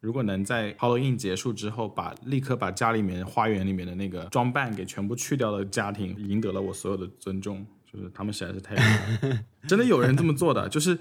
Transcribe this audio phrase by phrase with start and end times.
[0.00, 7.66] 如果能在 Halloween 结束之后，把立刻把家里面花园里面的那个装扮给全部去掉的家庭，赢得了我所有的尊重。
[7.92, 10.98] 就是他们实在是太厉害了， 真的有人这么做的，就是。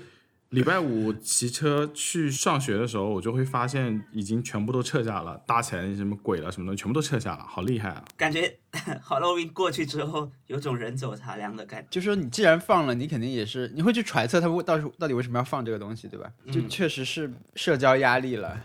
[0.49, 8.03] 礼拜五骑车去上学的时候，我就会发现已经全部都撤下了，搭起来那什么鬼了什么的，全部都撤下了，好厉害啊！
[8.17, 8.57] 感觉
[9.07, 11.87] Halloween 过去之后，有种人走茶凉的感觉。
[11.91, 16.27] 就说你既然放了，你肯定也是你会去揣测他们到时到底为什么要放这个东西，对吧？
[16.51, 18.59] 就确实是社交压力了，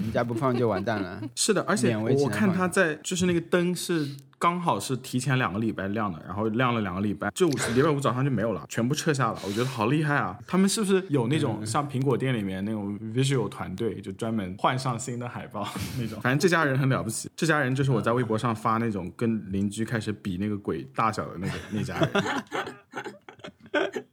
[0.00, 1.22] 人家不放就完蛋了。
[1.34, 4.16] 是的，而且我看他在就是那个灯是。
[4.38, 9.40] 刚好是提前两个礼拜亮的，然后亮了两个礼拜，就礼拜五早上就没有了，全部撤下了。
[9.42, 10.38] 我觉得好厉害啊！
[10.46, 15.66] 他们是不是有那种像苹果店里面那种 visual 团队，就专门换上新的海报
[15.98, 16.20] 那种？
[16.20, 22.10] 反正这家人很了不起，这家人就是我在微博上发那种跟邻居开始比那个鬼大小的那个那家人。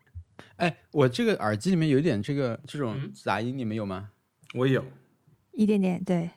[0.55, 4.07] 哎，我这个耳机里面有一点这个这种杂音，你们有吗？
[4.53, 4.85] 我有，
[5.53, 6.29] 一点点，对。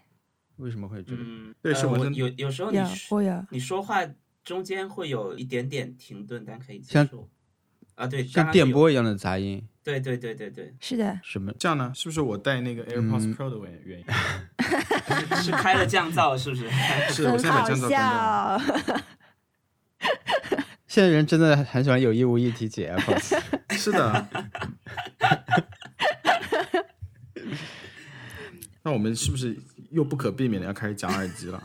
[0.56, 1.22] 为什么会这个？
[1.60, 2.78] 对，是我有有时候你
[3.10, 4.00] 我有你说话
[4.42, 7.28] 中间会有一点点停顿，但可以接受。
[7.94, 9.66] 啊，对，像电波一样的杂音。
[9.82, 11.20] 对对对对对，是的。
[11.22, 11.52] 什么？
[11.58, 11.92] 这样呢？
[11.94, 14.06] 是不是我带那个 AirPods Pro 的原原因？
[15.42, 16.68] 是开了降噪，是不是？
[17.12, 18.60] 是，我现在把降噪关掉。
[20.88, 23.38] 现在人真的很喜欢有意无意提起 AirPods。
[23.70, 24.28] 是的。
[28.86, 29.58] 那我们是不是？
[29.90, 31.60] 又不可避免的要开始讲耳机了，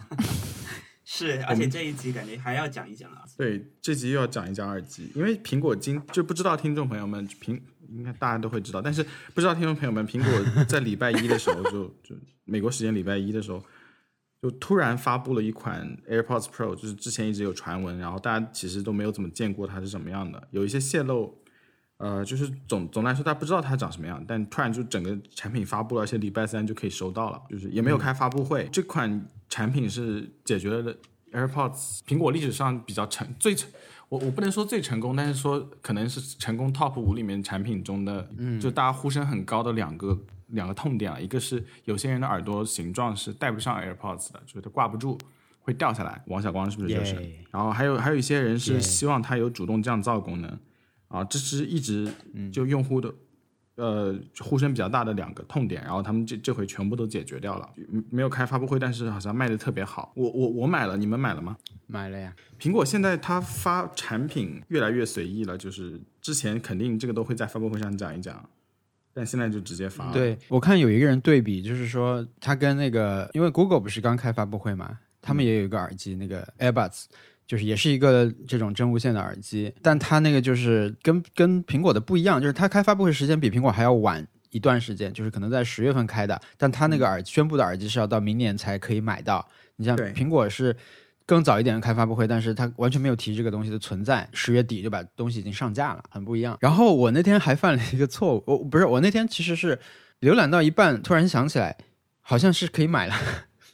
[1.06, 3.24] 是，而且这一集感觉还要讲一讲啊。
[3.38, 9.06] 对，这集又要讲一讲耳机，因为苹果今就不知道听众朋友们苹应该大家都会知道，但是
[9.36, 13.64] 不知道听众朋友们，苹果在礼拜一的时候就就美国时间礼拜一的时候，
[14.42, 21.41] 就突然发布了一款 AirPods Pro，就是之前一直有传闻，然后大家其实都没有怎么见过它是什么样的，有一些泄露。
[22.02, 28.68] 呃，就是总总来说，大家不知道它长什么样，但突然就整个产品发布了，而且礼拜三就可以收到了，就是也没有开发布会。
[28.72, 30.96] 这款产品是解决了
[31.32, 33.70] AirPods 苹果历史上比较成最成，
[34.10, 40.18] 我我不能说最成功，但是说可能是成功 Top 五里面产品中的，嗯，就大家呼声很高的两个
[40.48, 41.22] 两个痛点了。
[41.22, 45.20] 一个是有些人的耳朵形状是戴不上 AirPods 的，就是它挂不住，
[45.62, 46.20] 会掉下来。
[46.26, 47.14] 王小光是不是就是？
[47.52, 50.60] 然后还有还有一些人是希望它有主动降噪功能。
[51.12, 52.10] 啊，这是一直
[52.54, 53.14] 就用户的，
[53.76, 57.70] 呃，呼声比较大的两个痛点，然后他们这这回全部都解决掉了，
[58.10, 60.14] 没有开发布会，但是好像卖的特别好。
[60.16, 61.58] 我我我买了，你们买了吗？
[61.88, 62.34] 买了呀。
[62.58, 68.50] 苹果现在它发产品越来越随意了，就是之前肯定这个都会在发布会上讲一讲，
[69.14, 70.14] 但现在就直接发了。
[70.14, 77.08] 对我看有一个人对比，就是说他跟那个，因为 Google 不是刚开发布会嘛，他们也有一个耳机，那个 AirBuds。
[77.52, 89.46] 就是也是一个这种真无线的耳机，但它那个就是跟跟苹果的不一样，就是它开发布会时间比苹果还要晚一段时间，就是可能在十月份开的，但它那个耳宣布的耳机是要到明年才可以买到。
[89.76, 90.74] 你像苹果是
[91.26, 96.58] 更早一点开发布会，但是它完全没有提这个东西的存在，十月底就把东西已经上架了，很不一样。
[96.62, 99.78] 然后我那天还犯了一个错误，我不是我那天其实是
[100.22, 101.76] 浏览到一半，突然想起来
[102.22, 103.16] 好像是可以买了。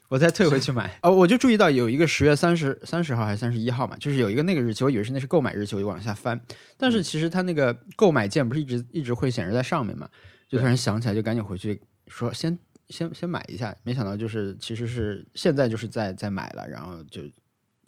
[0.10, 6.40] 我再退回去买哦，我就注意到有一个十月三十三十号还是三十一号嘛，就是有一个那个日期，我以为是那是购买日期，我就往下翻，
[6.78, 10.10] 但是其实它那个购买键不是一直一直会显示在上面嘛，
[10.48, 12.58] 就突然想起来，就赶紧回去说先
[12.90, 17.22] 先先买一下，没想到就是其实是现在就是在在买了，然后就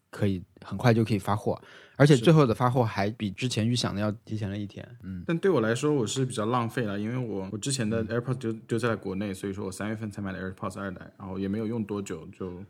[0.10, 1.62] 可以很快就可以发货。
[1.96, 12.64] 而且最后的发货还比之前预想的要提前了一天，嗯，但对我来说我是比较浪费了，因为我我之前的 AirPods 丢丢在国内，所以说我三月份才买的 AirPods 二代，然后也没有用多久就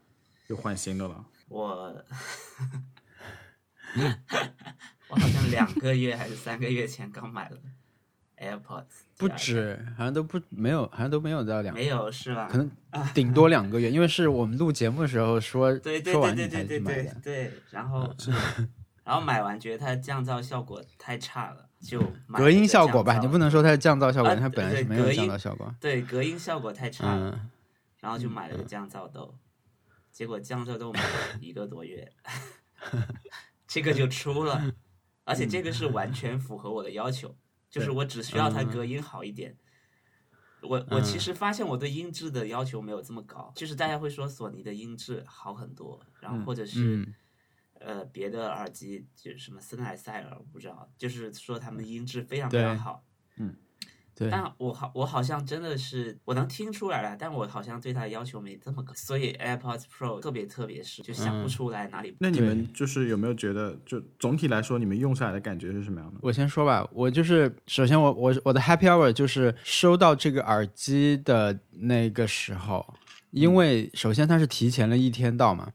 [0.48, 1.24] 又换新的了。
[1.48, 1.68] 我，
[5.10, 7.58] 我好像两个月还是三个月前刚买了
[8.40, 8.84] AirPods，
[9.18, 12.48] 不止，好像都不没有，好像都没有到两，没有是吧？
[12.50, 12.72] 可能
[13.14, 18.14] 顶多两个月，因为是我们录节目的时候说说完你才去买的，对，然后。
[19.02, 22.00] 然后买完觉得它的降噪效果太差了，就
[22.32, 25.74] 隔音效果吧，你不能说它的降噪效果，它本来是没有降噪效果。
[25.80, 27.50] 对，隔音效果太差了，
[28.02, 29.34] 然后就买了个降噪豆，
[30.12, 32.08] 结果降噪豆买了一个多月，
[33.68, 34.62] 这个就出了，
[35.24, 37.36] 而且这个是完全符合我的要求，
[37.70, 39.56] 就是我只需要它隔音好一点。
[40.62, 47.08] 我我其实发现我对音质的要求没有这么高，就是大家会说索尼的音质好很多，然后或者是。
[47.82, 53.06] 呃，别的耳机就是什么森海塞尔，我不知道，就是说他们音质非常非常好。
[53.38, 53.56] 嗯，
[54.20, 54.30] 对。
[54.30, 62.14] 但我好，我好像真的是我能听出来了，但我好像对它的要求没这么高，所以 AirPods Pro 特别特别是就想不出来哪里。
[62.20, 66.20] 那你们就是有没有觉得，就总体来说，你们用下来的感觉是什么样的？
[66.22, 72.94] 我先说吧，我就是首先我我我的 Happy Hour 就是收到这个耳机的那个时候。
[73.32, 75.72] 因为首先它是提前了一天到嘛，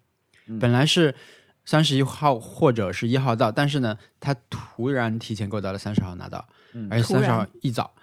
[0.48, 1.14] 嗯本来是
[1.64, 7.94] 三十一号或者是一号到，但是呢，它突然提前给我到了三十号拿到，嗯而且三十号一早，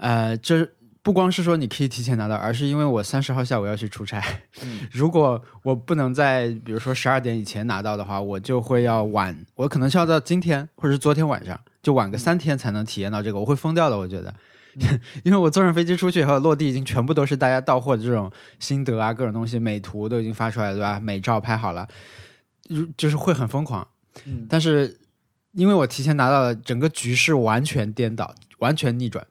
[0.00, 0.66] 呃，这
[1.02, 4.22] 不光是说你可以提前拿到，而是因为我三十号下午要去出差，
[4.62, 14.34] 嗯 如果我不能在比如说十二点以前拿到的话，我就会要晚，我可能是要到今天或者是昨天晚上，就晚个三天才能体验到这个，我会疯掉的，我觉得。
[15.24, 18.30] 因为我坐上飞机出去以后，落地已经全部都是大家到货的这种
[18.60, 21.00] 心得啊，各种东西，美图都已经发出来了，对吧？
[21.00, 21.88] 美照拍好了，
[22.68, 23.86] 就就是会很疯狂。
[24.26, 24.98] 嗯但是
[25.52, 29.26] 因为我提前拿到了，整个局势完全颠倒，完全逆转。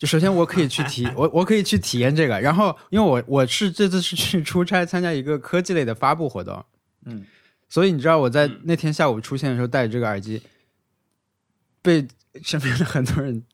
[0.00, 6.64] 就首先我可以去体， 我我可以去体验这个，然后因为我我是这次是去出差参加一个科技类的发布活动，
[7.04, 7.22] 嗯，
[7.68, 8.60] 所以你知道我在嗯。
[8.64, 10.40] 那天下午出现的时候戴着这个耳机，
[11.82, 12.08] 被
[12.42, 13.44] 身边的很多人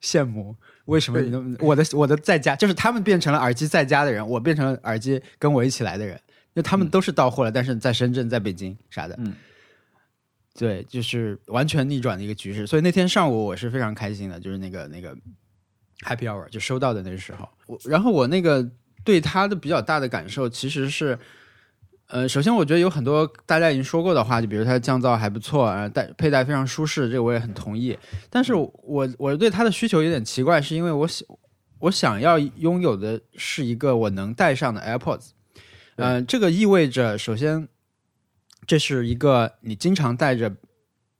[0.00, 0.56] 羡慕。
[0.86, 9.34] 为什么你能我的我的在家就是他们变成了耳机在家的人，我变成了耳机跟我一起来的人，因为他们都是到货了，但是在深圳、在北京啥的，嗯，
[10.54, 12.66] 对，就是完全逆转的一个局势。
[12.66, 15.16] 所以那天上午我是非常开心的，就是那个那个
[16.06, 18.68] Happy Hour 就收到的那个时候，我然后我那个
[19.04, 21.18] 对它的比较大的感受其实是。
[22.12, 27.96] 呃，首先我觉得有很多大家已经说过的话，就比如它的降噪还不错，啊，戴佩戴非常舒适，这个我也很同意。
[28.28, 31.28] 但是我我对它的需求有点奇怪，是因为我想
[31.78, 35.28] 我想要拥有的是一个我能戴上的 AirPods，
[35.94, 37.68] 呃，这个意味着首先
[38.66, 40.52] 这是一个你经常戴着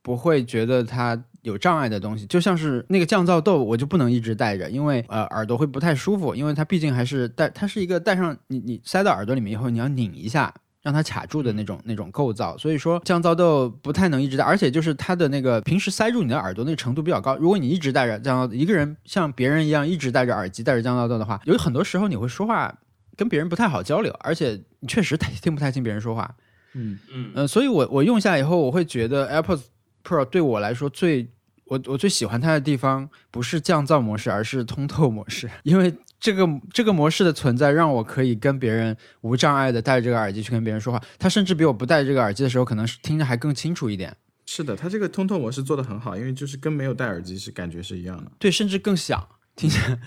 [0.02, 10.52] 不会觉得它有障碍的东西，就像是那个降噪豆，我就不能一直戴着，因为呃耳朵会不太舒服，因为它毕竟还是戴，它是一个戴上你你塞到耳朵里面以后，你要拧一下。
[10.82, 17.36] 让它卡住的那种那种构造，所以说降噪豆不太能一直戴，而且就是它的那个平时塞住你的耳朵那个程度比较高。
[17.36, 22.74] 如果你一直戴着降噪，一个人像别人一样一直戴着耳机戴着降噪豆的话，有很多时候你会说话
[23.14, 26.34] 跟别人不太好交流，而且你确实听 听不太清别人说话。
[26.72, 29.64] 嗯嗯呃，所以我我用下以后，我会觉得 AirPods
[30.04, 31.28] Pro 对我来说最
[31.64, 41.00] 我我最喜欢它的地方不是降噪模式，而是通透模式， 因为这个这个模式的存在，让我可以跟别人无障碍的戴着这个耳机去跟别人说话。
[41.18, 48.30] 它甚至比我不戴这个耳机的时候，可能是听着还更清楚一点，是的，它这个通透模式做的很好，因为就是跟没有戴耳机是感觉是一样的。
[48.38, 49.26] 对，甚至更响。
[49.60, 49.98] 听起来，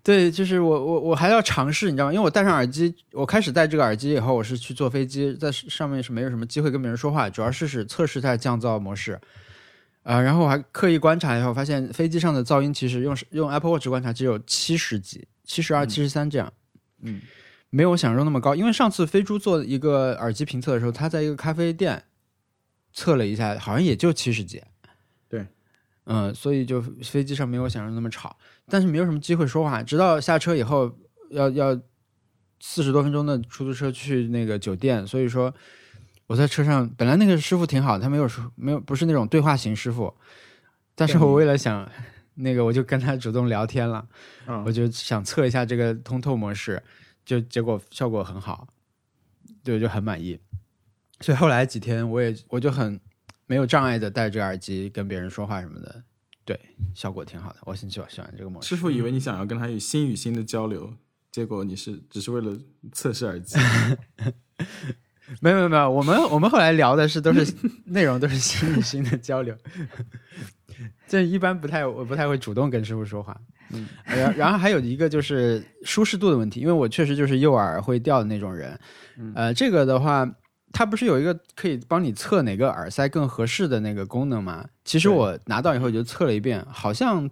[0.00, 2.12] 对，就是我我我还要尝试，你知道吗？
[2.12, 9.20] 因为我戴上耳机，我开始戴这个耳机以后，我是去坐飞机，在上面是没有什么机会跟别人说话，主要是试测试它的降噪模式。
[10.04, 16.52] 啊、然后我还刻意观察以后，发现飞机上的噪音其实用用 Apple Watch 观察只有七十几、七十二、七十三这样，
[17.02, 17.20] 嗯，
[17.70, 18.54] 没有我想象中那么高。
[18.54, 22.02] 因为上次飞猪做一个耳机评测的时候，他在一个咖啡店
[22.92, 24.60] 测了一下，好像也就七十几。
[25.28, 25.46] 对，
[26.06, 28.36] 嗯，所以就飞机上没有我想象中那么吵，
[28.72, 29.82] 但是没有什么机会说话。
[29.82, 30.90] 直到下车以后，
[31.28, 31.78] 要要
[32.58, 35.54] 四十多分钟的出租车去那个酒店，所以说
[36.26, 40.14] 我在车上，本来那个师傅挺好，他没有说没有不是那种对话型师傅，
[40.94, 41.86] 但是我为了想
[42.36, 44.08] 那个，我就跟他主动聊天了，
[44.46, 46.82] 嗯我就想测一下这个通透模式，
[47.26, 48.66] 就结果效果很好，
[49.62, 50.40] 对，就很满意。
[51.20, 52.98] 所以后来几天我也我就很
[53.46, 56.02] 没有障碍的戴着耳机跟别人说话什么的，
[56.44, 56.58] 对，
[56.94, 58.68] 效果挺好的，我很喜欢喜欢这个模式。
[58.68, 60.92] 师傅以为你想要跟他有心与心的交流，
[61.30, 62.58] 结果你是只是为了
[62.92, 63.58] 测试耳机。
[65.40, 67.54] 没有没有没有，我们我们后来聊的是都是
[67.86, 69.56] 内容都是心与心的交流，
[71.08, 73.40] 这一般不太我不太会主动跟师傅说话。
[73.70, 78.78] 嗯，然然后还有一个就是舒适度的问题，因为我确实就是右耳会掉的那种人。
[79.34, 80.30] 呃，这个的话，
[80.72, 84.64] 它不是有一个可以帮你测哪个耳塞更合适的那个功能吗？
[84.84, 87.28] 其实我拿到以后就测了一遍，好像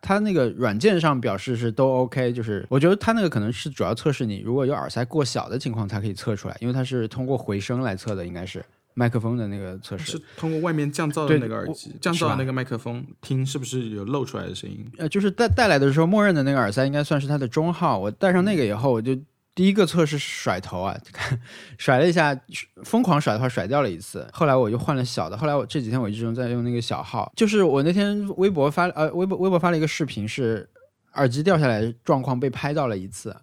[0.00, 10.22] 它那个软件上表示是都 OK，就是我觉得它那个可能是主要测试你如果有耳塞过小的情况才可以测出来，因为它是通过回声来测的，应该是麦克风的那个测试是。
[10.36, 14.84] 通过外面降噪的那个耳机降噪的那个麦克风，听是不是有漏出来的声音？
[14.98, 17.98] 呃，就是带带来的时候，默认的那个耳塞应该算是它的中号。
[17.98, 19.16] 我戴上那个以后，我就
[19.54, 20.98] 第一个测试是甩头啊，
[21.76, 22.38] 甩了一下，
[22.84, 24.26] 疯狂甩的话甩掉了一次。
[24.32, 25.36] 后来我就换了小的。
[25.36, 30.68] 后来我这几天我一直用在用那个小号，就是我那天微博发呃微博微博发了一个视频，是
[31.14, 33.36] 耳机掉下来的状况被拍到了一次。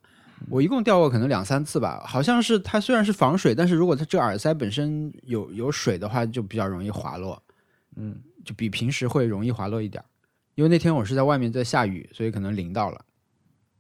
[0.49, 7.43] 我一共掉过可能两三次吧，好像是它虽然是防水，但是如果它这个耳塞本身有有水的话，就比较容易滑落，
[7.97, 10.05] 嗯，就比平时会容易滑落一点儿。
[10.55, 13.01] 因为那天我是在外面在下雨，所以可能淋到了。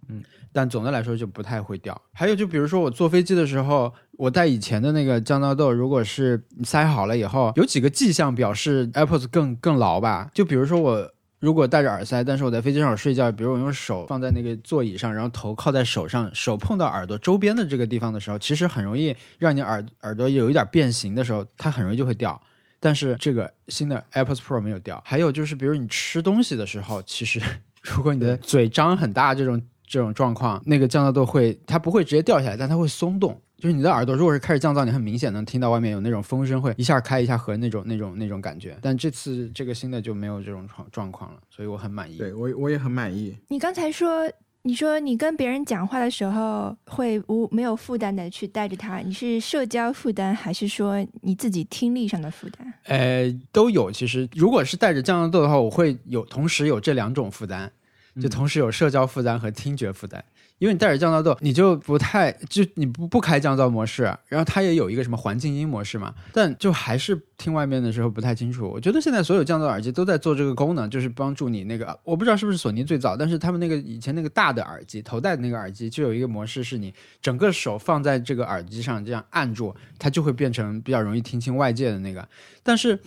[0.09, 1.99] 嗯，但总的来说就不太会掉。
[2.13, 10.29] 还有就比如说我坐飞机的时候，我戴以前的那个降噪豆，如果是塞好了以后，有几个迹象表示 AirPods 更更牢吧。
[10.33, 22.41] 就比如说我如果戴着耳塞，但是我在飞机上睡觉，比如我用手放在那个座椅上，然后头靠在手上，手碰到耳朵周边的这个地方的时候，其实很容易让你耳耳朵有一点变形的时候，它很容易就会掉。
[22.81, 25.01] 但是这个新的 AirPods Pro 没有掉。
[25.05, 27.41] 还有就是，比如你吃东西的时候，其实
[27.83, 33.41] 如果你的嘴张很大这种这种状况，那个降噪豆会它不会直接掉下来，但它会松动。
[33.57, 38.77] 就是你的耳朵如果是开始降噪，你很明显能听到外面有那种风声，会一下开一下合那种那种那种感觉。
[38.81, 42.15] 但这次这个新的就没有这种状状况了，所以我很满意。
[42.15, 43.35] 对我我也很满意。
[43.49, 44.31] 你刚才说，
[44.61, 52.73] 你说你跟别人讲话的时候会无没有负担的去带着它，你是社交负担还是说你自己听力上的负担？
[52.85, 53.91] 呃，都有。
[53.91, 57.69] 其实如果是带着降噪豆的话，我会有同时有这两种负担，
[58.21, 60.23] 就同时有社交负担和听觉负担。
[60.57, 68.67] 因为你戴着降噪豆，你就不太就你不不开降噪模式，然后它也有一个什么环境音模式嘛，但就还是听外面的时候不太清楚。
[68.67, 82.27] 我觉得现在所有降噪耳机都在做这个功能，就是帮助你那个，我不知道是不是索尼最早，但是他们那个以前那个大的耳机头戴的那个耳机就有一个模式，是你整个手放在这个耳机上这样按住，它就会变成比较容易听清外界的那个。
[82.63, 82.99] 但是，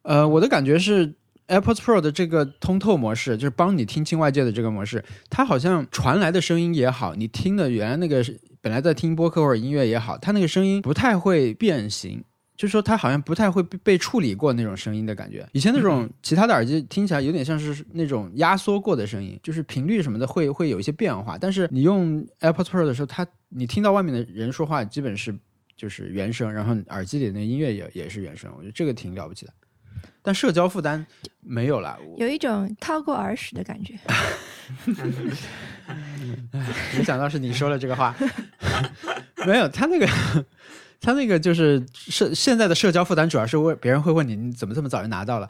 [0.00, 1.12] 呃，我的感觉是。
[1.48, 8.24] AirPods Pro 的这个通透模式，就是帮你听清外界的这个模式，它好像传来的声音也好，你听的原来那个
[8.60, 12.24] 本来在听播客或者音乐也好，它那个声音不太会变形，
[12.56, 15.46] 就是说它好像不太会被处理过那种声音的感觉。
[15.52, 21.36] 以前那种其他的耳机听起来有点像是那种压缩过的声音，就是频率什么的会会有一些变化。
[21.36, 25.36] 但是你用 AirPods Pro 的时候，它你听到外面的人说话基本是
[25.76, 29.52] 就是原声，然后耳机里的音乐也也是原声，我觉得这个挺了不起的。
[30.22, 31.04] 但社交负担
[31.40, 33.94] 没有了，有一种掏过耳屎的感觉。
[36.96, 38.14] 没想到是你说了这个话，
[39.46, 40.08] 没有他那个，
[41.00, 45.48] 他那个就是社现在的社交负担主要是问别人会问你你怎么这么早就拿到了？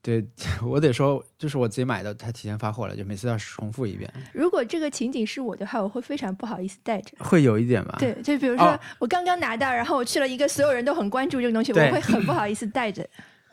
[0.00, 0.24] 对
[0.64, 4.10] 我得说就是我自己买的，他提前发货了，就每次要重复一遍。
[4.32, 7.96] 如果这个情景是我的话，我会非常不好意思带着，会有一点吧？
[7.98, 13.06] 对，就比如说我刚刚拿到，然后我去了一个所有人都很关注这个东西，我会很不好意思带着。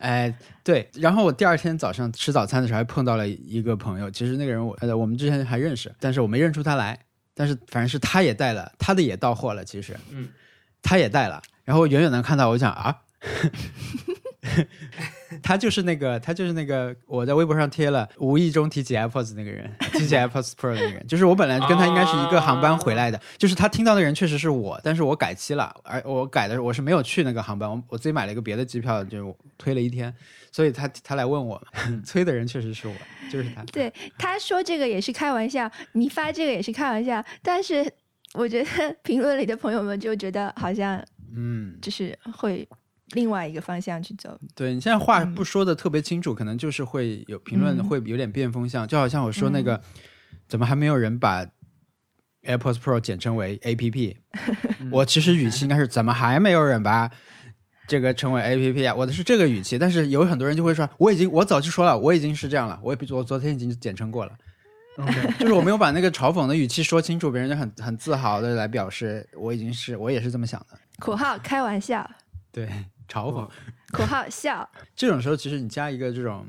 [0.06, 0.32] 哎，
[0.64, 7.00] 对，然后我第二天早上吃早餐的时候还碰到了一个朋友，其实那个人我呃我们之前还认识，但是我没认出他来，
[7.34, 10.30] 但是反正是他也带了，他的也到货了，其实，嗯，
[10.84, 13.02] 他也带了，然后远远能看到，我想啊。
[15.46, 30.12] 他就是那个，他就是那个，我在微博上贴了，无意中提起 AirPods 那个人， 提起 AirPods Pro 那个人，就是我本来跟他应该是一个航班回来的，就是他听到的人确实是我，但是我改期了，而我改的我是没有去那个航班，我我自己买了一个别的机票，就推了一天，
[30.52, 31.62] 所以他他来问我，
[32.04, 32.96] 催的人确实是我，
[33.32, 33.62] 就是他。
[33.66, 37.88] 对，他说这个也是开玩笑，你发这个也是开玩笑，但是
[38.34, 41.00] 我觉得评论里的朋友们就觉得好像，
[41.36, 42.68] 嗯，就是会。
[43.14, 44.38] 另外一个方向去走。
[44.56, 49.80] 对你现在话不说的特别清楚，可能就是会有评论会有点变风向，就好像我说那个，
[50.48, 51.46] 怎么还没有人把
[52.44, 54.18] AirPods Pro 简称为 APP？
[54.92, 57.10] 我其实语气应该是怎么还没有人把
[57.88, 58.96] 这个称为 APP 啊？
[58.96, 64.36] 我的是这个语气，但是有很多人就会说，我已经我早就说了，我已经是这样了，我也我昨天已经简称过了。
[65.38, 70.80] 就是我没有把那个嘲讽的语气说清楚，别人就很很自豪的来表示我已经是我也是这么想的。
[71.00, 72.10] 口号开玩笑。
[72.52, 72.70] 对。
[73.08, 73.50] 嘲讽，
[73.92, 74.70] 口号笑。
[74.96, 76.48] 这种时候，其实你加一个这种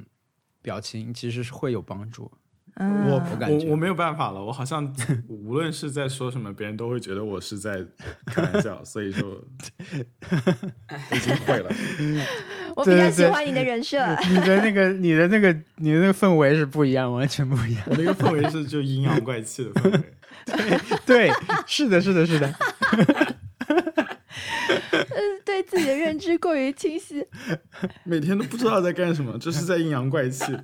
[0.62, 2.30] 表情，其实是会有帮助。
[2.78, 4.94] 我我我没有办法了，我好像
[5.28, 7.82] 无论是在说什么，别人都会觉得我是在
[8.26, 9.42] 开玩笑，所以说
[11.10, 11.70] 已经会了。
[12.76, 13.98] 我比较喜欢你的人设，
[14.28, 17.82] 你的那个、 你的那个、你的那个氛围是不一样，完全不一样。
[17.86, 20.00] 我那个氛围是就阴阳怪气的氛围。
[21.06, 21.30] 对，
[21.66, 22.54] 是的，是的，是的。
[24.90, 27.26] 嗯， 对自己的认知过于清晰，
[28.04, 30.44] 每天都不知道在干什么，这是在阴阳怪气。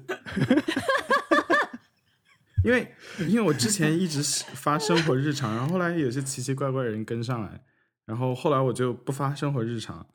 [2.65, 2.95] 因为
[3.29, 4.23] 因为我之前一直
[4.55, 7.61] 发生活日常，然后后来有些奇奇怪怪的人跟上来，
[8.07, 10.07] 然后后来我就不发生活日常，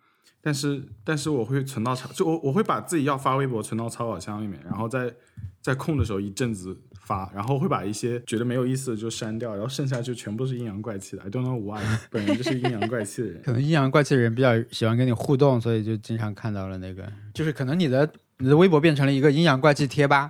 [0.42, 5.14] 但是但是我会存到草，就我我会把自己要发微博存到草稿箱里面，然后在
[5.62, 6.82] 在空的时候一阵子。
[7.08, 11.24] 发，然后会把一些觉得没有意思的就删掉，然后剩下就全部是阴阳怪气的。
[11.24, 13.42] I don't know why， 本人就是阴阳怪气的人。
[13.44, 18.10] 可能阴阳怪气的人比较喜欢跟你互动，所以就经常看到了那个，就是可能你的
[18.40, 20.30] 你的微博变成了一个阴阳怪气贴吧，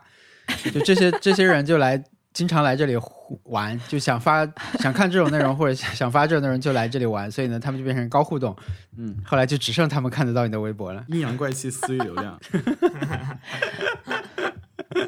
[0.72, 2.96] 就这些这些人就来经常来这里
[3.46, 4.46] 玩，就想发
[4.79, 8.55] 想看这种内容或者想发这种内容就来这里玩，所以呢他们就变成高互动。
[8.98, 11.03] 嗯，后来就只剩他们看得到你的微博了。
[11.07, 12.39] 阴阳怪气私域流量。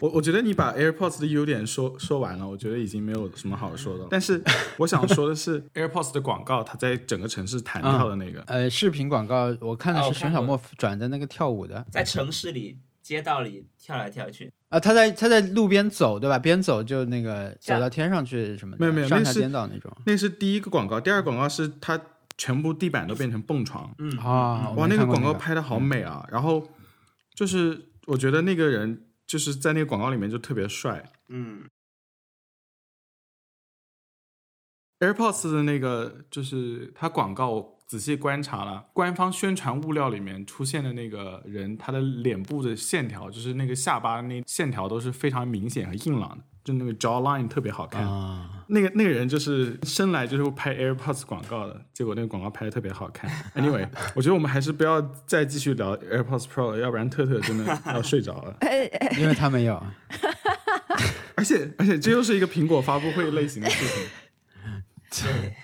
[0.01, 4.07] 我我觉得你把 AirPods 的优点说说完了，我觉得已经没有什么好说的。
[4.09, 4.41] 但是
[4.77, 14.51] 我想说的是， AirPods 的广告，它在整个城市弹跳的那个，呃，视频广告，我看的是熊小莫转的那个跳舞的，在城市里、街道里跳来跳去。
[14.69, 16.37] 啊，他在他在路边走，对吧？
[16.37, 19.91] 边走就那个走到天上去什么的，没有没有，上下那是颠倒那种。
[20.05, 21.99] 那是第一个广告，第二个广告是他
[22.37, 26.23] 全部地板都变成蹦床，嗯啊，哇，那个广告拍的好美啊！
[26.31, 26.65] 然后
[27.33, 31.11] 就是我觉得那个人就是在那个广告里面就特别帅。
[31.27, 31.69] 嗯
[34.99, 48.03] AirPods 的那个就是它广告，我仔细观察了，官方宣传物料里面出现的那个人，他的脸部的线条，就是那个下巴那线条都是非常明显和硬朗的，就那个 jawline 特别好看。
[48.03, 53.29] 啊，那个那个人就是生来就是拍 AirPods 广告的，结果那个广告拍的特别好看。
[53.55, 58.55] Anyway，我觉得我们还是不要再继续聊 AirPods Pro 了，要不然特特真的要睡着了。
[59.17, 59.83] 因为他没有。
[61.35, 65.25] 而且而且这又是一个苹果发布会类型的事情。
[65.25, 65.55] 对，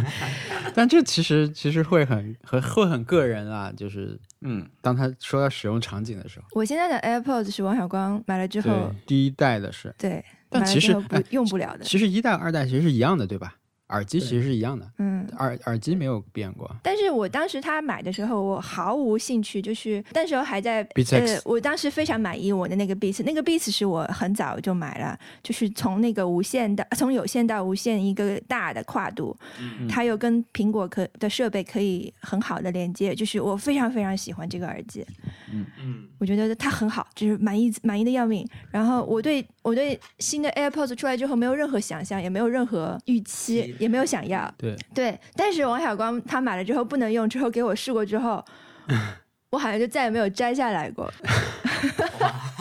[0.74, 11.84] 但这其实其实会很很会很个人啊，就是嗯，当他说到使用场景的时候，我现在的 AirPods 是王小光买了之后，第一代的是，对，但其实哎用不了的。
[11.84, 13.56] 其实一代二代其实是一样的，对吧？
[13.90, 16.70] 耳机其实是一样的，嗯，耳耳机没有变过。
[16.82, 35.04] 但是我当时他买的时候，我毫无兴趣，就是那时候还在 Beats 呃 X，我当时非常满意我的那个 Beats，那个 Beats 是我很早就买了，就是从那个无线的从有线到无线一个大的跨度，嗯它又跟苹果可的设备可以很好的连接，就是我非常非常喜欢这个耳机，
[35.52, 38.46] 嗯嗯我觉得它很好，就是满意满意的要命。
[38.70, 44.48] 然后我对我对新的 AirPods 出来之后没有任何想象，也没有任何预期期，也没有想要。
[44.56, 48.44] 对，对，但是王小光他买了之后不能用，之后给我试过之后，
[49.50, 51.10] 我好像就再也没有摘下来过。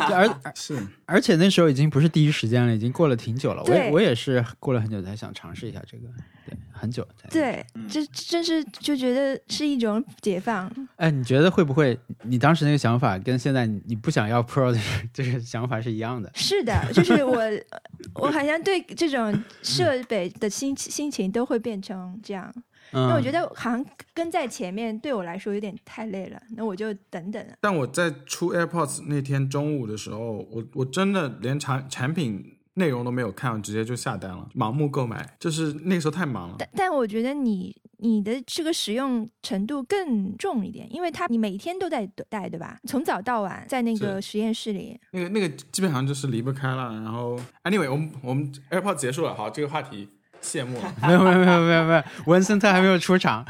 [0.07, 3.61] 对而而 是而且那时候已经不是第一时间了，已经过了挺久了。
[3.65, 6.07] 我也我也是过了很久才想尝试一下这个，
[6.47, 10.71] 对，很久才。，对，这真是就觉得是一种解放。
[10.95, 14.79] 哎，你觉得会不会你当时那个想法跟现在你你不想要 Pro 的
[15.13, 16.31] 这个想法是一样的？
[16.33, 17.37] 是的，就是我，
[18.15, 22.51] 我好像对这种设备的心心情都会变成这样，
[22.93, 27.53] 因为我觉得得好像跟在前面对我来说有点太累了，那我就等等了。
[27.61, 36.55] 但我在出 AirPods 那天中午的时候，我我真的连产产品内容都没有看，我直接就下单了，盲目购买，就是那个时候太忙了。
[36.57, 42.79] 但但我觉得你你的这个使用程度更重一点，因为它你每天都在带，对吧？
[42.87, 44.97] 从早到晚在那个实验室里。
[45.11, 46.93] 那个那个基本上就是离不开了。
[46.93, 50.07] 然后，anyway，我们我们 AirPods 结束了，好，这个话题
[50.41, 50.95] 谢幕了。
[51.05, 53.45] 没有没有没有没有没有，文森特还没有出场，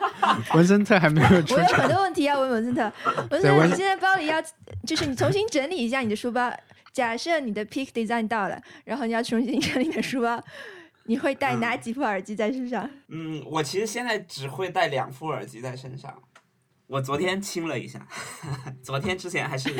[0.54, 1.90] 文森特还没有出场我有很。
[1.90, 2.92] 多问题要问文森特，
[3.30, 4.42] 文森特，你现在包里要
[4.86, 6.52] 就是你重新整理一下你的书包。
[6.92, 10.40] 假设你的 Peak Design 到了，然后你要重新整理你的书包，
[11.06, 12.88] 你会带哪几副耳机在身上？
[13.08, 16.14] 嗯，我其实现在只会带两副耳机在身上。
[16.86, 18.06] 我昨天清了一下，
[18.80, 19.70] 昨天之前还是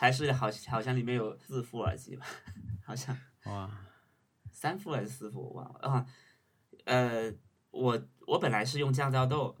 [0.00, 2.24] 还是好好像里面有四副耳机吧，
[2.86, 3.68] 好像哇，
[4.58, 6.04] 三副还是四副我忘了啊。
[6.84, 7.32] 呃，
[7.70, 9.56] 我我本来是用降噪豆，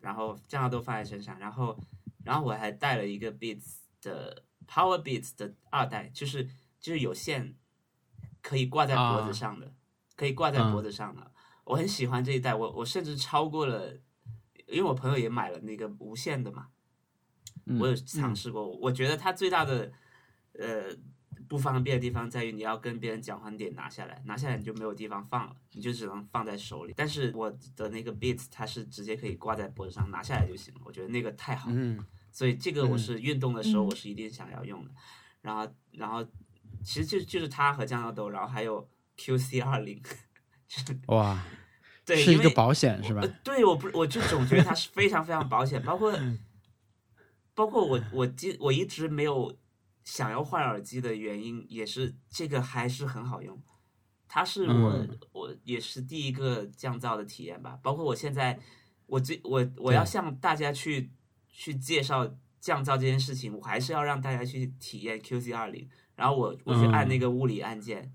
[0.00, 1.78] 然后降噪豆放在身上，然后
[2.22, 6.46] 然后我还带了一个 Beats 的 Power Beats 的二代，就是
[6.78, 7.56] 就是有线
[8.42, 9.72] 可以挂在脖子上的，
[10.16, 11.32] 可以挂在脖子上的。
[11.64, 13.94] 我很喜欢这一代，我我甚至超过了，
[14.66, 16.68] 因为我朋友也买了那个无线的嘛，
[17.80, 19.90] 我有尝试过，我觉得它最大的
[20.58, 20.94] 呃
[21.50, 26.94] 不方便的地方在于你要跟别人讲话，你得拿下来，拿下来你就没有地方放了，你就只能放在手里。
[26.96, 31.74] 但是我的那个 Beats 它是直接可以挂在脖子上，拿下来就行了，我觉得那个太好了。
[31.76, 31.98] 嗯
[32.30, 34.90] 所以这个我嗯是运动的时候嗯我是一定想要用的。
[35.40, 36.24] 然后然后
[36.84, 40.00] 其实就就是它和降噪豆，然后还有 QC 二零，
[41.08, 41.42] 哇，
[42.06, 43.28] 对，是一个因为保险是吧呃？
[43.42, 46.38] 对，我不，我就总觉得它是非常非常保险，包括嗯
[47.56, 49.52] 包括我我记我一直没有
[50.04, 53.60] 想要换耳机的原因，也是这个还是很好用。
[54.26, 58.58] 它是我、嗯我也是第一个降噪的体验吧，包括我现在
[59.06, 61.10] 我最我我要向大家去
[61.48, 68.14] 去介绍降噪这件事情，我还是要让大家去体验 QC 二零，然后我我去按那个物理按键、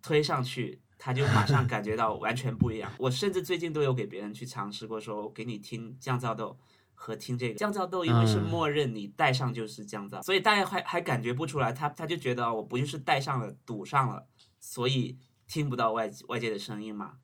[0.00, 2.92] 推上去，它就马上感觉到完全不一样。
[2.98, 6.56] 我甚至最近都有给别人去尝试过，说我给你听降噪豆
[6.98, 7.54] 和听这个。
[7.54, 14.26] 降噪豆，因为是嗯默认你戴上就是降噪，所以大家还还感觉不出来，他他就觉得哦我不就是戴上了堵上了，
[14.58, 17.18] 所以听不到外外界的声音嘛。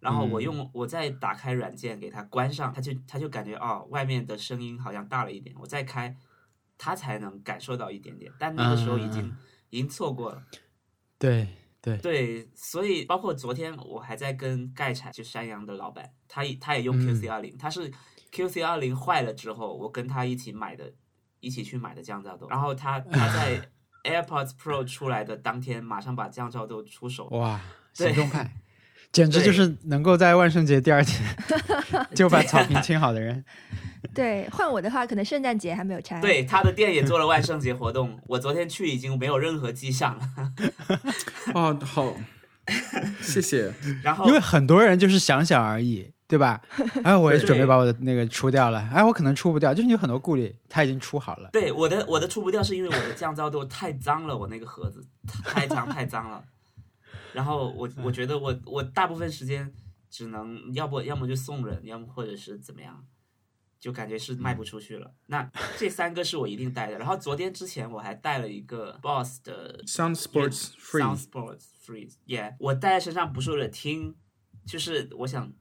[0.00, 6.16] 然后我用我再打开软件给它关上，他就他就感觉哦外面的声音好像大了一点，我再开，
[6.76, 9.36] 他才能感受到一点点，但那个时候已经、嗯。
[9.70, 10.40] 已经错过了。
[11.18, 11.48] 对
[11.82, 17.02] 对，对，所以包括昨天我还在跟盖产，就山羊的老板，他也他也用嗯。
[17.02, 17.92] QC 二零、他是
[18.36, 20.92] QC 二零坏了之后，我跟他一起买的，
[21.40, 23.60] 一起去买的降噪豆，然后他 他在
[24.04, 27.28] AirPods Pro 出来的当天，马上把降噪豆出手。
[27.30, 27.60] 哇，
[27.94, 28.52] 行动派，
[29.10, 31.18] 简直就是能够在万圣节第二天
[32.14, 33.44] 就把草坪清好的人。
[34.14, 36.20] 对，换我的话，可能圣诞节还没有拆。
[36.20, 40.52] 对，他的店也做了万圣节活动，我昨天去已经没有任何迹象了。
[41.54, 42.14] 哦，好，
[43.20, 43.72] 谢谢。
[44.02, 46.60] 然后，因为很多人就是想想而已，对吧？
[47.04, 48.80] 哎，我也准备把我的那个出掉了。
[48.92, 50.54] 哎，我可能出不掉，就是有很多顾虑。
[50.68, 51.50] 他已经出好了。
[51.52, 55.06] 对，我的我的出不掉是因为我的降噪豆太脏了，我那个盒子
[55.44, 56.44] 太脏太脏了。
[57.32, 59.72] 然后我我觉得我我大部分时间
[60.10, 63.04] 只能要不要么就送人，要么或者是怎么样。
[63.78, 65.12] 就感觉是卖不出去了。
[65.26, 66.98] 那这三个是我一定带的。
[66.98, 74.16] 然后昨天之前我还带了一个 Boss 的 Sound Sports Free，Sound Sports Free，Yeah，我带在身上不是为了听，
[74.66, 75.52] 就是我想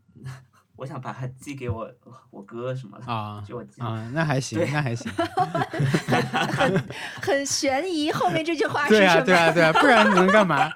[0.75, 1.89] 我想把它寄给我
[2.29, 5.11] 我哥什么的啊，就我啊，那还行，那还行，
[6.51, 6.83] 很
[7.21, 8.11] 很悬疑。
[8.11, 9.21] 后面这句话是什么？
[9.21, 10.69] 对啊，对啊，对啊，不然能干嘛？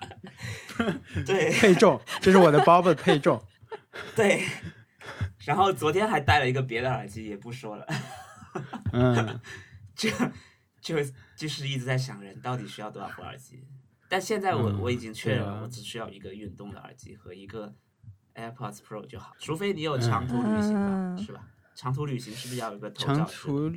[1.26, 3.42] 对， 配重，这是我的 Bob 的配重，
[4.16, 4.48] 对。
[5.46, 7.86] 然后昨天还带了一个别的耳机，也不说了。
[8.94, 9.40] 嗯，
[9.96, 10.10] 就
[10.80, 10.96] 就
[11.36, 13.66] 就是一直在想，人到底需要多少副耳机？
[14.08, 17.74] 但现在我我已经确认了，我只需要一个运动的耳机和一个
[18.40, 19.36] AirPods Pro 就好。
[19.40, 21.48] 除非你有长途旅行吧，是吧？
[21.76, 23.72] 长途旅行是不是要有个头长途？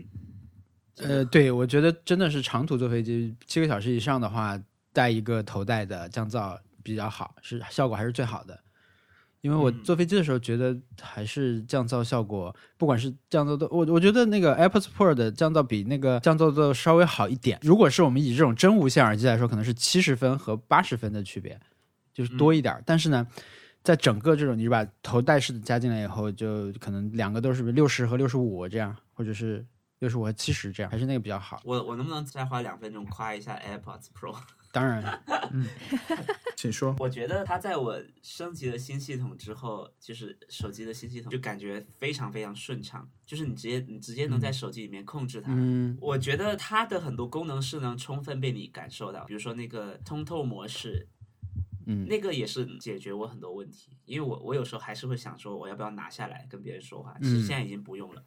[0.98, 4.60] 呃，对，我觉得真的是长途坐飞机七个小时以上的话，
[4.92, 8.58] 带一个头戴的降噪比较好，是效果还是最好的。
[9.40, 17.58] 因为我坐飞机的时候觉得还是降噪效果，不管是降噪的，我我觉得那个 AirPods Pro 的降噪比那个降噪的稍微好一点。
[17.62, 21.58] 如果是我们以这种真无线耳机来说，可能是七十分和八十分的区别，
[22.14, 22.80] 就是多一点。
[22.86, 23.26] 但是呢，
[23.82, 29.64] 在整个这种你把头戴式的加进来以后，就可能两个都是六十和六十五这样，或者是
[29.98, 31.60] 六十五和七十这样，还是那个比较好。
[31.64, 34.36] 我我能不能再花两分钟夸一下 AirPods Pro？
[34.72, 35.66] 当然，嗯，
[36.56, 36.96] 请说。
[36.98, 43.06] 我觉得它在我升级了新系统之后，就是手机的新系统，就感觉非常非常顺畅。
[43.26, 45.52] 就是你直接你直接能在手机里面控制它。
[45.54, 51.06] 嗯，我觉得它的很多功能是能充分被你感受到，比如说那个通透模式，
[51.86, 53.96] 嗯，那个也是解决我很多问题。
[54.04, 57.16] 因为我我有时候还是会想说，我要不要拿下来跟别人说话？
[57.20, 58.22] 其实现在已经不用了。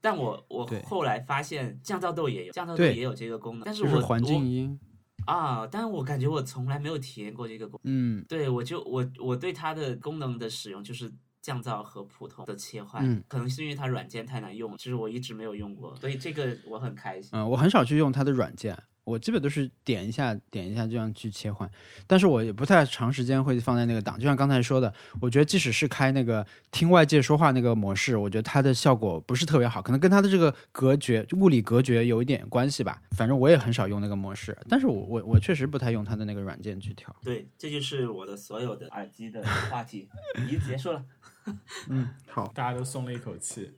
[0.00, 4.80] 但我我后来发现降噪豆也有降噪豆也有这个功能，但是我环境音。
[5.26, 5.66] 啊！
[5.66, 8.20] 但我感觉我从来没有体验过这个功能。
[8.20, 13.06] 嗯，对我就我我对它的功能的使用就是降噪和普通的切换。
[13.06, 17.28] 嗯，可能是因为它软件太难用，就是我一直没有用过，所以这个我很开心。
[17.34, 18.74] 嗯，我很少去用它的软件。
[19.04, 21.68] 我基本都是点一下，点一下这样去切换，
[22.06, 24.18] 但是我也不太长时间会放在那个档。
[24.18, 33.02] 就像刚才说的，我觉得即使是开那个听外界说话那个模式，我觉得它的效果不是特别好，可能跟它的这个隔绝、物理隔绝有一点关系吧。
[33.16, 37.14] 反正我也很少用那个模式，但是我我我确实不太用它的那个软件去调。
[37.24, 41.04] 对，这就是我的所有的耳机的话题，已经结束了。
[41.88, 43.72] 嗯，好，大家都松了一口气。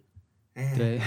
[0.77, 1.01] 对，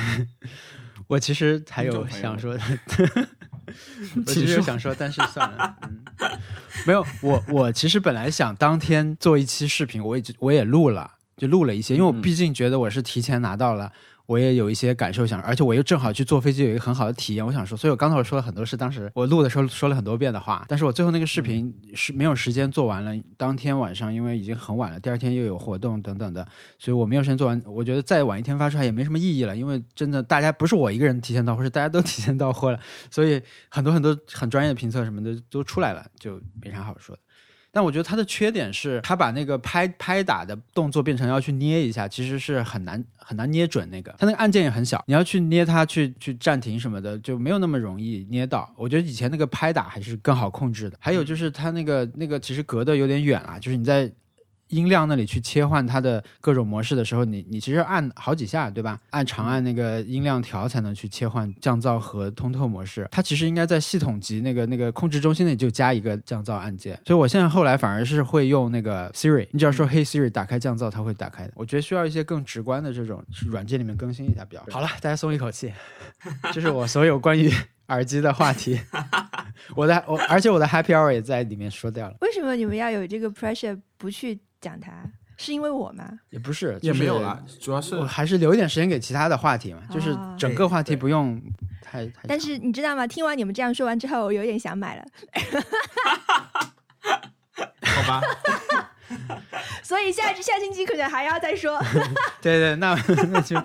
[1.06, 2.62] 我其实还有想说的。
[4.16, 6.00] 我其实想说，但是算了，嗯，
[6.86, 13.92] 没有我我其实本来想当天做一期视频，我也我也录了，就录了一些，因为我毕竟觉得我是提前拿到了。
[14.26, 17.46] 我也有一些感受想，而且我又正好去坐飞机，有一个很好的体验。
[17.46, 23.14] 我想说，所以我刚才我说了很多是当时我录的时候说了很多遍的话，但是我最后那个视频是没有时间做完了。
[23.38, 26.46] 当天晚上因为已经很晚了，第二天又有活动等等的，
[26.80, 27.62] 所以我没有时间做完。
[27.66, 32.80] 我觉得再晚一天发出来也没什么意义了，因为真的大家不是我一个人提前到货，是大家都提前到货了，
[33.12, 37.22] 所以很多很多很专业的评测什么的都出来了，就没啥好说的。
[37.76, 44.16] 但我觉得它的缺点是，它把那个拍拍打的动作变成要去捏一下，其实是很难很难捏准那个。
[44.18, 48.74] 它那个按键也很小，你要去捏它去去暂停什么的，就没有那么容易捏到。
[48.78, 50.96] 我觉得以前那个拍打还是更好控制的。
[51.02, 54.10] 还有就是它那个那个其实隔得有点远啊，就是你在。
[54.70, 59.00] 音量那里去切换它的各种模式的时候，你你其实按好几下，对吧？
[59.12, 63.08] 按长按那个音量条才能去切换降噪和通透模式。
[63.12, 67.00] 它其实应该在系统级那个那个控制中心里就加一个降噪按键。
[67.06, 71.54] 所以我现在后来反而是会用那个 Siri，你只要说 Hey Siri，打开降噪，它会打开的。
[71.56, 74.88] 我觉得需要一些更直观的这种软件里面更新一下比较好了。
[75.00, 75.72] 大家松一口气，
[76.52, 77.52] 这是我所有关于
[77.90, 78.80] 耳机的话题。
[79.76, 82.16] 我的我而且我的 Happy Hour 也在里面说掉了。
[82.22, 84.40] 为什么你们要有这个 pressure 不去？
[84.62, 84.92] 讲他
[85.38, 86.20] 是因为我吗？
[86.30, 91.42] 也不是，也没有了，主要是我还是留一点时间给其他的话题嘛，就是整个话题不用
[91.82, 92.22] 太太。
[92.28, 93.06] 但是你知道吗？
[93.06, 95.06] 听完你们这样说完之后，我有点想买了。
[97.84, 98.22] 好吧。
[99.86, 101.80] 所以下下星期可能还要再说。
[102.42, 102.96] 对对，那
[103.30, 103.56] 那就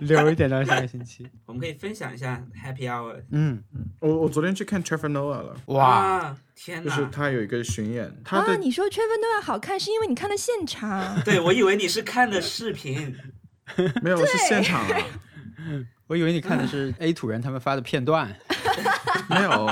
[0.00, 1.28] 留一点到下个星期。
[1.44, 3.22] 我们可以分享一下 Happy Hour。
[3.32, 3.62] 嗯，
[4.00, 7.06] 我我昨天去看 Trevor Noah 了，哇，啊，天就是！
[7.12, 11.20] 他有一个巡演，他啊，你说 Trevor Noah 好看，是因为你看的现场。
[11.22, 13.14] 对，我以为你是看的视频。
[14.00, 14.96] 没有是现场啊，
[16.06, 18.34] 我以为你看的是 A 土人他们发的片段。
[19.28, 19.70] 没有。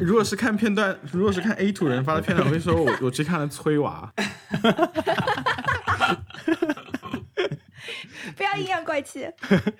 [0.04, 4.10] 如果是看片段，如果是看 A 土人发的片段，我会说我我去看了崔娃，
[8.36, 9.28] 不要阴阳怪气。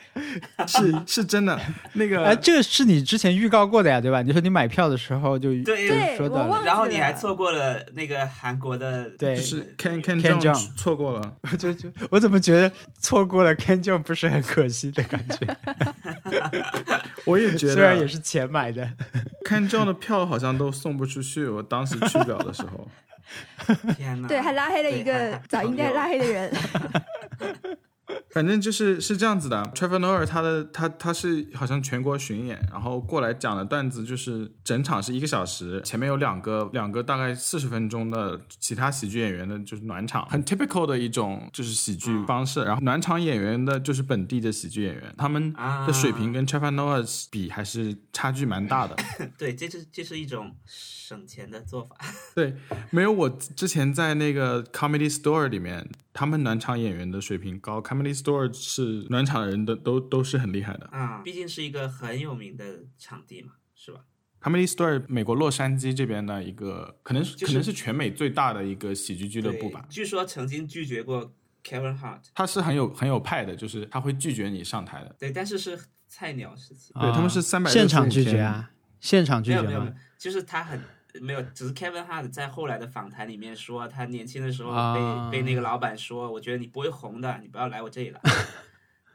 [0.67, 1.59] 是是真的。
[1.95, 4.23] 那个哎，这个是你之前预告过的呀，对吧？
[4.23, 15.57] 你说你买票的时候就对说到了，然后你还错过了那个韩国的，对就是 Ken Ken Ken Jeong Jeong 错过了， 就就我怎么觉得错过了 Ken Jeong 不是很可惜的感觉？
[17.27, 18.89] 我也觉得虽然也是钱买的
[19.49, 22.89] ，Ken Jeong 的票好像都送不出去，我当时去不了的时候。
[23.97, 24.27] 天呐！
[24.27, 26.53] 对，还拉黑了一个早应该拉黑的人。
[28.31, 42.63] 反正就是是这样子的，Trevor Noah 他的他他是好像全国巡演，然后过来讲的段子就是整场是一个小时，前面有两个两个大概四十分钟的其他喜剧演员的就是暖场，很 typical 的一种就是喜剧方式。
[42.65, 45.53] 然后暖场演员的就是本地的喜剧演员，他们
[45.87, 48.97] 的水平跟 Trevor Noah 比还是差距蛮大的。
[49.37, 51.97] 对，这是这是一种省钱的做法。
[52.35, 52.55] 对，
[52.91, 60.87] 没有我之前在那个 Comedy Store 里面，他们暖场演员的水平高，Comedy Store 是暖场的人的都都是很厉害的。
[60.87, 64.01] 啊、毕竟是一个很有名的场地嘛，是吧
[64.41, 69.93] ？Comedy Store 美国洛杉矶这边的一个，可能是、就是可能是全美最大的一个喜剧俱乐部吧对。
[69.93, 71.33] 据说曾经拒绝过
[71.63, 75.15] Kevin Hart，他是很有很有派的，就是他会拒绝你上台的。
[75.19, 80.81] 对，但是是菜鸟时期，对他们是啊365现场拒绝天啊，现场拒绝没有没有？，就是他很
[81.21, 88.21] 没有，只是 Kevin Hart 在后来的访谈里面说，他年轻的时候被、啊被那个老板说，我觉得你不会红的，你不要来我这里了。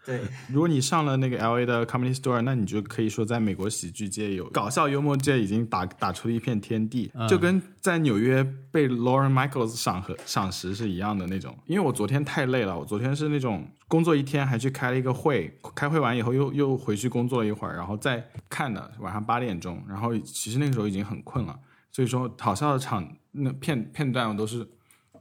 [0.05, 11.57] 对，如果你上了那个 L A 的 Comedy Store，那你就可以说在美国喜剧界有搞笑幽默界已经打打出了一片天地，嗯就跟在纽约被 Lauren Michaels 赏和赏识是一样的那种。
[11.65, 21.59] 因为我昨天太累了，我昨天是那种工作一天还去开了一个会，开会完以后又又回去工作了一会儿，然后再看的，晚上八点钟，然后其实那个时候已经很困了，
[21.95, 24.67] 所以说好笑的场那片片段我都是。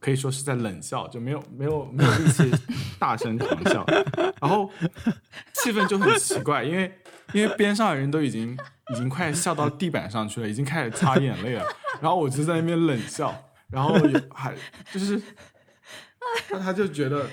[0.01, 2.43] 可以说是在冷笑，就没有没有没有力气
[2.99, 3.83] 大声狂笑，
[4.39, 4.71] 然后
[5.55, 6.93] 气氛就很奇怪，因为
[7.33, 8.55] 因为边上的人都已经
[8.93, 11.65] 已经快笑到地板上去了，已经开始擦眼泪了，
[12.03, 13.35] 然后我就在那边冷笑，
[13.71, 13.95] 然后
[14.31, 14.55] 还
[14.93, 15.19] 就是，
[16.51, 17.27] 那他就觉得，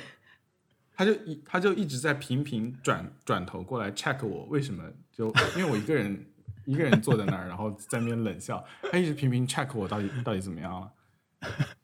[0.96, 5.28] 他就一他就一直在频频转转头过来 check 我为什么就
[5.58, 6.26] 因为我一个人
[6.66, 10.92] 一个人坐在那儿，然后在那边冷笑，他一直频频 check 我到底到底怎么样了。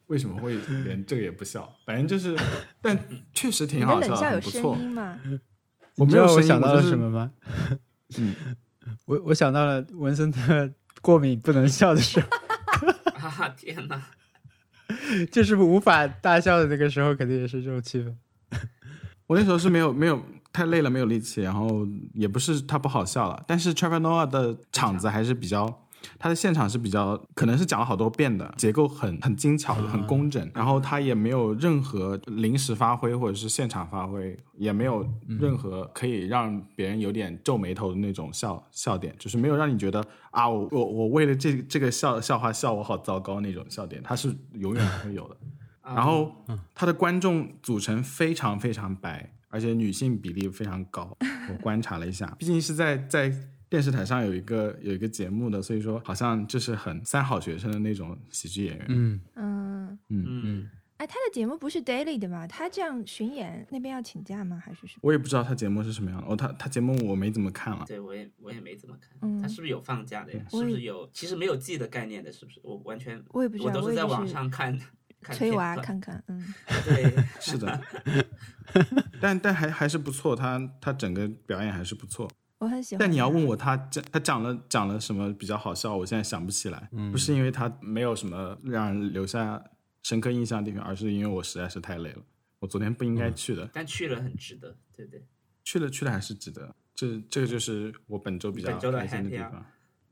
[0.08, 1.70] 为什么会连这个也不笑？
[1.86, 2.36] 反正就是，
[2.82, 2.98] 但
[3.34, 4.78] 确实挺好笑的，冷笑有声很不错。
[4.78, 5.20] 音吗？
[5.98, 7.32] 我没有我想到了什么吗？
[8.20, 8.36] 嗯，
[9.06, 12.28] 我我想到了文森特过敏不能笑的时候，
[13.18, 14.02] 啊天哪！
[15.32, 18.16] 就是无法大笑的那个时候，肯定也是这种气氛。
[19.26, 20.24] 我那时候是没有没有
[20.58, 25.84] 太累了，没有力气，然后也不是他不好笑了，但是 Trevor Noah 的场子还是比较，
[26.17, 45.38] 他的现场是比较，可能是讲了好多遍的，结构很很精巧，很工整，然后他也没有任何临时发挥或者是现场发挥，也没有任何可以让别人有点皱眉头的那种笑笑点，就是没有让你觉得啊，我我我为了这这个笑笑话笑我好糟糕那种笑点，他是永远不会有的。
[45.96, 46.30] 然后
[46.76, 51.17] 他的观众组成非常非常白，而且女性比例非常高。
[51.50, 53.34] 我观察了一下，毕竟是在在
[53.67, 58.86] 电视台上有一个有一个节目的，所以说好像就是很三好学生的那种喜剧演员。
[58.89, 62.46] 嗯嗯，嗯嗯，哎，他的节目不是 daily 的吗？
[62.46, 64.62] 他这样巡演那边要请假吗？
[64.63, 65.00] 还是什么？
[65.02, 67.84] 我也不知道他节目是什么样的，哦，他他节目我没怎么看了。
[67.88, 70.46] 对我也我也没怎么看，嗯他是不是有放假的呀？
[70.52, 71.10] 是不是有？
[71.12, 72.60] 其实没有季的概念的，是不是？
[72.63, 74.88] 我完全我也不知道，我都是在网上看看
[75.34, 76.54] 催娃片段看看，嗯，
[76.86, 77.82] 对， 是的，
[79.22, 82.30] 但但还还是不错，他他整个表演还是不错。
[82.60, 83.00] 我很喜欢。
[83.00, 89.63] 但你要问我他讲他讲了讲了什么比较好笑，我现在想不起来，不是因为他没有什么让人留下
[90.04, 92.24] 深刻印象的地方，而是因为我实在是太累了。
[92.60, 95.24] 我昨天不应该去的，但去了很值得，对不对？
[95.63, 96.76] 去了去了还是值得。
[96.96, 99.63] 这这个就是我本周比较开心的地方。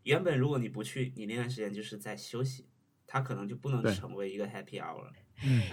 [0.04, 2.68] 原本如果你不去，你那段时间就是在休息，
[3.08, 5.12] 他可能就不能成为一个 happy hour 了。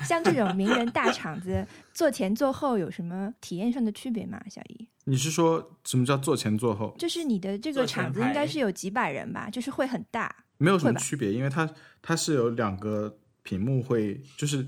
[0.04, 1.64] 像这种名人大 场子，
[1.94, 4.42] 做前做后有什么体验上的区别吗？
[4.50, 6.94] 小姨，你是说什么叫做前做后？
[6.98, 10.34] 就是你的这个场子应该是有几百人吧，就是会很大。
[10.58, 11.68] 没有什么区别，因为它
[12.00, 14.66] 它是有两个屏幕会，就是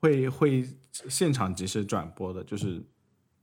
[0.00, 2.84] 会会现场及时转播的，就是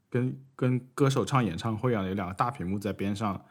[0.10, 3.46] 跟跟歌手唱演唱会一样，有两个大屏幕在边上，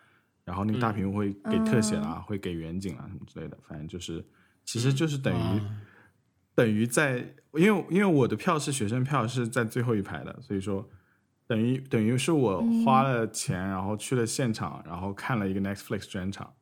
[0.45, 4.25] 然后那个大屏幕会给特写啦，会给远景啊什么之类的，反正就是
[4.65, 5.61] 其实就是等于。
[6.53, 7.17] 等于在，
[7.55, 10.87] 因为因为我的票是学生票，是在最后一排的，所以说
[11.47, 16.53] 等于等于是我花了钱，然后去了现场，然后看了一个 Netflix 专场，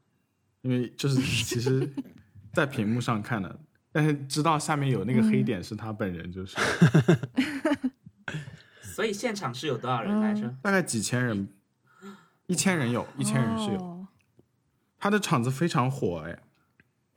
[0.60, 1.92] 因为就是其实，
[2.52, 3.58] 在屏幕上看的，
[3.90, 6.56] 但是知道下面有那个黑点是他本人，就是，
[8.84, 10.54] 所以现场是有多少人来着？
[10.62, 11.48] 大概几千人，
[12.46, 14.06] 一千人有，一千人是有，
[14.96, 16.38] 他的场子非常火哎。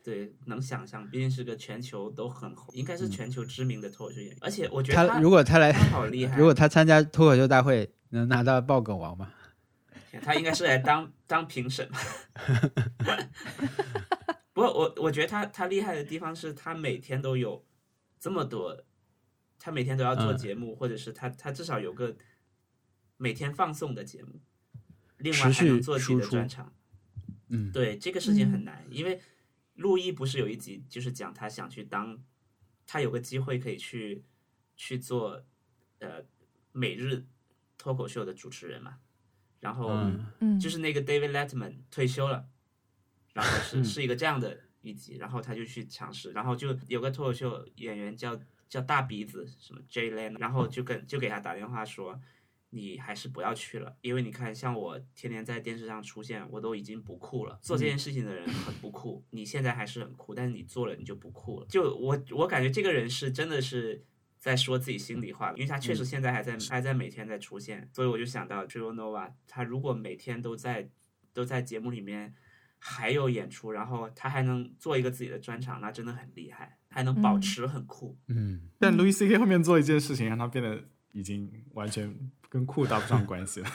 [0.04, 4.38] 对，能想象，毕竟是个全球都很红，应该是全球知名的脱口秀演员。
[4.42, 6.36] 而且我觉得他如果他来，好厉 害。
[6.38, 9.32] 如果他参加脱口秀大会，能拿到爆梗王吗？
[10.24, 11.88] 他应该是来当当评审。
[14.54, 17.64] 不过我我觉得他他厉害的地方是他每天都有
[18.20, 18.84] 这么多，
[19.60, 22.16] 他每天都要做节目，或者是他他至少有个
[23.18, 24.42] 每天放送的节目，
[25.20, 26.74] 另外还能做自己的专场。
[27.50, 29.22] 嗯，对，这个事情很难，因为。
[29.82, 32.24] 陆毅不是有一集就是讲他想去当，
[32.86, 34.24] 他有个机会可以去
[34.78, 35.44] 去做
[36.00, 36.24] 呃
[36.72, 37.26] 每日
[37.78, 39.00] 脱口秀的主持人嘛，
[39.60, 39.89] 然后
[40.60, 42.48] 就是那个 David Letterman 退休了，
[43.34, 48.39] 然后是是一个这样的一集，然后他就去尝试，然后就有个脱口秀演员叫
[48.70, 52.22] 叫大鼻子什么 Jay Leno，然后就跟就给他打电话说。
[52.74, 57.60] 你还是不要去了，因为你看，像我天天在电视上出现，我都已经不酷了。
[57.62, 61.66] 做这件事情的人很不酷，你现在还是很酷，但是你做了你就不酷了。
[61.68, 64.06] 就我我感觉这个人是真的是
[64.38, 70.90] 在说自己心里话，因为他确实现在还在还在每天在出现，所以我就想到 j o Nova，他如果每天都在
[71.34, 72.34] 都在节目里面
[72.80, 78.18] 还有演出，然后他还能做一个自己的专场，那真的很厉害，还能保持很酷。
[78.30, 80.82] 嗯，但 Louis C K 后面做一件事情，让他变得
[81.12, 82.18] 已经完全。
[82.52, 83.70] 跟酷搭不上关系了。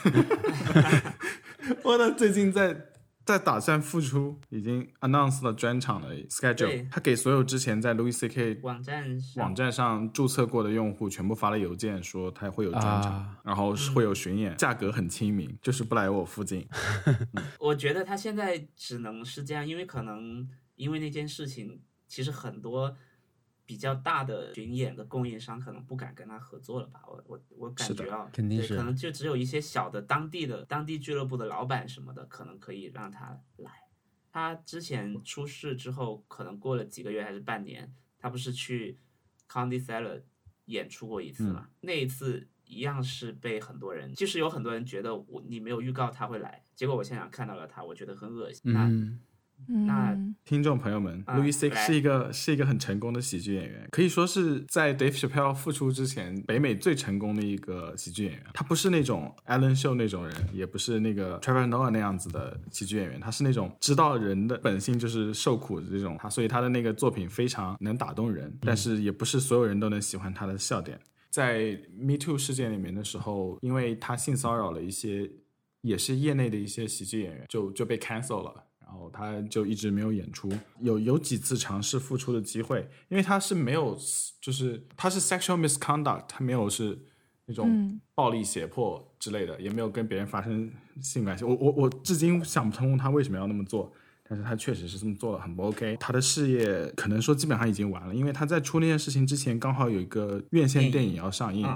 [1.83, 2.79] 我的最近在
[3.25, 6.87] 在打算复出，已经 announced 了专场的 schedule。
[6.91, 16.67] 他给所有之前在 Louis C K 网站网站上注册过的用户全部发了邮件，说他会有专场，然后会有巡演，价格很亲民，就是不来我附近。
[17.59, 22.95] 我觉得他现在只能是这样，因为可能因为那件事情，其实很多。
[23.67, 27.01] 比较大的巡演的供应商可能不敢跟他合作了吧？
[27.05, 33.69] 我我我感觉啊，肯定是，可能就只有一些小的当地的当地俱乐部的老板什么的，可能可以让他来。
[34.31, 38.97] 他之前出事之后，可能过了几个月还是半年，他不是去
[39.49, 40.21] Comedy Cellar
[40.65, 41.67] 演出过一次嘛？
[41.81, 48.71] 那一次一样是被很多人，就是有很多人觉得我你没有预告他会来，结果我现场看到了他，我觉得很恶心。
[48.71, 48.89] 那
[49.65, 58.43] 那听众朋友们，Louis C 是一个是一个很成功的喜剧演员，可以说是在 Dave Chappelle 复出之前，北美最成功的一个喜剧演员。
[58.53, 70.97] 他不是那种 Alan Show 那种人，也不是那个 Trevor Noah 那样子的喜剧演员，他是那种知道人的本性就是受苦的这种，他所以他的那个作品非常能打动人，但是也不是所有人都能喜欢他的笑点。
[71.29, 75.29] 在 Me Too 事件里面的时候，因为他性骚扰了一些
[75.81, 78.63] 也是业内的一些喜剧演员，就就被 cancel 了。
[78.87, 83.97] 然后他就一直没有演出，有有几次尝试复出的机会，因为他是没有，
[84.39, 86.97] 就是他是 sexual misconduct，他没有是
[87.45, 90.71] 那种暴力胁迫之类的，也没有跟别人发生
[91.01, 91.43] 性关系。
[91.43, 93.91] 我我我至今想不通他为什么要那么做，
[94.27, 95.97] 但是他确实是这么做了，很不 OK。
[95.99, 101.67] 他的事业可能说基本上已经完了，因为他在出那件事情之前，刚好有一个院线电影要上映。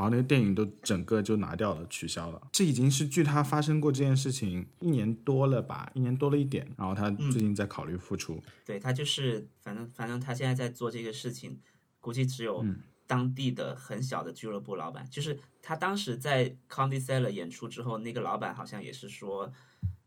[0.00, 2.48] 然后那个电影都整个就拿掉了，取消了。
[2.50, 6.66] 这已经是距他发生过这件事情一年多了吧，一年多了一点。
[6.78, 8.42] 然后他最近在考虑复出。
[8.64, 11.60] 对他就是，反正反正他现在在做这个事情，
[12.00, 12.64] 估计只有
[13.06, 15.06] 当地的很小的俱乐部老板。
[15.10, 19.52] 就是他当时在 Comedy Cellar 演出之后，那个老板好像也是说，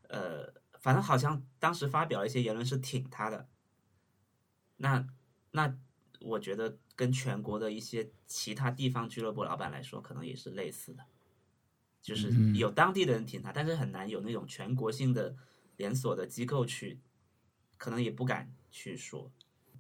[0.09, 3.47] 呃，反正好像当时发表了一些言论是挺他的。
[4.77, 5.05] 那
[5.51, 5.77] 那
[6.23, 6.77] 我觉得。
[6.95, 11.03] 跟全国的一些其他地方俱乐部老板来说，可能也是类似的，
[12.03, 15.35] 就是有当地的人挺他，但是很难有那种全国性的
[15.75, 16.99] 连锁的机构去，
[17.77, 19.31] 可能也不敢去说。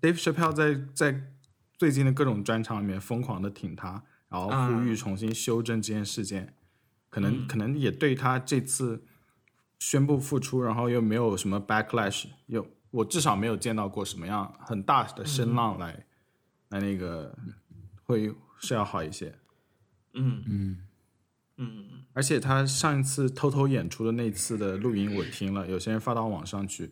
[0.01, 1.33] Dave Chappelle 在在
[1.77, 6.55] 最近的各种专场里面疯狂的挺他，然后呼吁重新修正这件事件，
[7.11, 9.05] 可能可能也对他这次
[9.77, 16.07] 宣布复出，然后又没有什么 backlash，又我至少没有见到过什么样很大的声浪来。
[16.73, 17.37] 那那个
[18.03, 19.33] 会是要好一些，
[20.13, 20.43] 嗯。
[20.47, 20.77] 嗯。
[21.57, 26.91] 嗯，而且他上一次偷偷演出的那次的录音我听了，有些人发到网上去，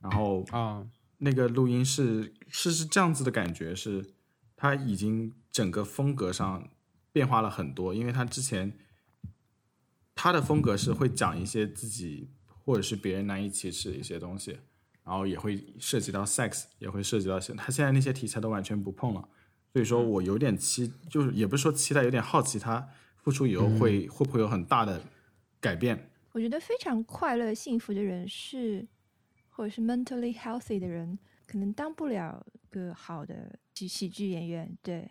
[0.00, 0.84] 然后啊，
[1.18, 4.14] 那个录音是是是这样子的感觉，是
[4.56, 5.60] 他已经整。
[5.60, 6.68] 整个风格上
[7.12, 8.76] 变化了很多，因为他之前
[10.14, 14.58] 他的风格是会讲一些自己或者是别人难以启齿的一些东西，
[15.10, 19.28] 然后也会涉及到 sex，也会涉及到现他现在那些题材都完全不碰了，
[19.72, 25.02] 所以说我有点期，就是也不是说期待，有点好奇他复出以后会、会不会有很大的
[25.60, 26.08] 改变。
[26.30, 28.86] 我觉得非常快乐、幸福的人是，
[29.48, 34.78] 或者是 mentally healthy 的人，可能当不了个好的喜喜剧演员。
[34.80, 35.10] 对，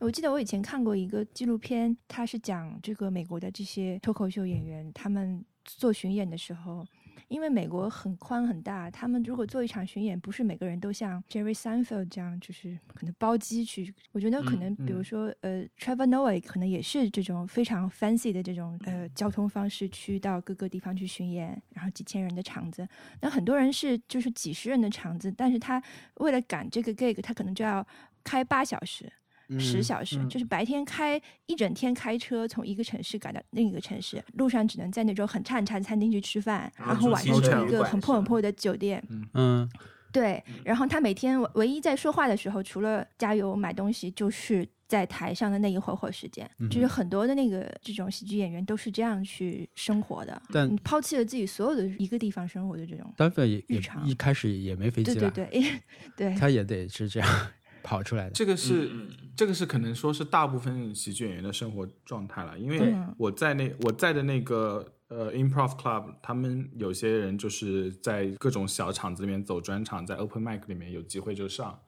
[0.00, 6.86] 我记得我以前看过一个纪录片，它是讲这个美国的这些脱口秀演员，他们做巡演的时候。
[7.26, 13.92] 因为美国很宽很大，他们如果做一场巡演，不是每个人都像 Jerry Seinfeld 这样，就是可能包机去。
[14.12, 22.88] 我觉得可能，比如说，呃，Trevor Noah 可能也是这种非常 fancy 的这种呃交通方式去到各个地方去巡演，然后几千人的场子。
[23.20, 25.82] 那很多人是就是几十人的场子，但是他
[26.16, 27.86] 为了赶这个 gig，他可能就要
[28.22, 29.12] 开八小时。
[29.58, 39.02] 十小时，就是白天开一整天开车从一个城市赶到另一个城市，路上只能在那种很差很差的餐厅去吃饭，然后晚上住一个很破很破的酒店。
[39.34, 39.68] 嗯，
[40.12, 40.42] 对。
[40.64, 46.50] 然后他每天唯一在说话的时候，除了加油买东西，就是在台上的那一会儿会儿时间。
[46.70, 53.12] 就是很多的那个这种喜剧演员都是这样去生活的，但抛弃了自己所有的一个地方生活的这种。
[53.16, 55.80] 单飞也也一开始也没飞机了，对对对，
[56.30, 57.50] 对，他也得是这样。
[57.82, 58.90] 跑出来的这个是，
[59.36, 62.58] 这个是可能说是大部分喜剧演员的生活状态了。
[62.58, 71.78] 因为我在那我在的那个呃 improv club，他们有些人就是在各种小场子里面走专场，在 open mic 里面有机会就上。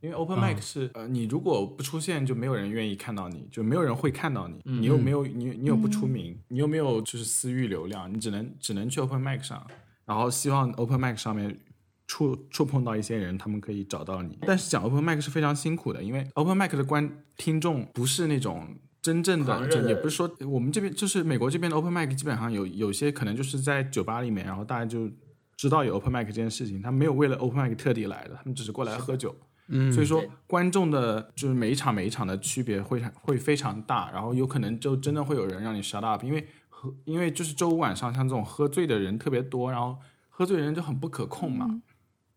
[0.00, 4.60] 因为 open mic 是呃，你如果不出现，就没有人愿意看到你，就没有人会看到你。
[4.64, 9.66] 你又没有你你又不出名，你又没有就是私域流量，你只能只能去 open mic 上，
[10.04, 11.58] 然后希望 open mic 上面。
[12.06, 14.38] 触触碰到一些人，他们可以找到你。
[14.42, 18.66] 但是讲 open mic 是非常辛苦的，因为 open mic 的观听众不是那种
[19.02, 25.10] 真正的，也不是说我们这边就是美国这边的 open mic 基本上有有些可能就是在酒吧里面，然后大家就
[25.56, 29.34] 知道有 open mic 这件事情，他没有为了 open mic 特地来的，他们只是过来喝酒。
[29.68, 39.98] 嗯，所以说观众的就是每一场每一场的区别会会非常大，然后有可能就真的会有人让你 shut up，因为喝因为就是周五晚上像这种喝醉的人特别多，然后
[40.28, 41.82] 喝醉人就很不可控嘛。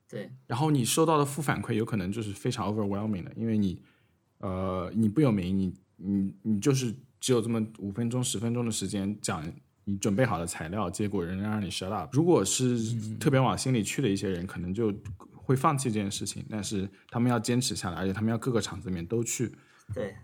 [0.10, 3.80] 对，然后你收到的负反馈有可能就是非常 overwhelming 的，因为你，
[4.40, 9.44] 呃，你不有名，你你你就是只有这么五分钟十分钟的时间讲
[9.84, 12.10] 你准备好的材料，结果仍然让你 shut up。
[12.12, 12.80] 如果是
[13.20, 14.92] 特别往心里去的一些人，可能就
[15.32, 19.52] 会放弃这件事情，但是他们要坚持下来，而且他们要各个场子里面都去。
[19.94, 20.16] 对，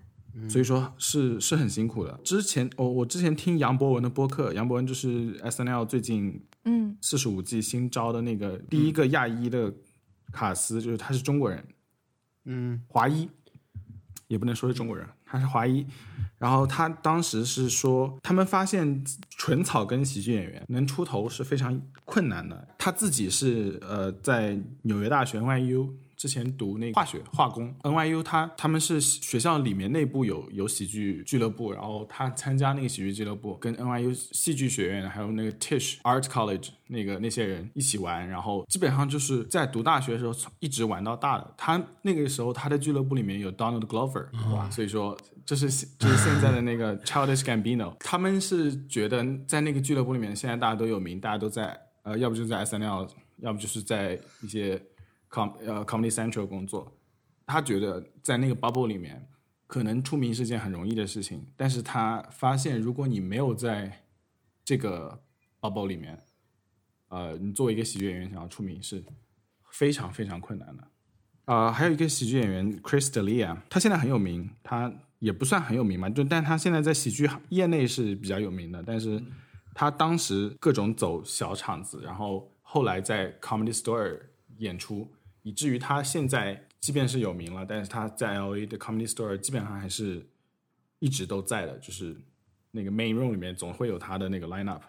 [0.50, 2.20] 所以说是是很辛苦的。
[2.24, 6.42] 之前我我之前听杨博文的播客，杨博文就是 S N L 最近。
[6.66, 9.74] 嗯，四十五季新招的那个第一个亚裔的
[10.32, 11.64] 卡斯，就是他是中国人，
[12.46, 13.30] 嗯，华裔，
[14.28, 15.86] 也不能说是中国人，他是华裔。
[16.38, 22.68] 然后他当时是说，他们发现纯草根喜剧演员能出头是非常困难的。
[22.78, 25.94] 他自己是呃在纽约大学 NYU。
[26.18, 41.54] 之前读那化学化工，NYU 他他们是学校里面内部有有喜剧俱乐部，然后他参加那个喜剧俱乐部，跟 NYU 戏剧学院还有那个 Tisch Art College 那个那些人一起玩，然后基本上就是在读大学的时候从一直玩到大的。
[41.58, 45.68] 他那个时候他的俱乐部里面有 Donald Glover，哇，所以说这是
[46.00, 53.10] 就是现在的那个 Childish Gambino，他们是觉得在那个俱乐部里面现在大家都有名，大家都在呃，要不就在 SNL，
[53.40, 54.82] 要不就是在一些。
[55.36, 56.90] Com 呃 Comedy Central 工作，
[57.46, 59.28] 他觉得在那个 bubble 里面，
[59.68, 64.06] 可能出名是件很容易的事情，但是他发现如果你没有在
[64.64, 65.22] 这个
[65.60, 66.18] bubble 里面，
[67.10, 69.04] 呃，你作为一个喜剧演员想要出名是
[69.70, 70.88] 非常非常困难的。
[71.46, 79.22] 啊，还有一个喜剧演员 Chris D'Elia，他现在很有名，他也不算很有名嘛，就但他现在在喜剧业内是比较有名的，但是
[79.74, 84.18] 他当时各种走小场子，然后后来在 Comedy Store
[84.58, 85.08] 演出。
[85.46, 90.28] 以至于他现在即便是有名了，但是他在 L A 的 Comedy Store 基本上还是
[90.98, 92.20] 一直都在的，就是
[92.72, 94.82] 那个 Main Room 里面总会有他的那个 Line Up。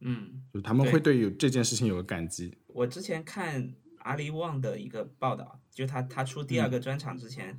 [0.00, 2.58] 嗯，就他们会对有这件事情有个感激。
[2.66, 7.56] 我之前看阿里旺的一个报道，就他他出第二个专场之前，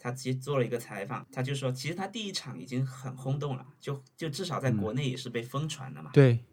[0.00, 6.10] 他其实做了一个采访，他就说其实他第一场已经很轰动了，就就至少在国内也是被疯传的嘛。
[6.12, 6.44] 对，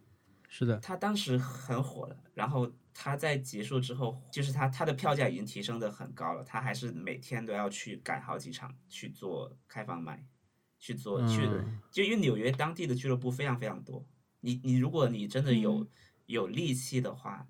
[0.50, 0.78] 是的。
[0.80, 2.70] 他当时很火的，然后。
[3.02, 10.28] 他在结束之后，就是他他的票价已经提升的很高了，他还是每天都要去赶好几场去做开放麦，
[10.78, 11.48] 去做去，
[11.90, 14.06] 就因为纽约当地的俱乐部非常非常多，
[14.42, 15.88] 你你如果你真的有
[16.26, 17.48] 有力气的话，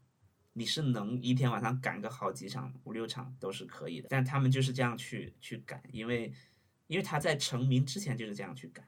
[0.53, 6.31] 你是能一天晚上赶个好几场五六场都是可以的，但他们就是这样去去赶，因为
[6.85, 8.87] 因为他在成名之前就是这样去改。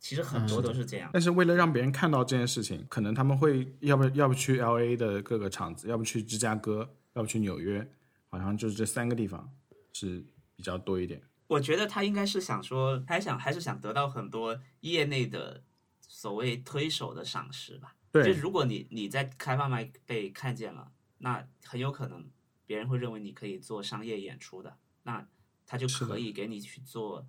[0.00, 7.86] 其实很多都是这样，但是为了让别人看到这件事情，可能他们会要不要不去 L A 的各个厂子，要不去芝加哥，要不去纽约，
[8.28, 9.52] 好像就是这三个地方
[9.92, 10.24] 是
[10.54, 11.20] 比较多一点。
[11.48, 15.62] 我觉得他应该是想说，还想还是想得到很多业内的
[16.00, 17.96] 所谓推手的赏识吧。
[18.12, 22.24] 对，就如果你你在开放麦被看见了，那很有可能
[22.66, 25.26] 别人会认为你可以做商业演出的，那
[25.66, 27.26] 他就可以给你去做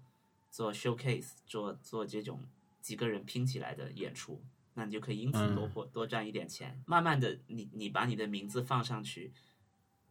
[0.52, 2.48] 做 showcase，做做这种。
[2.82, 6.82] 几个人拼起来的演出，那你就可以因此多获多赚一点钱。
[6.86, 9.34] 慢慢的，你你把你的名字放上去，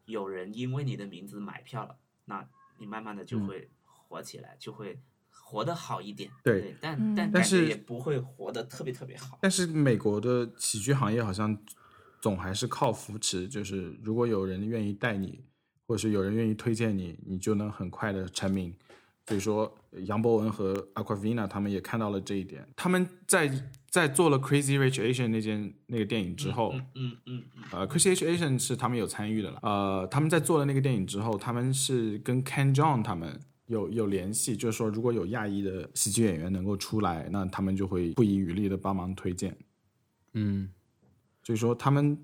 [0.04, 2.48] 有人因为你的名字买票了，那
[2.78, 5.00] 你慢慢的就会火起来，就会
[5.30, 6.30] 活得好一点。
[6.42, 9.38] 对，但但但是也不会活得特别特别好。
[9.40, 11.58] 但是美国的喜剧行业好像
[12.20, 15.44] 总还是靠扶持，就是如果有人愿意带你，
[15.86, 18.74] 或者是有人愿意推荐你，你就能很快的成名。
[19.28, 19.70] 所以说，
[20.06, 22.66] 杨博文和 Aquavina 他们也看到了这一点。
[22.74, 23.50] 他们在
[23.90, 29.58] 在做了 Crazy Rich Asian 那件那个电影之后，嗯嗯嗯，呃，Crazy Rich Asian 是他们有参与的了。
[29.62, 39.54] 呃，他们在做了那个电影之后，他们是跟 Ken John 他们有有联系，就是说如果有亚裔的喜剧演员能够出来，那他们就会不遗余力的帮忙推荐。
[40.32, 40.70] 嗯，
[41.42, 42.18] 所以说他们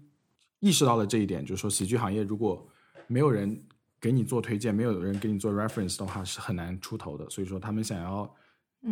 [0.61, 2.67] 意识到了这一点，就是说喜剧行业如果
[3.09, 3.63] 没有人。
[4.05, 7.27] 给你做推荐，没有人给你做 reference 的话是很难出头的。
[7.31, 8.37] 所以说，他们想要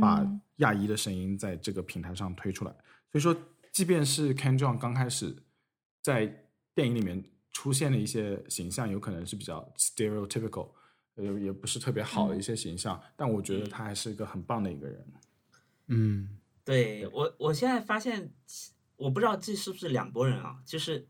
[0.01, 2.71] 把亚裔的声音在这个平台上推出来。
[3.11, 3.37] 所以说，
[3.71, 5.37] 即便是 Ken Jeong 刚开始
[6.01, 6.35] 在
[6.75, 10.71] 电影里面出现的一些形象，有可能是比较 stereotypical，
[11.17, 15.07] 呃，也不是特别好的一些形象，但我觉得他还是一个很棒的一个人。
[15.89, 18.33] 嗯，对我，我现在发现，
[18.97, 21.07] 我不知道这是不是两拨人啊，就是。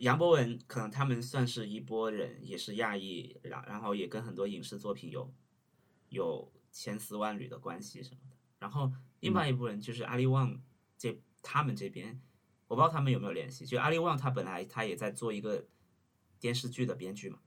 [0.00, 5.32] 杨博文可能他们算是一波人，也是亚裔，然然后也跟很多影视作品有
[6.10, 8.36] 有千丝万缕的关系什么的。
[8.58, 10.60] 然后另外一波人就是阿里旺
[10.96, 12.20] 这他们这边，
[12.68, 13.66] 我不知道他们有没有联系。
[13.66, 15.66] 就阿里旺他本来他也在做一个
[16.38, 17.40] 电视剧的编剧嘛，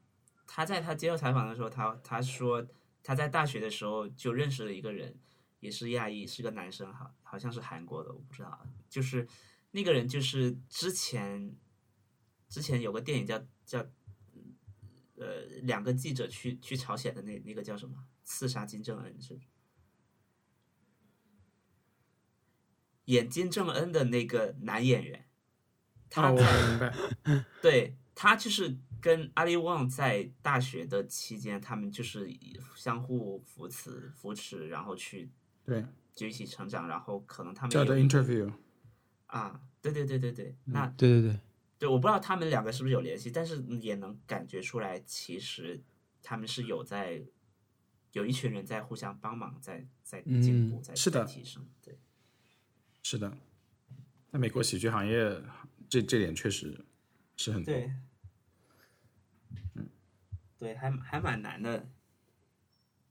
[0.45, 2.67] 他在他接受采访的时候，他他说
[3.01, 5.17] 他在大学的时候就认识了一个人，
[5.61, 8.67] 也是亚裔，是个男生哈，好像是韩国的，我不知道。
[8.89, 9.27] 就是
[9.71, 11.55] 那个人就是之前。
[12.51, 13.79] 之前有个电影叫叫，
[15.15, 18.05] 呃，两个记者去去朝鲜的那那个叫什么？
[18.25, 19.39] 刺杀金正恩是？
[23.05, 25.29] 演金正恩的那个男演员，
[26.09, 26.93] 他我明白，
[27.61, 32.29] 对他就是跟阿里旺在大学的期间，他们就是
[32.75, 35.31] 相互扶持扶持，然后去
[35.63, 38.51] 对就一起成长，然后可能他们叫的 interview
[39.27, 41.39] 啊，对对对对对，那对对对。
[41.81, 45.81] 对，我不知道他们两个是不是有联系，但是也能感觉出来，其实
[46.21, 47.23] 他们是有在
[48.11, 50.93] 有一群人在互相帮忙，在在进步，在
[51.25, 51.67] 提升。
[51.81, 51.97] 对，
[53.01, 53.35] 是的，
[54.29, 55.41] 那美国喜剧行业，
[55.89, 56.85] 这这点确实
[57.35, 57.91] 是很对，
[59.73, 59.89] 嗯，
[60.59, 61.89] 对，还还蛮难的。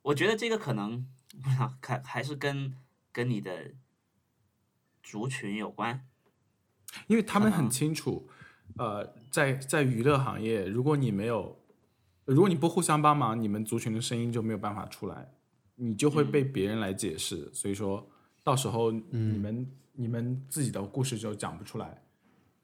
[0.02, 1.04] 我觉得这个可能
[1.42, 2.72] 不知道，看还是跟
[3.10, 3.72] 跟你的
[5.02, 6.06] 族群有关，
[7.08, 8.30] 因为他们很清楚。
[8.80, 11.54] 呃，在在娱乐行业，如果你没有，
[12.24, 15.30] 如果你不互相帮忙，你们族群的声音就没有办法出来，
[15.74, 17.52] 你就会被别人来解释。
[17.52, 18.08] 所以说
[18.42, 22.02] 到时候你们你们自己的故事就讲不出来，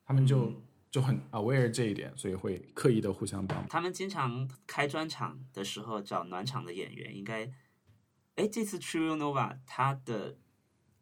[0.07, 0.51] 他们就
[0.91, 3.69] 就很 aware 这一点，所以会刻意的互相帮。
[3.69, 7.53] 他们经常开专场的时候找暖场的演员，应该，
[8.37, 10.39] 哎，这次 True Nova 他的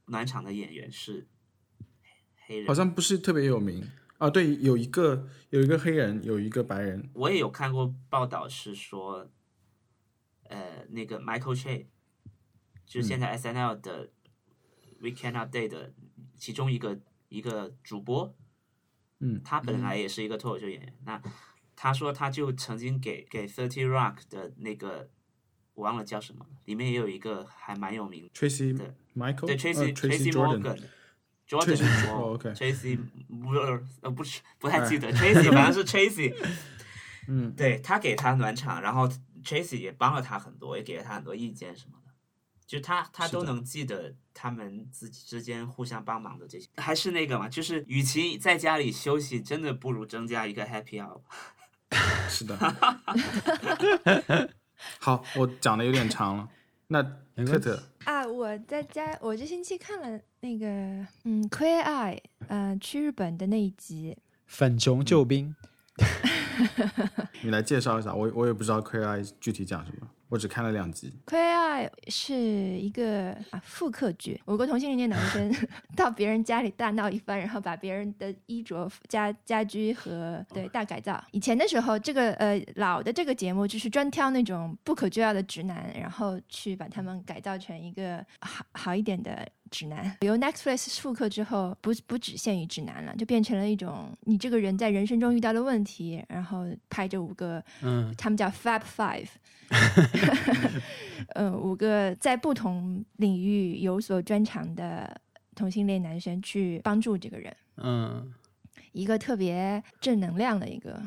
[0.06, 1.28] 暖场的演员是
[2.48, 3.88] 黑人，好像不是特别有名。
[4.24, 7.10] 啊，对，有一个有一个黑人，有一个白人。
[7.12, 9.30] 我也有看过报道，是说，
[10.44, 11.84] 呃，那个 Michael Che，
[12.86, 14.08] 就是现在 S N L 的
[15.02, 15.92] Weekend Update 的
[16.38, 16.98] 其中一个
[17.28, 18.34] 一个主播，
[19.18, 20.94] 嗯，他本来也是一个脱口秀演员。
[21.04, 21.20] 那
[21.76, 25.10] 他说，他就曾经给给 Thirty Rock 的那个
[25.74, 28.74] 我忘了叫什么，里面也有一个还蛮有名，Tracy
[29.14, 30.80] Michael，对 Tracy Tracy Morgan。
[31.48, 33.50] Jordan，Tracy，不
[34.02, 36.34] 呃不是不太记得，Tracy 反正是 Tracy，
[37.28, 39.08] 嗯，对他给他暖场，然后
[39.44, 42.12] Tracy 也帮了他很多，也给了他很多意见什么的，
[42.66, 51.20] 就他他都能记得他们自己之间互相帮忙的这些，还是那个嘛，就是与其在家里休息，真的不如增加一个 Happy Hour。
[52.28, 52.56] 是的，
[54.98, 56.48] 好，我讲的有点长了。
[57.36, 60.66] 那特特啊，我在家，我这星期看了那个
[61.24, 64.16] 嗯，Queer Eye，嗯，去日本的那一集
[64.46, 65.56] 粉熊救兵。
[67.42, 70.08] 你来介绍一下，我我也不知道 Queer Eye 具体讲什么。
[70.34, 71.12] 我只看了两集。
[71.32, 75.54] 《Queer Eye》是一个啊复刻剧，五个同性恋男生
[75.94, 81.22] 到别人家里大闹一番，然后把别人的衣着、家家居和对大改造。
[81.30, 89.48] 以前的时候，这个呃老的这个节目就是专挑那种不可救药的直男，然后去把他们改造成一个好好一点的。
[89.74, 90.16] 指南。
[90.20, 99.26] 由 Netflix 复刻之后，不不只限于指南了，就变成了一种你这个人在人生中遇到的问题，然后拍这五个，嗯，他们叫 Fab Five，
[101.34, 105.20] 嗯， 五个在不同领域有所专长的
[105.56, 108.32] 同性恋男生去帮助这个人，嗯，
[108.92, 111.02] 一个特别正能量的一个。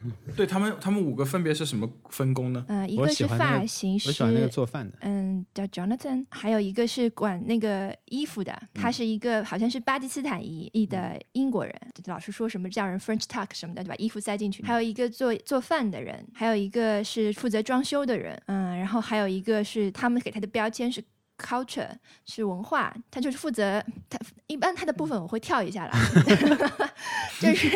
[0.36, 2.64] 对他们，他们五个分别是什么分工呢？
[2.68, 11.74] 嗯，一个是发型师，我喜欢那个做饭的，嗯，叫 Jonathan，还有一个是管那个衣服的，他是一个好像是巴基斯坦裔裔的英国人，
[12.06, 14.62] 老是说什么叫人 French tuck 什么的，就把衣服塞进去。
[14.62, 21.02] 还有一个做做饭的人，还有一个是负责装修的人，嗯，然后还有一个是他们给他的标签是
[21.40, 21.88] culture
[22.26, 25.92] 是文化，他就是负责他一般他的部分我会跳一下啦，
[27.40, 27.68] 就是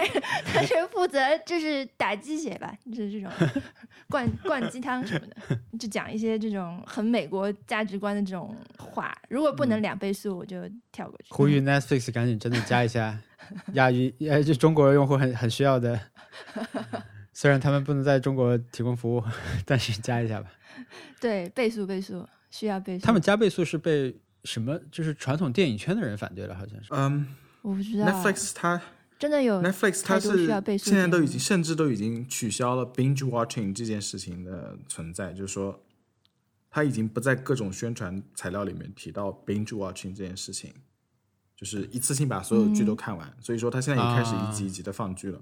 [0.52, 3.30] 他是负责就是打鸡血吧，就是这种
[4.08, 5.58] 灌灌鸡汤什么的。
[5.78, 10.56] 就讲一些这种很美国价值观的这种话，如果不能两倍速，我就
[10.92, 11.30] 跳过去。
[11.30, 13.18] 呼吁 Netflix 赶紧真的加一下
[13.72, 15.98] 亚语，呃，就中国用户很很需要的，
[17.32, 19.22] 虽然他们不能在中国提供服务，
[19.66, 20.50] 但是加一下吧。
[21.20, 23.04] 对倍速倍速需要倍速。
[23.04, 24.78] 他们加倍速是被什么？
[24.92, 26.88] 就是传统电影圈的人反对了，好像是。
[26.92, 27.26] 嗯
[27.62, 28.80] 我不知道，Netflix 它
[29.18, 30.46] 真的有 Netflix 它是
[30.78, 35.82] 现在都已经甚至都已经取消了 binge watching 这件事情的存在，就是说，
[36.70, 40.74] 它已经不在各种宣传材料里面提到 binge watching 这件事情，
[41.56, 43.34] 就是一次性把所有剧都看完。
[43.40, 45.40] 所以说，它现在也开始一集一集的放剧了，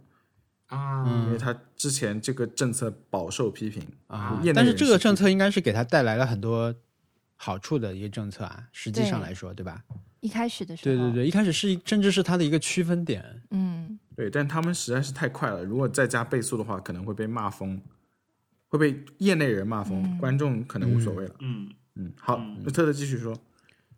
[0.68, 6.72] 啊，因为它之前这个政策饱受批评啊但是这个政策应该是给他带来了很多
[7.44, 9.82] 好处的一个政策啊，实际上来说，对吧？
[10.20, 13.42] 一开始的时候，对对对，一开始是一甚至是它的一个区分点。
[13.50, 17.82] 嗯，对，但他们实在是太快了，如果再加倍速的话，可能会被骂疯，
[18.68, 21.34] 会被业内人骂疯，观众可能无所谓了。
[21.40, 23.36] 嗯，嗯，好，嗯那特特继续说。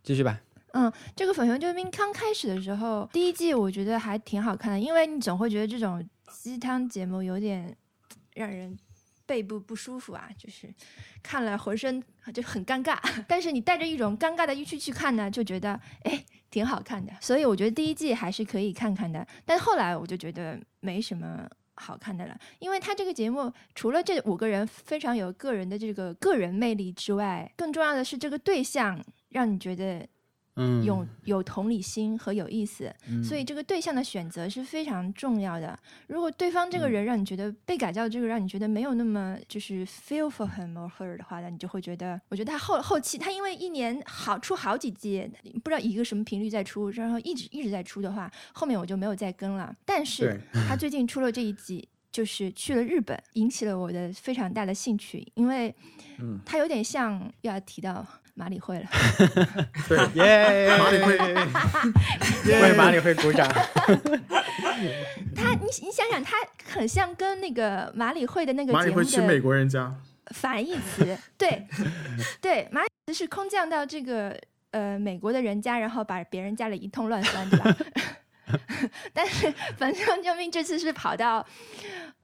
[0.03, 0.41] 继续吧。
[0.73, 7.77] 嗯，这个粉熊救兵刚开始的时候，第一季我觉得还挺好看的，因为你总会觉得这种鸡汤节目有点
[8.35, 8.75] 让人
[9.27, 10.73] 背部不舒服啊，就是
[11.23, 12.03] 看了浑身
[12.33, 12.99] 就很尴尬。
[13.29, 17.13] 但是你带着一种尴尬的预期去看呢，就觉得哎挺好看的。
[17.21, 19.27] 所以我觉得第一季还是可以看看的。
[19.45, 21.49] 但后来我就觉得没什么。
[21.77, 30.07] 好看的了，因为他这个节目除了这五个人非常有个人的这个个人魅力之外，更重要的是这个对象让你觉得
[30.57, 35.79] 嗯，有有同理心和有意思，嗯所以这个对象的选择是非常重要的。
[36.07, 45.29] 如果对方这嗯个人让你觉得被改造，这个让你觉得没有那么就是 feel for him or her 的话，那你就会觉得，我觉得他后后期他因为一年好出好几季，
[45.63, 49.75] 不知道以一个什么频率在出，然后一直一直在出的话，后面我就没有再跟了。
[49.85, 51.89] 但是他最近出了这一集。
[52.15, 55.75] 就是去了日本，引起了我的非常大的兴趣，因为
[56.21, 58.87] 嗯他有点像又要提到马里会了，
[59.89, 61.17] 对，耶，马里会。
[62.61, 63.49] 为马里会鼓掌。
[65.37, 66.37] 他，你你想想，他
[66.73, 69.93] 很像跟那个马里会的那个马里会去美的国人家，
[70.35, 71.65] 反义词， 对
[72.41, 74.37] 对，马里是空降到这个
[74.73, 77.77] 呃美国的人家，然后把别人家里一通乱翻，对吧？
[79.13, 81.45] 但是反正救命这次是跑到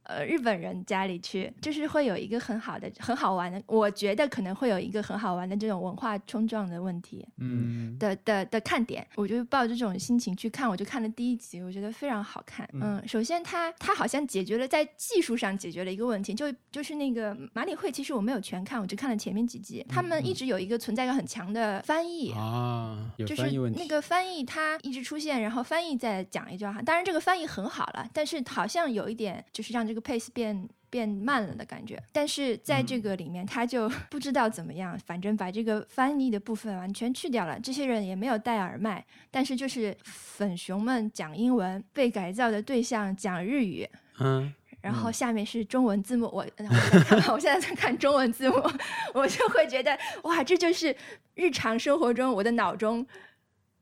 [0.04, 7.26] 呃日本人家里去，就是会有一个很好的、很好玩的，我觉得可能会有一个很好玩的这种文化冲撞的问题。
[7.38, 12.68] 嗯的的的看点，我就抱着这种心情去看，我就看了第一集，我觉得非常好看。
[12.72, 22.32] 嗯，首先它它好像解决了在技术上解决了一个问题，就就是那个马里会，其实我没有全看，我就看了前面几集，他们一直有一个存在感很强的翻译。
[22.32, 23.78] 啊，有就是翻译问题。
[23.78, 26.80] 那个翻译，它一直出现，然后翻译再讲一句话。
[26.82, 32.00] 当然，这个翻译很好了，但是好像有一点就是让这个 pace 变变慢了的感觉。
[32.12, 37.58] 但是在这个里面，他就 不知道怎么样，反正把这个翻译的部分完全去掉了。
[37.58, 43.88] 这些人也没有戴耳麦，但是就是粉熊们讲英文，被改造的对象讲日语。
[44.20, 48.56] 嗯，然后下面是中文字幕，我我， 我现在在看中文字幕，
[49.12, 50.94] 我就会觉得哇，这就是
[51.34, 53.04] 日常生活中我的脑中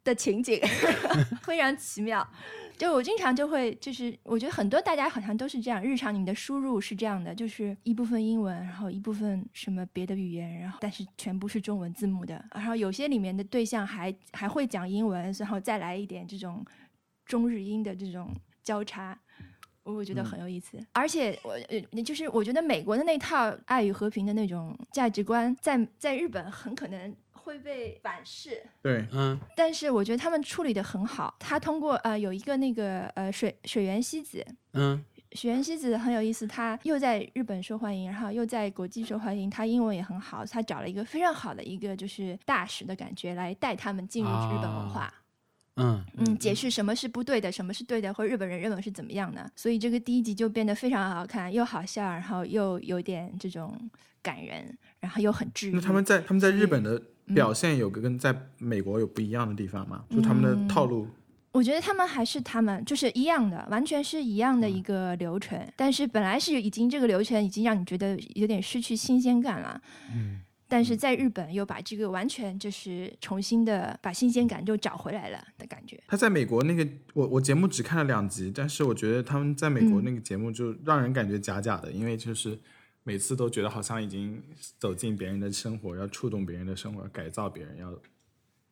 [0.05, 0.61] 的情景，
[1.43, 2.27] 非常奇妙。
[2.79, 16.65] 就我经常就会，就是我觉得很多大家好像都是这样，日常你的输入是这样的，就是一部分英文，然后一部分什么别的语言，然后但是全部是中文字幕的，然后有些里面的对象还还会讲英文，然后再来一点这种
[17.27, 19.19] 中日英的这种交叉。
[19.83, 20.79] 我觉得嗯很有意思。
[20.93, 27.17] 而且我呃，就是我觉得美国的那套爱与和平的那种价值观，在在日本很可能
[27.49, 28.63] 会被反噬。
[28.83, 31.35] 对，嗯但是我觉得他们处理的很好。
[31.39, 34.45] 他通过呃有一个那个呃水水原希子，
[34.75, 45.13] 嗯水原希子很有意思，她又在日本受欢迎，然后又在国际受欢迎，她英文也很好，她找了一个非常好的一个就是大使的感觉来带他们进入日本文化。
[45.81, 49.49] 嗯嗯，解释什么是不对的，什么是对的，或日本人认为是怎么样的。
[49.55, 53.79] 所以这个第一集就变得非常好看，又好笑，然后又有点这种
[54.21, 55.75] 感人，然后又很治愈。
[55.75, 57.03] 那他们在他们在日本的嗯
[57.35, 60.05] 表现有个跟在美国有不一样的地方吗？
[60.11, 61.07] 就他们的套路，
[61.53, 65.59] 我觉得他们还是他们，就是一样的，完全是一样的一个流程。
[65.77, 69.81] 但是本来是已经这个流程已经让你觉得有点失去新鲜感了。
[70.15, 75.99] 嗯但是在日本又把这个完全就是重新的把新鲜感就找回来了的感觉。
[76.07, 82.59] 他在美国那个，我我节目只看了两集，但是我觉得他们在美国那个节目就让人感觉假假的，因为就是
[83.09, 84.43] 每次都觉得好像已经
[84.79, 87.89] 走进别人的生活，要触动别人的生活，改造别人，要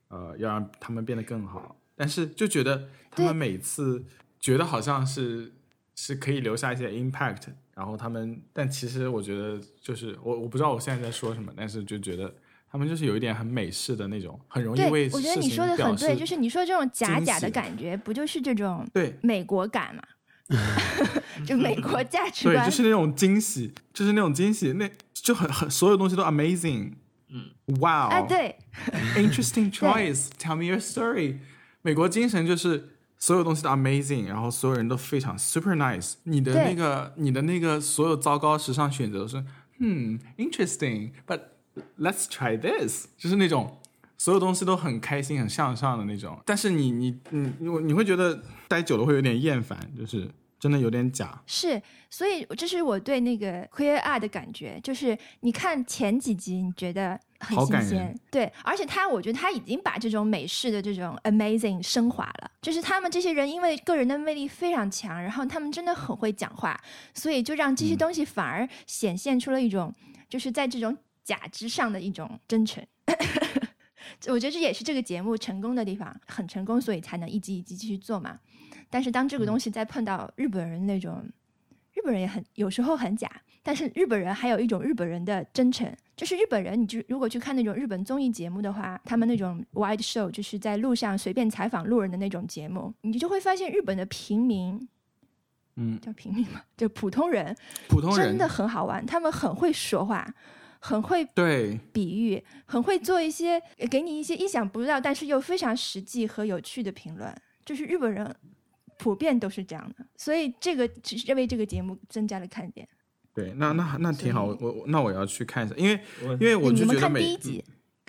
[0.09, 4.05] 呃要让他们变得更好，但是就觉得他们每次
[4.39, 5.51] 觉得好像是
[5.95, 12.31] 是可以留下一些 impact，然后他们，但其实我觉得就是我我不知道我现在在说什么，但是就觉得。
[12.69, 20.03] 他们就是有一点很美式的那种，很容易为，我觉得你说的很对，就是你说这种假假的感觉，不就是这种对美国感嘛？
[21.45, 26.93] 就美国价值观对，就是那种惊喜，就是那种惊喜，那就很很所有东西都 amazing。
[27.29, 28.57] 嗯，Wow，哎，对
[29.17, 31.39] ，，interesting choice，tell me your story。
[31.83, 36.15] 美国精神就是所有东西都 amazing，然后所有人都非常 super nice。
[36.23, 39.45] 你的那个你的那个所有糟糕时尚选择都是
[39.79, 41.41] hmm interesting，but
[41.99, 43.81] let's try this，就是那种。
[44.19, 51.41] 所有东西都很开心、很向上的那种，但是你你你你你会觉得待久了会有点厌烦，就是真的有点假。
[51.47, 66.81] 是，所以这是我对那个 Queer Eye 的感觉，就是你看前几集，你觉得很新鲜，对，而且他我觉得他已经把这种美式的这种 amazing 升华了，就是他们这些人因为个人的魅力非常强，然后他们真的很会讲话，
[67.13, 69.95] 所以就让这些嗯东西反而显现出了一种，
[70.29, 72.83] 就是在这种假之上的一种真诚。
[74.29, 78.39] 我觉得这也是这个节目成功的地方，很成功，所以才能一集一集继续做嘛。
[78.89, 81.25] 但是当这个东西再碰到日本人那种，
[81.95, 83.31] 日本人也很有时候很假，
[83.63, 94.89] 但是日本人还有一种日本人的真诚，就是日本人，你就如果去看那种日本综艺节目的话，他们那种 wide show，就是在路上随便采访路人的那种节目，你就会发现日本的平民。
[95.79, 97.55] 嗯，叫平民嘛，就普通人，
[97.87, 100.27] 普通人真的很好玩，他们很会说话，
[100.81, 107.35] 很会对比喻，很会做一些呃给你一些意想不到，但是又非常实际和有趣的评论。
[107.65, 108.35] 就是日本人
[108.99, 112.87] 普遍都是这样的，所以这个只是为这个节目增加了看点。
[113.35, 116.01] 对，那那那挺好，我我那我要去看一下，因为
[116.41, 117.65] 因为我就觉得美第一集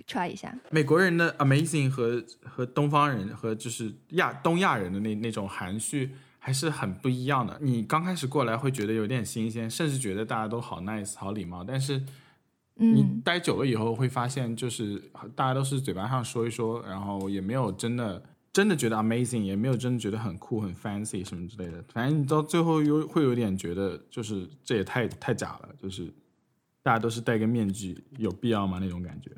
[0.08, 0.58] ，try 一下。
[0.70, 7.58] 美国人的 amazing 和和东方人和就是亚东亚人的那那种含蓄还是很不一样的。
[7.60, 12.02] 你刚开始过来会觉得有点新鲜，甚至觉得大家都好 nice 好礼貌，但是
[12.78, 15.02] 你嗯，待久了以后会发现，就是
[15.36, 18.24] 大家都是嘴巴上说一说，然后也没有真的
[18.54, 21.84] 真的觉得 amazing，也没有真的觉得很酷很 fancy 什么之类的。
[21.94, 26.14] 反正你到最后又会有点觉得，就是这也太太假了，就是
[26.84, 29.32] 大家都是戴个面具，有必要吗那种感觉。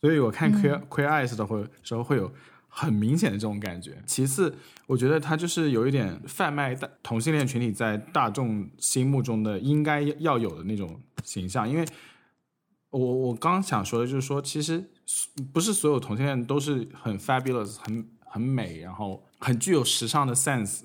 [0.00, 2.30] 所以我看 Queer、Queer Eyes 的会时候会有
[2.68, 3.96] 很明显的这种感觉。
[4.06, 4.54] 其次，
[4.86, 11.84] 我觉得他就是有一点贩卖大同性恋群体在大众心目中的应该要有的那种形象，因为
[12.90, 14.88] 我我刚想说的就是说，其实
[15.52, 20.82] 不是所有同性恋都是很 fabulous、很很美，然后很具有时尚的 sense。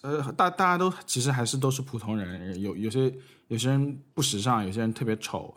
[0.00, 3.14] 呃，大大家都其实还是都是普通人，有有些
[3.48, 5.54] 有些人不时尚，有些人特别丑，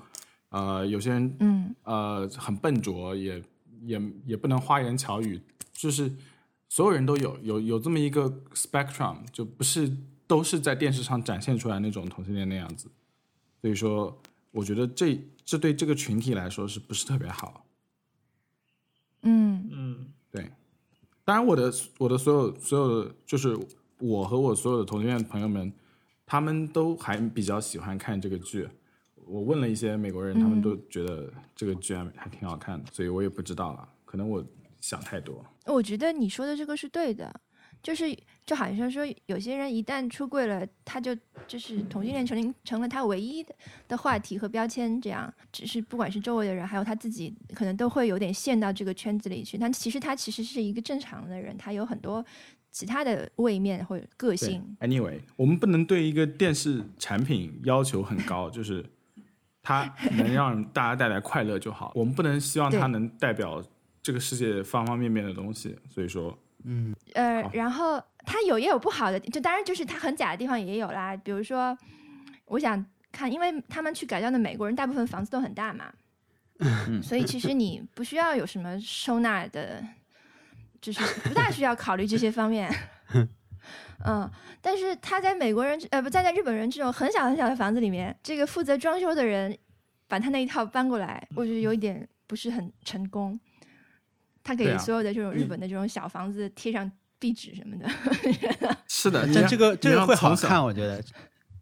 [0.49, 3.41] 呃，有些人嗯呃很笨拙，也
[3.83, 5.39] 也也不能花言巧语，
[5.71, 6.11] 就是
[6.67, 9.89] 所有人都有有有这么一个 spectrum，就不是
[10.27, 12.91] 都是在电视上展现出来那种同性恋那样子。
[13.61, 14.21] 所以说，
[14.57, 17.63] 我觉得这这对这个群体来说是不是特别好？
[19.21, 20.51] 嗯嗯对，
[21.23, 23.55] 当然我的我的所有所有的就是
[23.99, 25.71] 我和我所有的同性恋朋友们，
[26.25, 28.67] 他们都还比较喜欢看这个剧。
[29.27, 34.43] 我问了一些美国人，他们都觉得这个剧还还挺好看的，所以我也不知道了，可能我
[34.81, 35.45] 想太多。
[35.65, 37.31] 我觉得你说的这个是对的，
[37.83, 38.17] 就是
[38.47, 41.13] 就好像说，有些人一旦出柜了，他就
[41.45, 43.53] 就是同性恋成成了他唯一的
[43.89, 49.57] 的话题和标签，这样，只是不管是周围的人，还有他自己，可能都会有点陷到这个圈子里去。
[49.57, 52.25] 但其实他其实是一个正常的人，他有很多
[52.71, 54.63] 其他的位面或者个性。
[54.79, 58.85] Anyway，我们不能对一个电视产品要求很高，就是
[59.61, 61.91] 它能让大家带来快乐就好。
[61.93, 63.61] 我们不能希望它能代表
[64.01, 65.75] 这个世界方方面面的东西。
[65.89, 66.37] 所以说，
[67.13, 71.15] 呃，然后它有也有不好的，就当然就是它很假的地方也有啦。
[71.15, 71.77] 比如说，
[72.45, 75.91] 我想看，因为他们去改造的美国人大部分房子都很大嘛，
[77.01, 79.81] 所以其实你不需要有什么收纳的，
[80.81, 82.69] 就是不大需要考虑这些方面。
[84.05, 84.29] 嗯，
[84.61, 89.57] 但是他在美国人呃不在在日本人这种很小很小的房子里面，这个负责装修的人
[90.07, 93.39] 把他那一套搬过来，我觉得有一点不是很成功。
[94.47, 96.89] 他给所有的这种日本的这种小房子贴上
[97.19, 101.03] 壁纸什么的， 是的，你这个这个会好让从小看，我觉得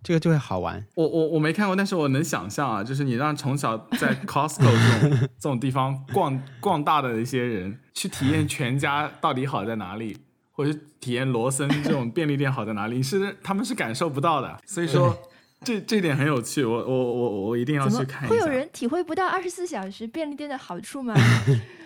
[0.04, 0.86] 这个就会好玩。
[0.94, 10.16] 我我我没看过，但是我能想象啊，就是你让从小在 Costco 这种这种地方逛逛大的一些人，去体验全家到底好在哪里，
[10.52, 14.60] 或者是体验罗森这种便利店好在哪里，是他们是感受不到的。
[14.68, 15.18] 所以说，
[15.64, 18.30] 这这点很有趣，我我我我一定要去看一下。
[18.30, 21.16] 会有人体会不到二十四小时便利店的好处吗？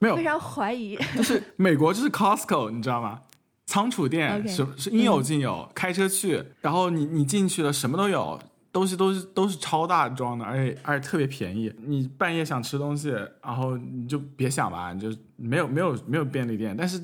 [0.00, 0.24] 没有非？
[0.24, 0.98] 常怀疑。
[1.16, 3.20] 就是美国就是 Costco，你知道吗？
[3.66, 8.36] 仓储店 OK 是是应有尽有，开车去，然后你你进去了，什么都有，
[8.72, 11.72] 东西都是都是超大装的，而且而且特别便宜。
[11.86, 16.74] 你半夜想吃东西，然后你就别想吧，你就没有没有没有便利店。
[16.76, 17.00] 但是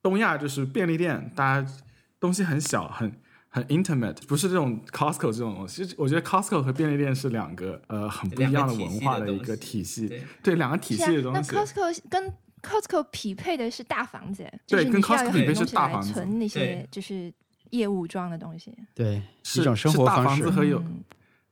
[0.00, 1.68] 东亚就是便利店，大家
[2.20, 3.12] 东西很小，很
[3.56, 5.94] 很 intimate，不是这种 Costco 这种东西。
[5.96, 11.54] 我觉得 Costco 和便利店是两个呃很不一样的文化的一个体系，对对两个体系的东西。
[11.54, 12.30] 那 Costco 跟
[12.60, 17.32] Costco 匹配的是大房子，对跟就是你需要 Costco 匹配是很多东西来大房子存那些就是
[17.70, 18.70] 业务装的东西。
[18.94, 21.02] 对，是一种生是大活方式房子和有嗯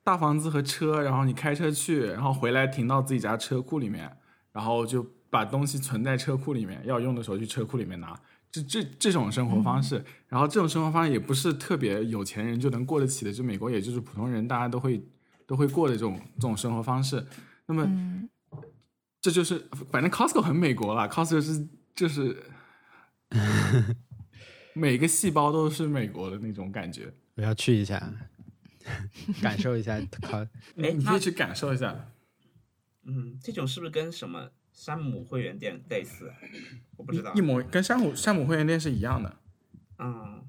[0.02, 4.14] 大房子和车，然后你开车去，然后回来停到自己家车库里面，
[4.52, 8.14] 然后就把东西存在车库里面，要用的时候去车库里面拿。
[8.54, 15.04] 这这这种生活方式，然后这种生活方式也不是特别有钱人就能过得起的，就美国也就是普通人大家都会
[15.44, 17.26] 都会过的这种这种生活方式。
[17.66, 18.28] 那么嗯，
[19.20, 19.58] 这就是
[19.90, 22.44] 反正 Costco 很美国了，Costco 是就是
[24.72, 27.12] 每个细胞都是美国的那种感觉。
[27.34, 28.12] 我要去一下，
[29.42, 30.38] 感受一下靠。
[30.78, 32.12] 哎，你可以去感受一下。
[33.02, 36.30] 嗯，这种是不是跟什么山姆会员店类似？
[36.96, 37.40] 我不知道一。
[37.40, 39.36] 模跟山姆山姆会员店是一样的。
[39.98, 40.42] 嗯，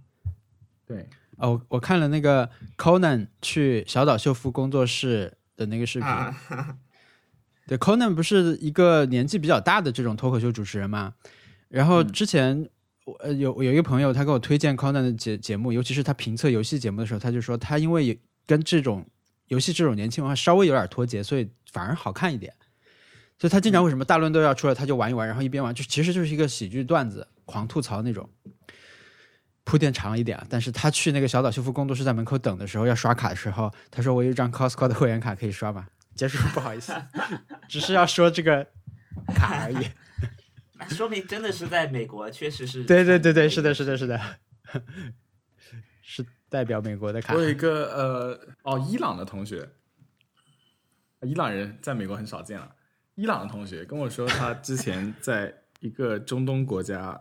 [0.85, 1.07] 对，
[1.37, 6.07] 哦，我我看了那个 Conan 去小岛秀夫工作室的那个视频。
[6.07, 6.77] 啊，哈 哈
[7.67, 11.13] 对，Conan 不是一个年纪比较大的这种脱口秀主持人嘛？
[11.67, 12.67] 然后之前
[13.05, 19.05] 我呃有有一个朋友，他给我推荐 Conan 的节节目，尤其是他评测游戏节目的时候，他就说他因为跟这种
[19.47, 22.51] 游戏这种年轻文化稍微有点脱节，所以反而好看一点。
[23.37, 28.29] 就他经常为什么大乱斗要出来，他就玩一玩，然后一边玩就其实就是一个喜剧段子，狂吐槽那种。
[29.65, 35.87] 铺垫长一点啊，但是他去那个小岛修复工作室在门口等的时候，要刷卡的时候，他说我有一张 Costco 的会员卡可以刷吗？
[36.13, 36.93] 结束，不好意思，
[37.67, 38.67] 只是要说这个
[39.33, 39.87] 卡而已。
[40.77, 42.83] 那说明真的是在美国，确实是。
[42.83, 44.21] 对对对对，是的，是的，是的，
[46.03, 47.41] 是代表美国的卡我。
[47.41, 49.67] 有一个呃哦，伊朗的同学，
[51.21, 52.75] 伊朗人在美国很少见了。
[53.15, 57.19] 伊朗同学跟我说，他之前在一个中东国家，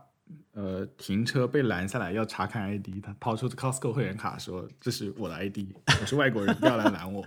[0.53, 5.59] 呃，停车被拦下来要查看 ID，他掏出 Costco 会员卡说：“这是我的 ID，
[6.01, 7.25] 我是外国人，不要来拦我。”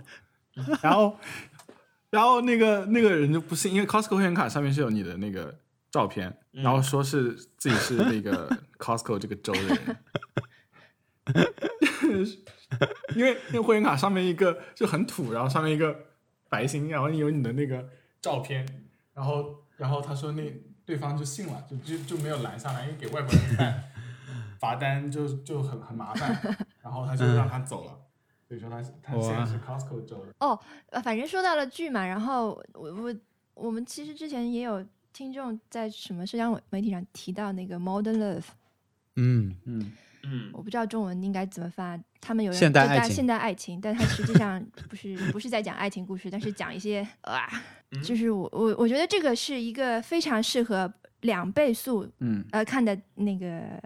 [0.82, 1.16] 然后，
[2.10, 5.58] 然后那个那个人就不信，因为 Costco 会员卡上面是有你的那个
[5.90, 9.78] 照片，然后说是自己是那个 Costco 这个州的人。
[13.16, 15.96] 因为那个会员卡上面一个就很土，然后上面一个
[16.50, 17.88] 白星，然后有你的那个
[18.28, 18.66] 照片，
[19.14, 20.52] 然后然后他说那
[20.84, 23.82] 对方就信了，就就就没有拦下来，因为给外国人看
[24.60, 26.36] 罚单就就很很麻烦，
[26.82, 27.98] 然后他就让他走了。
[28.46, 30.32] 所以说他他现在是 Costco 州的，
[30.90, 33.14] 呃，反正说到了剧嘛，然后我我
[33.54, 38.44] 我们其实之前也有听众在什么社交媒体上提到那个 Modern Love，
[39.16, 41.98] 嗯，嗯，嗯，我不知道中文应该怎么发。
[42.20, 43.14] 他们有人就现代爱情。
[43.14, 47.46] 现代爱情，但他实际上不是不是在讲爱情故事，但是讲一些啊，
[47.92, 53.82] 嗯就是我我我觉得这个是一个非常适合两倍速嗯，呃看的那个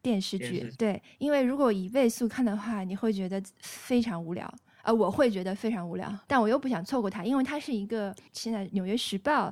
[0.00, 4.52] 电视剧电视，剧对，因为如果以倍速看的话，你会觉得非常无聊。
[4.82, 9.48] 呃，我会觉得非常无聊，但我又不想错过它，因为它是一个现在《纽约时报》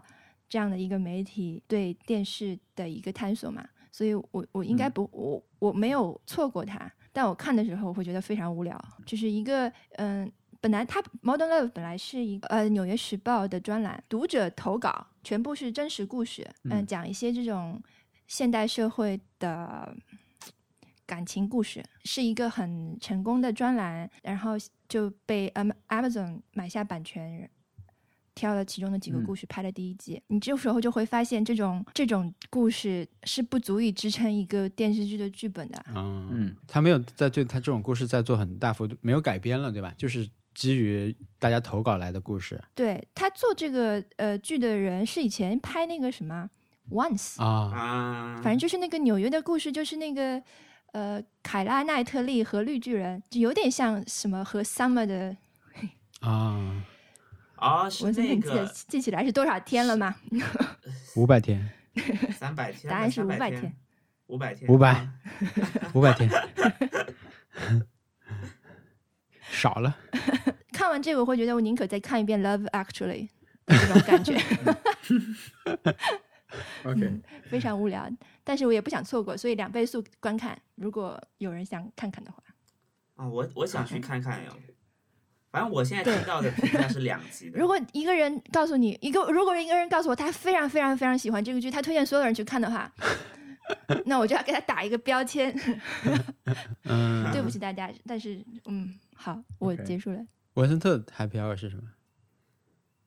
[0.49, 10.31] 这样的一个媒体对电视的一个探索嘛，所以我我应该不、我我没有错过它，但我看的时候我会觉得非常无聊，就是一个嗯。
[10.63, 17.83] 本来它《Modern Love》本来是一个呃《纽约时报》的专栏，读者投稿全部是真实故事，嗯，嗯讲一些这种
[18.29, 19.93] 现代社会的
[21.05, 24.53] 感情故事，是一个很成功的专栏，然后
[24.89, 27.51] 就被 Am Amazon 买下版权，
[28.37, 30.23] 挑了其中的几个故事拍了第一季。
[30.29, 35.85] 你这时候就会发现，这种这种故事是不足以支撑一个电视剧的剧本的。
[35.93, 39.93] 嗯嗯，他没有在对他这种故事在做很大幅度，没有改编了，对吧？
[39.99, 42.63] 就是基于大家投稿来的故事。
[42.75, 46.49] 对他做这个呃剧的人是以前拍那个什么
[46.91, 47.47] Once，、啊。
[47.75, 50.43] 啊，反正就是那个纽约的故事，就是那个
[50.93, 55.37] 呃凯拉奈特利和绿巨人，就有点像什么和 Summer 的
[56.21, 56.85] 啊，
[57.57, 60.15] 哦，是文森特，那你记记起来是多少天了吗？
[61.17, 61.69] 五百天，
[62.39, 63.77] 三百天，答案是300 500天天，
[64.27, 65.15] 五百天，500啊
[65.95, 66.31] 五百天，
[69.53, 69.97] 少了。
[70.73, 73.29] 看完这个，我会觉得我宁可再看一遍《Love Actually》
[73.67, 74.37] 的这种感觉，
[76.85, 78.11] OK，非常无聊，
[78.43, 80.59] 但是我也不想错过，所以两倍速观看。
[80.75, 82.43] 如果有人想看看的话，
[83.17, 84.53] 啊，我我想去看看哟。
[85.51, 87.59] 反正我现在听到的评价是两极的。
[87.59, 92.91] 如果一个人告诉你一个，如果一个人告诉我他非常非常非常喜欢这个剧，他推荐所有人去看的话，
[94.07, 95.55] 那我就要给他打一个标签。
[96.85, 100.27] 嗯，对不起大家，但是嗯，好，我结束了。
[100.55, 101.93] 文森特 Happy Hour 是什么？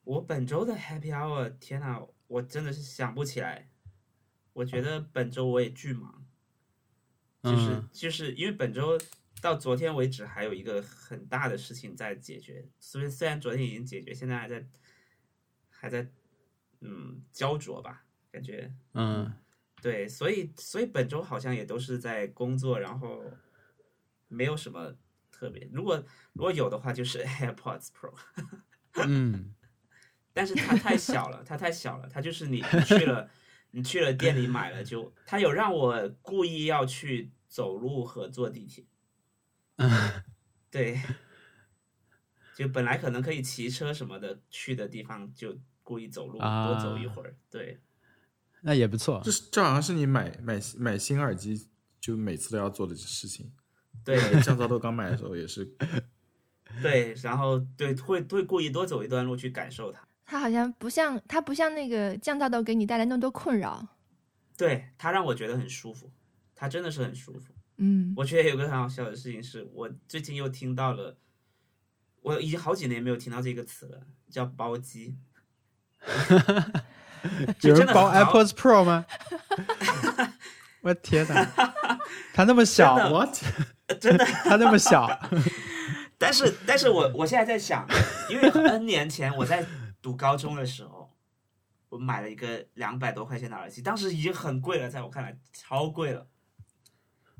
[0.03, 3.69] 我本周的 Happy Hour，天呐，我真的是想不起来。
[4.53, 6.25] 我觉得本周我也巨忙，
[7.43, 8.97] 就是、嗯就是因为本周
[9.41, 14.65] 到昨天为止还有一个很大的事情在解决，虽然虽然昨天已经解决，现在还在
[15.69, 16.07] 还在
[16.79, 19.31] 嗯焦灼吧，感觉嗯
[19.85, 23.23] 对，所以所以本周好像也都是在工作，然后
[24.27, 24.95] 没有什么
[25.31, 25.69] 特别。
[25.71, 28.11] 如果如果有的话，就是 AirPods Pro。
[29.07, 29.53] 嗯
[30.33, 33.29] 但是它太小了，它太小了，它就是你你去了，
[33.69, 38.83] 你去了店里买了就，它有让我故意要去走路和坐地铁，
[39.77, 40.23] 嗯
[40.71, 40.99] 对，
[42.55, 47.79] 就本来可能可以骑车什么的去的地方，就故意走路啊多走一会儿，对，
[48.65, 49.31] 那也不错这。
[49.31, 51.67] 是这好像是你买买买新耳机
[52.01, 53.51] 就每次都要做的事情。
[54.03, 55.65] 对降噪豆刚买的时候也是，
[56.81, 63.87] 对，然后对会会故意多走一段路去感受它，它好像不像，它不像那个降噪豆给你带来那么多困扰。
[64.57, 66.11] 对它让我觉得很舒服，
[66.53, 67.53] 它真的是很舒服。
[67.77, 71.17] 嗯，我觉得有个很好笑的事情是，我最近又听到了，
[72.21, 75.17] 我已经好几年没有听到这个词了，叫包机。
[77.61, 79.05] 有人包 AirPods Pro 吗？
[80.81, 81.73] 我天哪，
[82.33, 83.43] 它那么小真的，what？
[83.99, 85.09] 真的，它那么小，
[86.17, 87.87] 但是但是我我现在在想，
[88.29, 89.65] 因为 N 年前我在
[90.01, 91.11] 读高中的时候，
[91.89, 96.27] 我买了一个两百多块钱的耳机，当时已经很贵了，在我看来超贵了。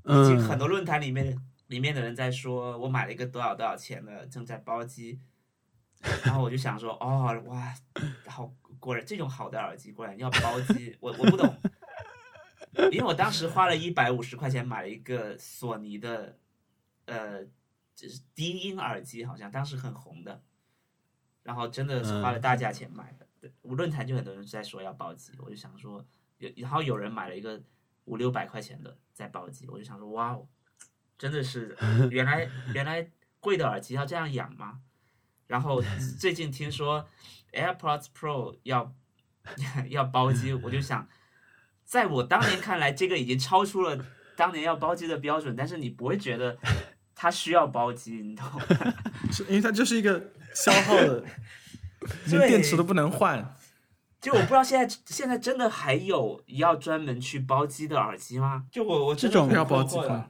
[0.08, 1.36] 已经很嗯多论坛里面
[1.68, 5.20] 里面的人在说，我买了一个多少多少钱的，正在包机。
[6.24, 7.74] 然后我就想说，哦哇，
[8.28, 8.52] 好，
[8.86, 11.58] 果然这种好的耳机果然要包机，我我不懂，
[12.92, 16.38] 因为我当时花了一百五十块钱买了一个索尼的，
[17.06, 17.44] 呃，
[17.96, 20.44] 就是低音耳机，好像当时很红的，
[21.42, 23.28] 然后真的是花了大价钱买的。
[23.42, 26.06] 对，论坛就很多人在说要包机，我就想说，
[26.38, 27.60] 有然后有人买了一个
[28.04, 30.48] 五六百块钱的在包机，我就想说，哇哦，
[31.18, 31.76] 真的是
[32.12, 33.10] 原来原来
[33.40, 34.82] 贵的耳机要这样养吗？
[35.48, 35.82] 然后
[36.20, 37.08] 最近听说
[37.56, 38.94] AirPods Pro 要
[39.90, 41.08] 要包机，我就想，
[41.84, 46.58] 在我当年看来，这个已经超出了当年要包机的标准，但是你不会觉得
[47.16, 48.94] 它需要包机，你懂吗？
[49.32, 51.24] 是因为它就是一个消耗的，
[52.28, 53.56] 连电池都不能换。
[54.22, 58.66] 就我不知道现在现在真的还有要专门去包机的耳机吗？
[58.72, 60.28] 就我我这种要包机的吗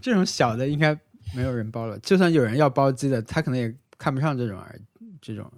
[0.00, 0.98] 这种小的应该
[1.34, 1.98] 没有人包了。
[1.98, 4.80] 就算有人要包机的，他可能也看不上这种耳
[5.20, 5.52] 这种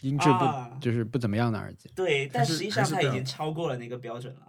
[0.00, 1.90] 音质不、啊就是不怎么样的耳机。
[1.94, 4.42] 对，但实际上它已经超过了那个标准了。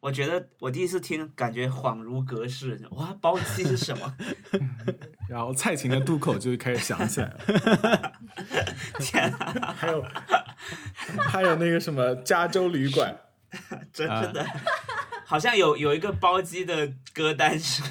[0.00, 2.80] 我觉得我第一次听，感觉恍如隔世。
[2.92, 4.16] 哇，包机是什么？
[5.28, 8.12] 然后蔡琴的渡口就开始响起来了，
[8.98, 10.02] 天啊， 还有
[11.18, 13.14] 还有那个什么加州旅馆，
[13.92, 14.46] 真的，
[15.26, 17.82] 好像有有一个包机的歌单是，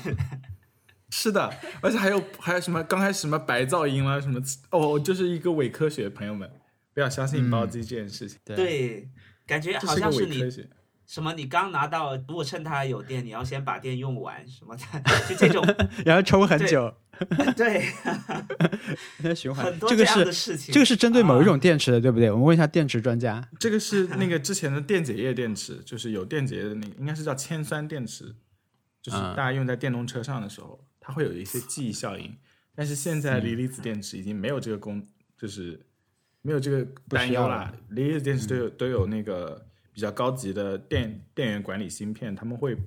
[1.11, 4.41] 是的，而且还有还有什么刚开始什么白噪音啦，什么
[4.71, 6.51] 哦，就是一个伪科学，朋友们
[6.99, 9.09] 不要相信包机这件事情，对，对，
[9.47, 10.43] 感觉好像是你。
[11.07, 14.83] 什么，你刚拿到，如果趁它还有电，你要先把电用完什么的，
[15.29, 15.65] 就这种，
[16.05, 16.93] 然后抽很对久，
[17.55, 17.85] 对，
[19.23, 19.79] 那循环很。
[19.79, 20.73] 多这个样的是事情。
[20.73, 22.29] 这个是针对某一啊种电池的，对不对？
[22.29, 23.43] 我们问一下电池专家。
[23.57, 28.35] 这个是那个之前的电解液电池，就是有电解液的那个，应该是叫铅酸电池。
[29.01, 32.37] 就是嗯大家用在电动车上的时候，它会有一些记忆效应。
[32.75, 35.03] 但是现在锂离子电池已经没有这个功，
[35.35, 35.79] 就是
[36.41, 37.73] 没有这个担忧需要了。
[37.89, 42.77] 锂离子电池都有、都有那个比较高级的电电源管理芯片，他们会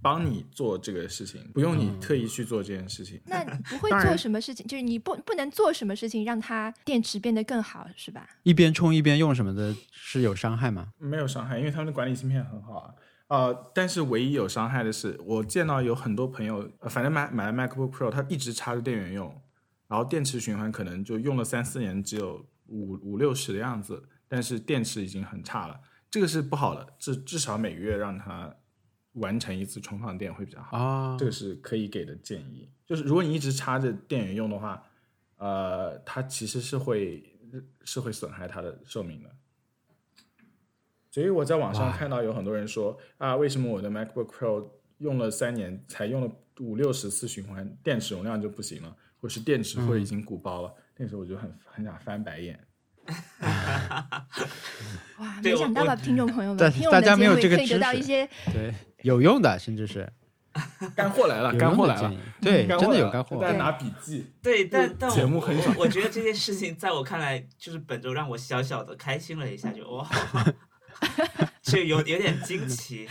[0.00, 3.20] 帮你做这个事情，不用你特意去做这件事情。
[3.26, 8.28] 那不会 做什么事情，就是你不不能做什么事情让它电池变得更好，是吧？
[8.42, 10.88] 一边充一边用什么的，是有伤害吗？
[10.98, 12.94] 没有伤害，因为他们的管理芯片很好啊。
[13.28, 19.34] 呃，但是唯一有伤害的是，我见到有很多朋友，呃反正买买了 MacBook Pro，他一直插着电源用，
[19.88, 25.78] 然后电池循环可能就用了三四年，只有五五六十的样子，但是电池已经很差了，
[26.10, 26.94] 这个是不好的。
[26.98, 28.52] 至至少每个月让它
[29.12, 30.78] 完成一次充放电会比较好。
[30.78, 32.70] 啊这个是可以给的建议。
[32.86, 34.82] 就是如果你一直插着电源用的话，
[35.36, 37.38] 呃，它其实是会
[37.84, 39.30] 是会损害它的寿命的。
[41.10, 44.66] 所以我在网上看到有很多人说啊，为什么我的 MacBook Pro
[44.96, 50.74] 用了三年才用了五六十次循环，电池容量就不行了，或是电池或者已经鼓包了？
[51.02, 52.56] 那时候我就很很想翻白眼。
[55.18, 58.72] 哇，没想到吧，听众朋友们，听我们的大家没有节目可以这个知识得到一些对，
[59.02, 60.08] 有用的，甚至是
[60.94, 63.40] 干货来了，干货来了对，真的有干货。
[63.42, 64.32] 大家拿笔记。
[64.40, 70.08] 对，但但我节目很少，我觉得这件事情在我看来，就是本周让我小小的开心了一下，就哇，
[71.62, 73.08] 就有有点惊奇。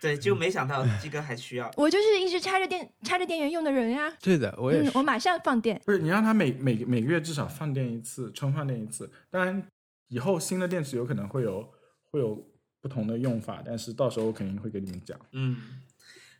[0.00, 1.70] 对，就没想到鸡哥还需要。
[1.76, 4.10] 我就是一直插着电插着电源用的人呀。
[4.20, 4.90] 对的，我也是，。
[4.90, 5.80] 嗯我马上放电。
[5.84, 9.10] 不是你让他每每每个月至少放电一次，充放电一次。
[9.30, 9.62] 当然，
[10.08, 11.70] 以后新的电池有可能会有
[12.10, 12.44] 会有
[12.80, 15.18] 不同的用法，但是到时候我肯定会给你们讲。
[15.32, 15.56] 嗯，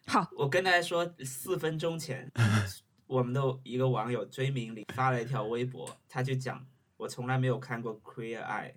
[0.06, 2.30] 好，我跟大家说，四分钟前，
[3.06, 8.72] 我们的一个网友追明里发了一条微博，他就讲，我从来没有看过 Queer Eye，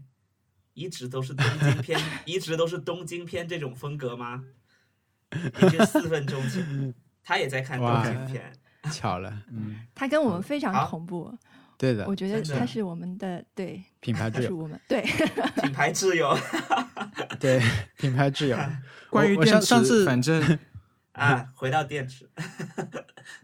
[0.74, 4.44] 一直都是东京片， 一直都是东京片这种风格吗？
[5.62, 8.52] 也就四分钟前， 他也在看东哇京片。
[8.92, 11.34] 巧了， 嗯，他跟我们非常同步，
[11.78, 15.02] 对的我，觉得他是我们的 对，品牌挚友，我们对。
[15.62, 16.38] 品牌挚友
[17.40, 17.62] 对，
[17.98, 18.58] 品牌挚友。
[19.10, 20.60] 关于电池，上上次反正
[21.14, 22.30] 啊，回到电池，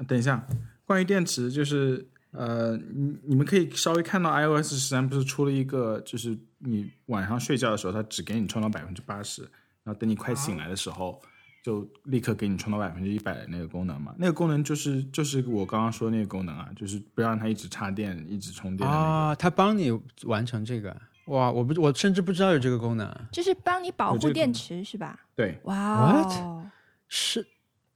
[0.08, 0.46] 等一下，
[0.84, 9.44] 关于电池就是呃，你你们可以稍微看到 iOS 十三不是出了一个，就是你晚上睡觉的时候，它只给你充到百分之八十，
[9.84, 11.22] 然后等你快醒来的时候。
[11.64, 18.98] 就立刻给你充到百分之一百的那个功能嘛，那个功能就是就是我刚刚说的那个功能啊，就是不让它一直插电、一直充电的那个。
[18.98, 19.92] 啊，它帮你
[20.24, 20.96] 完成这个，
[21.26, 25.20] 哇，我不，我甚至不知道有这个功能，就是帮你保护电池是吧？
[25.36, 26.66] 对，哇哦，
[27.08, 27.46] 是，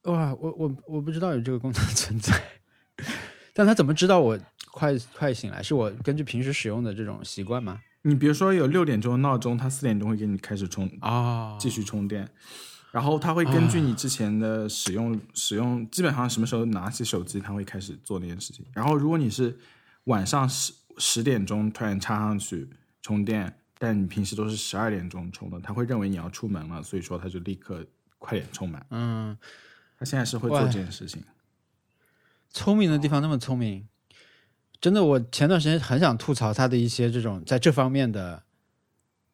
[0.04, 2.40] 哇，我我我不知道有这个功能存在，
[3.54, 4.38] 但他怎么知道我
[4.72, 5.64] 快快醒来？
[5.64, 7.80] 是我根据平时使用的这种习惯吗？
[8.02, 12.30] 你比如说有六点钟的闹钟，它四点钟会给你开始充，啊，继续充电，
[12.94, 18.64] 然后它会根据你之前的使用、使用，基本上什么时候拿起手机，它会开始做那件事情。
[18.72, 19.58] 然后如果你是
[20.04, 22.70] 晚上十十点钟突然插上去
[23.02, 27.84] 充电，但你平时都是十二点钟充的，它会认为你要出门了，所以说它就立刻
[28.20, 28.86] 快点充满。
[28.92, 29.36] 嗯，
[29.98, 31.24] 它现在是会做这件事情。
[32.52, 33.88] 聪明的地方那么聪明，
[34.80, 38.44] 真的，我前段时间很想吐槽它的一些这种在这方面的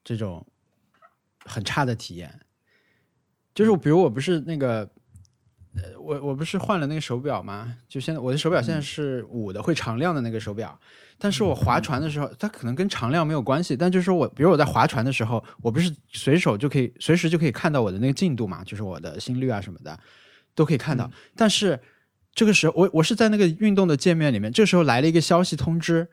[0.02, 0.48] 这种
[1.44, 2.40] 很差的体验，
[3.60, 4.90] 就是比如我不是那个。
[5.76, 7.76] 呃，我我不是换了那个手表吗？
[7.88, 10.78] 就现在我的手表现在是五的，会常亮的那个手表。
[11.20, 19.98] 但是我划船的时候，它可能跟常亮没有关系，但就是说我，比如我在划船的时候，我不是随手就可以随时就可以看到我的那个进度嘛，就是我的心率啊什么的
[20.56, 21.10] 都可以看到。
[21.36, 21.80] 但是
[22.34, 26.10] 这个时候，我我是在那个运动的界面里面，这时候来了一个消息通知，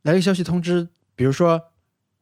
[0.00, 1.62] 来了一个消息通知，比如说，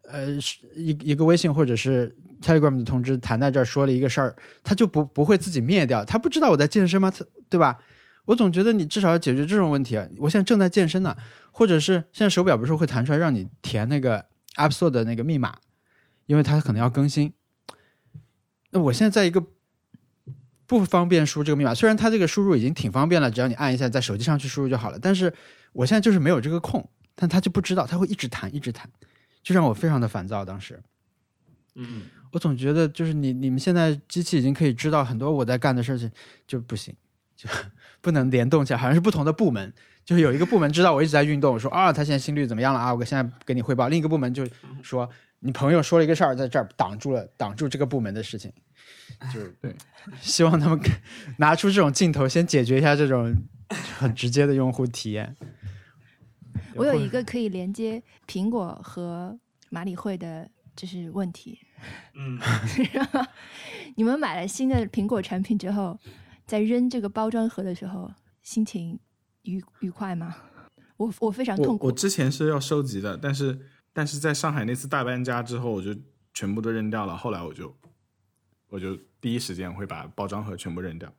[0.08, 7.10] 呃，是一一个微信或者是 Telegram 的通知，弹在这儿说了一个事儿，他就不不会自己灭掉，他不知道我在健身吗？
[7.10, 7.78] 他对吧？
[8.26, 10.08] 我总觉得你至少要解决这种问题啊！
[10.16, 11.14] 我现在正在健身呢，
[11.50, 14.24] 或者是现在手表不是会弹出来让你填那个
[14.56, 15.56] App Store 的那个密码，
[16.26, 17.34] 因为它可能要更新。
[18.70, 19.44] 那我现在在一个
[20.66, 25.30] 不方便输这个密码，虽然它这个输入已经挺方便了，只要你按一下在手机上去输入就好了，但是
[25.74, 28.88] 我现在就是没有这个空，但他就不知道，他会一直弹一直弹，
[29.42, 30.46] 就让我非常的烦躁。
[30.46, 30.82] 当时
[31.74, 32.04] 嗯，
[32.34, 36.10] 我总觉得就是你你们现在机器已经可以知道很多我在干的事情，
[36.48, 36.92] 就不行，
[37.36, 37.48] 就
[38.02, 39.72] 不能联动起来，好像是不同的部门。
[40.04, 42.92] 就是有一个部门知道我一直在运动，说啊，他现在心率怎么样了啊？
[42.92, 43.86] 我现在给你汇报。
[43.86, 44.44] 另一个部门就
[44.82, 45.08] 说
[45.38, 48.52] 你朋友说了一个事儿，在这儿挡住了挡住这个部门的事情，
[49.32, 49.72] 就是对，
[50.20, 50.78] 希望他们
[51.38, 53.32] 拿出这种镜头，先解决一下这种
[53.96, 55.36] 很直接的用户体验。
[56.74, 59.38] 我有一个可以连接苹果和
[59.70, 61.60] 马里会的，就是问题。
[62.14, 62.38] 嗯，
[63.96, 65.98] 你们买了新的苹果产品之后，
[66.46, 68.10] 在扔这个包装盒的时候，
[68.42, 68.98] 心情
[69.42, 70.36] 愉愉快吗？
[70.96, 71.86] 我我非常痛苦。
[71.86, 73.58] 我我之前是要收集的，但是
[73.92, 75.94] 但是在上海那次大搬家之后，我就
[76.32, 77.16] 全部都扔掉了。
[77.16, 77.76] 后来我就
[78.68, 81.12] 我就第一时间会把包装盒全部扔掉。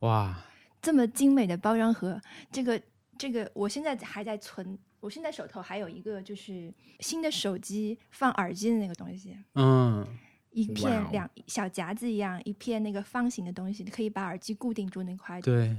[0.00, 0.44] 哇，
[0.80, 2.20] 这么精美的包装盒，
[2.52, 2.80] 这个
[3.18, 4.78] 这个，我现在还在存。
[5.00, 10.06] 我现在手头还有一个就是新的手机放耳机的那个东西，嗯，
[10.50, 15.74] 一片两小夹子一样，一片那个方形的东西，可以把耳机固定住那块，对，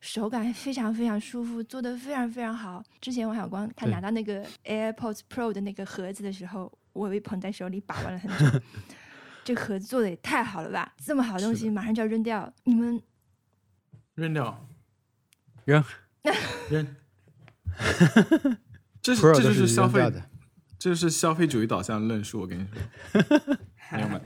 [0.00, 2.82] 手感非常非常舒服，做的非常非常好。
[3.00, 8.60] 之前王小光他拿到那个 AirPods Pro 的那个盒子的时候，我有一捧在手里把玩了很久。
[9.42, 10.92] 这盒子做的也太好了吧！
[10.98, 13.00] 这么好的东西马上就要扔掉，你们
[14.16, 14.68] 扔掉，
[15.64, 15.84] 扔
[16.68, 16.96] 扔。
[19.06, 20.20] 这是这就是消费的，
[20.80, 22.40] 这就是消费主义导向论述。
[22.40, 22.66] 我跟你
[23.12, 23.56] 说，
[23.88, 24.20] 朋友们，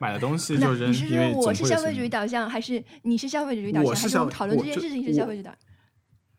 [0.00, 3.84] 买的东西就扔，你是因为说我是消费主义导向，还是你是消费主义导向？
[3.84, 5.58] 我是消还是我们讨论这件事情是消费主义导向？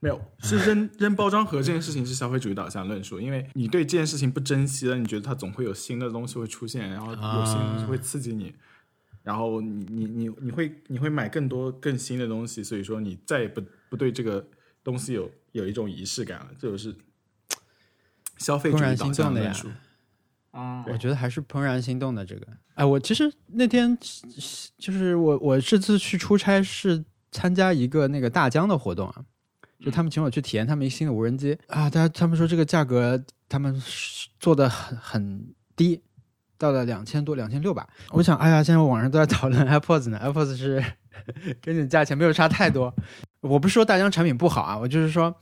[0.02, 8.54] 没有，是扔扔包装盒这件事情是消费主义导向论述，因为你对这件事情不珍惜了，你觉得它总会有新的东西会出现，然后有新的东西会刺激你，
[9.24, 14.46] 然后你你你你会你会买更多更新的东西，所以说你再也不不对这个
[14.84, 16.94] 东西有有一种仪式感了，这就是
[18.44, 19.80] 消费主怦然义导心动的呀向论述。
[20.56, 22.46] 嗯，我觉得还是怦然心动的这个。
[22.76, 23.98] 哎，我其实那天
[24.78, 29.24] 就是我我这次去出差是参加一个那个大疆的活动啊，
[29.80, 36.00] 就他们请我去体验他们一新的无人机啊，大家他们说这个价格他们是做的很很低，
[36.58, 37.88] 到了两千多两千六吧。
[38.12, 40.84] 我想，哎呀，现在网上都在讨论 AirPods 呢，AirPods 是
[41.62, 42.94] 跟你价钱没有差太多。
[43.42, 45.36] 我不是说大疆产品不好啊，我就是说，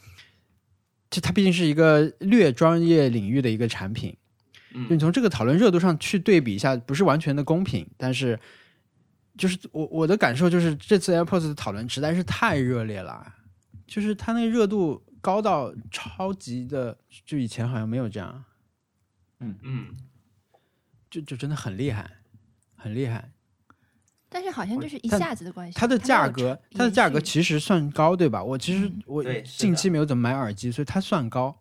[1.12, 4.18] 这它毕竟是一个略专业领域的一个产品。
[4.74, 8.40] 就你嗯，从这个讨论热度上去对比一下，不是完全的公平，但是
[9.38, 13.36] 就是我我的感受就是这次 AirPods 的讨论实在是太热烈了，
[13.86, 18.44] 就是它那个热度高到超级的，就以前好像没有这样，
[19.42, 19.56] 嗯。
[19.62, 19.88] 嗯，
[21.10, 22.10] 就就真的很厉害，
[22.78, 23.30] 很厉害。
[24.34, 25.78] 但是好像就是一下子的关系。
[25.78, 28.42] 它的价格，它的价格其实算高，对吧？
[28.42, 31.56] 我其实嗯我对近期没有怎么买耳机，所以它算高。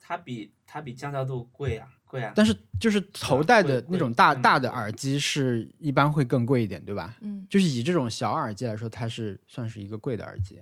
[0.00, 2.32] 它比它比降噪度贵啊，贵啊。
[2.34, 7.16] 但是就是头戴的那种大贵大的耳机是一般会更贵一点，对吧？
[7.20, 10.60] 嗯就是以这种小耳机来说，它是算是一个贵的耳机。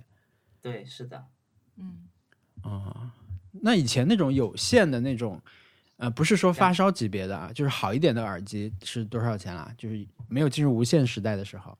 [0.61, 1.25] 对，是的，
[1.77, 2.07] 嗯，
[2.61, 3.09] 哦，
[3.51, 5.41] 那以前那种有线的那种，
[6.03, 9.73] 呃，不是说发烧级别的啊，就是好一点的耳机是多少钱啦？
[9.77, 11.77] 就是没有进入无线时代的时候，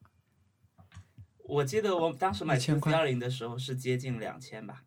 [1.43, 4.83] 我记得我当时买1000 Q 块 C 二零的时候是接近两千吧，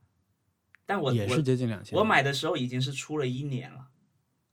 [0.86, 1.98] 但我也是接近两千。
[1.98, 3.88] 我买的时候已经是出了一年了，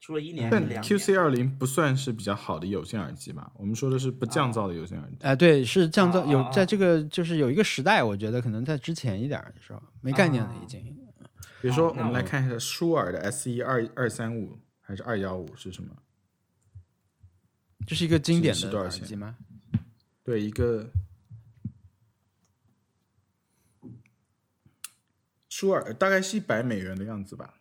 [0.02, 1.18] 出了一年但 QC 年。
[1.18, 3.54] 二零不算是比较好的有线耳机吧？
[3.56, 5.16] 我们说的是不降噪的有线耳机。
[5.22, 10.84] 哎、对，是降噪有在这个就是有一个时代，我觉得可能在之前一点儿的时候没概念了已经。
[11.62, 15.96] 比如说，我们来看一下舒尔的 S 一二二三五还是二幺五是什么？
[17.88, 19.36] 这是一个经典的多少钱耳机吗？
[20.24, 20.90] 对，一个
[25.50, 27.56] 舒尔大概是一百美元的样子吧。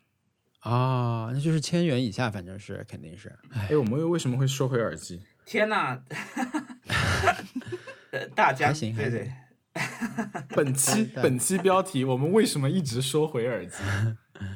[0.60, 3.36] 啊、那就是千元以下，反正是肯定是。
[3.50, 5.20] 哎，我们又为什么会收回耳机？
[5.44, 6.00] 天呐！
[8.12, 9.32] 呃大家还行对对，
[10.50, 13.78] 本期 本期标题，我们为什么一直收回耳机？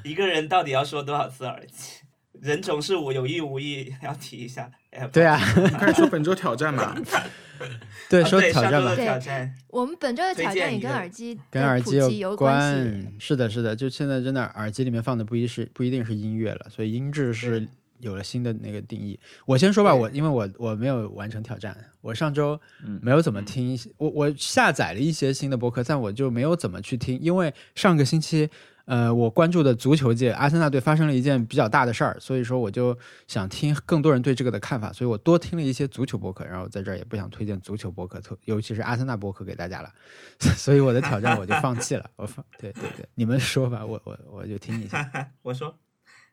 [0.04, 2.05] 一个人到底要说多少次耳机？
[2.40, 4.70] 人总是我有意无意 要提一下。
[4.90, 5.38] 哎对啊，
[5.78, 6.96] 开始说本周挑战吧。
[8.08, 12.74] 对，啊说挑战吧对上周的，挑战，我们本周的挑战也跟耳机跟耳机有关。
[13.18, 17.66] 是的，是的，就现在真的耳机里面放的不一是不一定是音乐了，所以音质是
[18.00, 19.18] 有了新的那个定义。
[19.44, 28.48] 我先说吧，我因为我我没有完成挑战，我上周嗯没有怎么听我我下载了一些新的播客，但我就没有怎么去听，因为上个星期。
[28.86, 32.96] 呃，我关注的足球界，阿森纳队发生了一件比较大的事儿，所以说我就
[33.26, 39.92] 想听更多人对这个的看法，所以我多听了一些足球博客，然后在这儿也不想推荐足球博客，特尤其是阿森纳博客给大家了，
[40.38, 45.10] 所 以我的挑战我就放弃了，我放对对对，你们说吧，我我我就听一下。
[45.42, 45.76] 我说，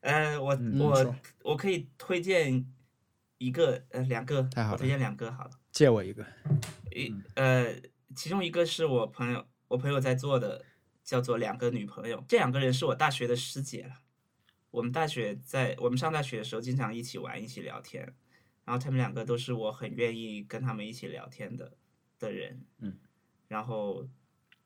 [0.01, 2.65] 呃，我、嗯我我可以推荐
[3.39, 5.49] 一个呃两个，太好了我推荐两个好了。
[5.71, 6.23] 借我一个，
[6.91, 7.65] 一呃，
[8.15, 10.63] 其中一个是我朋友我朋友在做的，
[11.03, 12.23] 叫做两个女朋友。
[12.27, 13.99] 这两个人是我大学的师姐了。
[14.71, 18.15] 我们大学在我们上大学的时候，经常一起玩，一起聊天。
[18.65, 21.77] 然后他们两个都是我很愿意跟他们一起聊天的
[22.17, 22.65] 的人。
[22.80, 22.97] 嗯，
[23.47, 24.07] 然后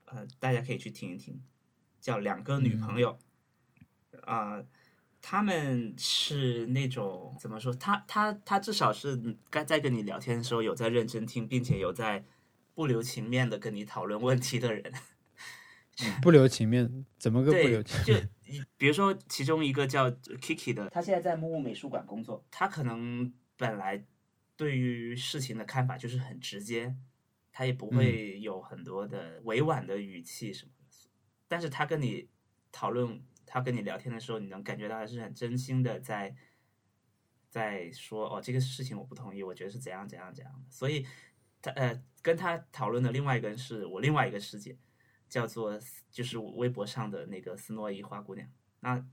[0.06, 1.44] 呃，大家可以去听一听，
[2.00, 3.18] 叫两个女朋友。
[4.22, 4.64] 啊、
[5.22, 7.74] 他们是那种怎么说？
[7.74, 12.24] 他他他至少是该在跟你聊天的时候有在认真听，并且有在
[12.74, 14.94] 不留情面的跟你讨论问题的人。
[16.22, 18.14] 不留情面，怎么个不留情？，就
[18.78, 24.06] 比如说其中一个叫 Kiki 的，他现在在木木美术馆工作，他可能本来
[24.56, 26.96] 对于事情的看法就是很直接，
[27.52, 31.10] 他也不会有很多的委婉的语气什么的，
[31.48, 32.30] 但是他跟你
[32.72, 36.36] 讨论，他跟你聊天的时候，你能感觉到他是很真心的在
[37.50, 41.06] 在说哦，这个事情我不同意，我觉得是怎样怎样怎样的，所以
[41.62, 44.78] 他呃跟他讨论的另外一个人是我另外一个师姐。
[45.30, 45.80] 叫做
[46.10, 48.48] 就是微博上的那个斯诺伊花姑娘。
[48.80, 49.06] 那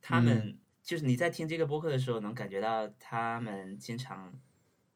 [0.00, 4.32] 他们、就是你在听这个播客的时候，能感觉到他们经常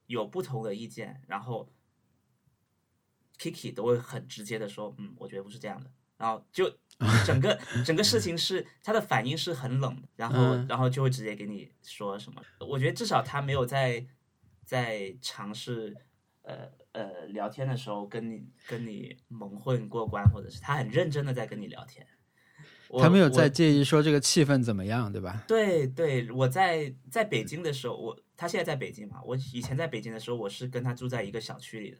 [0.07, 1.71] 有不同的意见，然后
[3.39, 5.91] Kiki 都会很直接的说，嗯，我觉得不是这样的。
[6.17, 6.71] 然后就
[7.27, 12.41] 整个整个事情是他的反应是很冷的，然后、嗯然后就会直接给你说什么。
[12.61, 14.07] 我觉得至少他没有在
[14.65, 15.95] 在尝试
[16.43, 22.05] 呃呃聊天的时候跟你跟你蒙混过关，或者是他很认真的在跟你聊天。
[22.99, 25.45] 他没有在介意说这个气氛怎么样，对吧？
[25.49, 31.99] 对对，我在在北京的时候，我他现在在北京嘛，我以前在北京的时候，我是跟他住在一个小区里的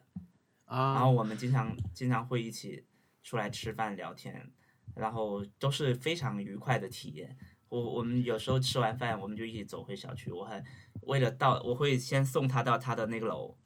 [0.67, 2.85] 啊，然后啊，我们经常经常会一起
[3.25, 4.53] 出来吃饭聊天，
[4.95, 7.37] 然后都是非常愉快的体验。
[7.69, 10.31] 我我们有时候吃完饭，我们就一起走回小区。
[10.31, 10.63] 我还
[11.03, 13.57] 为了到，我会先送他到他的那个楼，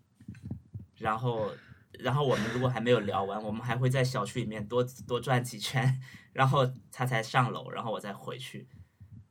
[0.98, 1.50] 然后
[1.98, 6.00] 然后我们如果还没有聊完，我们还会在小区里面多多转几圈，
[6.32, 8.68] 然后他才上楼，然后我再回去。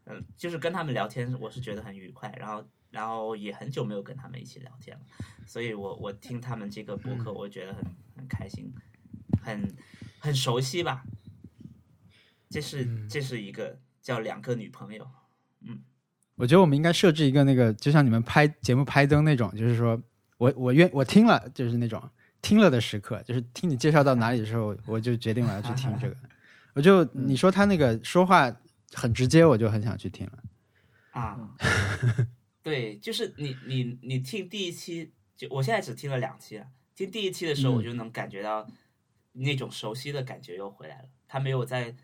[0.05, 5.03] 嗯，就是跟他们聊天，我是觉得很愉快，然后然后也很久没有跟他们一起聊天了，
[5.45, 7.83] 所以我我听他们这个博客，我觉得很
[8.15, 8.73] 很开心，
[9.43, 9.75] 很
[10.19, 11.03] 很熟悉吧。
[12.49, 15.05] 这是这是一个叫两个女朋友，
[15.59, 15.83] 嗯
[16.35, 20.01] 我觉得我们应该设置一个那个，就像你们拍节目拍灯那种，就是说
[20.37, 22.01] 我我愿我听了，就是那种
[22.41, 26.15] 听了的时刻，就是听你介绍到哪里的时候，我就决定我要去听这个。
[26.73, 28.55] 我就你说他那个说话
[28.93, 30.43] 很直接，我就很想去听了。
[31.11, 31.55] 啊，
[32.61, 36.67] 对，就是你你你听第一期，就我现在只听了两期了。
[36.93, 38.67] 听第一期的时候，我就能感觉到
[39.33, 41.09] 那种熟悉的感觉又回来了。
[41.27, 41.95] 他没有在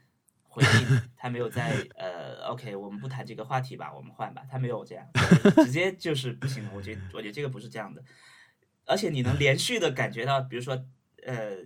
[0.53, 4.43] 回应，他没有在呃，OK，我们不谈这个话题吧，我们换吧。
[4.47, 5.03] 他没有这样，
[5.65, 6.63] 直接就是不行。
[6.75, 8.03] 我觉得我觉得这个不是这样的，
[8.85, 10.75] 而且你能连续的感觉到，比如说
[11.25, 11.57] 呃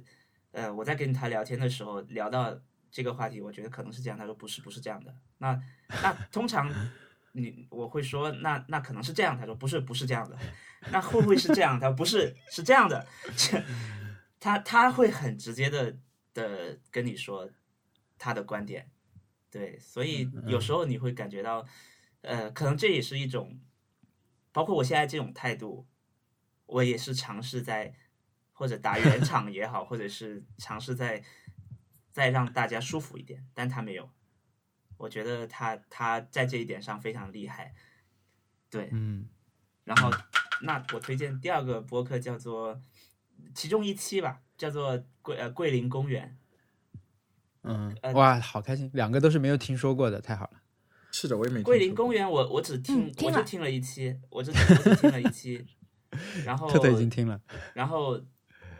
[0.52, 2.58] 呃，我在跟他聊天的时候聊到
[2.90, 4.18] 这个话题，我觉得可能是这样。
[4.18, 5.14] 他说不是，不是这样的。
[5.40, 5.62] 那
[6.02, 6.74] 那通常
[7.34, 9.38] 你我会说，那那可能是这样。
[9.38, 10.38] 他说不是，不是这样的。
[10.92, 11.78] 那会不会是这样？
[11.78, 13.06] 他说不是，是这样的。
[13.36, 13.62] 这
[14.40, 15.94] 他他会很直接的
[16.34, 17.50] 的跟你说
[18.18, 18.90] 他的观点，
[19.50, 21.66] 对，所以有时候你会感觉到，
[22.22, 23.60] 呃，可能这也是一种，
[24.52, 25.88] 包括我现在这种态度，
[26.66, 27.94] 我也是尝试在
[28.54, 31.24] 或者打圆 场也好，或者是尝试在
[32.12, 34.10] 再让大家舒服一点，但他没有，
[34.98, 37.76] 我觉得他他在这一点上非常厉害，
[38.70, 39.30] 对，嗯，
[39.84, 40.10] 然后
[40.64, 42.82] 那我推荐第二个播客叫做
[43.54, 46.36] 其中一期吧，叫做桂呃桂林公园，
[47.64, 50.62] 嗯呃，哇，好开心，两个都是没有听说过的，太好了。
[51.12, 55.66] 是的，我也没听桂林公园我我只听、嗯听我就听了一期，我只我只听了一期，
[56.46, 57.42] 然后特特已经听了，
[57.74, 58.22] 然后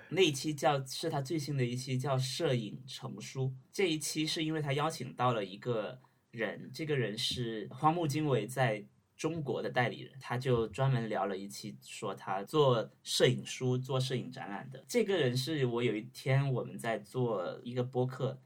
[0.10, 6.00] 那一期叫是他最新的一期叫摄影成书，这一期是因为他邀请到了一个
[6.32, 8.86] 人，这个人是荒木经惟在
[9.16, 14.84] 中国的代理人，他就专门聊了一期，说他做摄影书、做摄影展览的。
[14.88, 18.40] 这个人是我有一天我们在做一个播客，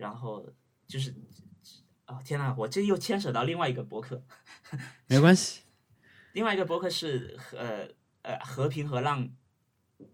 [0.00, 0.44] 然后
[0.86, 1.14] 就是。
[2.10, 4.20] 哦天呐，我这又牵扯到另外一个博客，
[5.06, 5.62] 没关系。
[6.32, 7.86] 另外一个博客是呃
[8.22, 9.30] 呃和平和浪，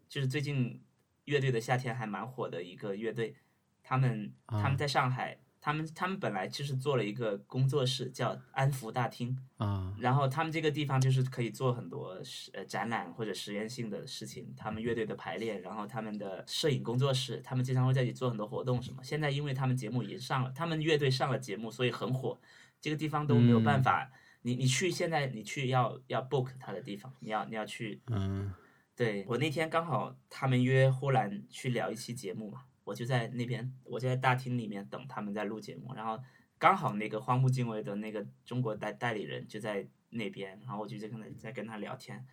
[0.06, 0.84] 就是最近
[1.24, 3.34] 乐队的夏天还蛮火的一个乐队，
[3.82, 19.02] 他们他们在上海，他们他们本来就是做了一个工作室叫安福大厅，啊，然后他们这个地方就是可以做很多实呃展览或者实验性的事情，他们乐队的排练，然后他们的摄影工作室，他们经常会在一起做很多活动什么。
[19.02, 22.38] 现在因为他们节目已经上了，他们乐队上了节目，所以很火，
[22.80, 24.09] 这个地方都没有办法。
[24.43, 28.55] 你你去现在你去要要 book 他的地方，你要你要去嗯
[28.94, 36.22] 对我那天刚好他们约呼兰去聊一期节目嘛，我就在那边，我就在大厅里面等他们在录节目，然后
[36.56, 42.24] 刚好那个荒木经惟的那个中国代代理人就在那边，然后我就在跟他在跟他聊天，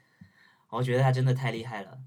[0.70, 2.00] 我觉得他真的太厉害了，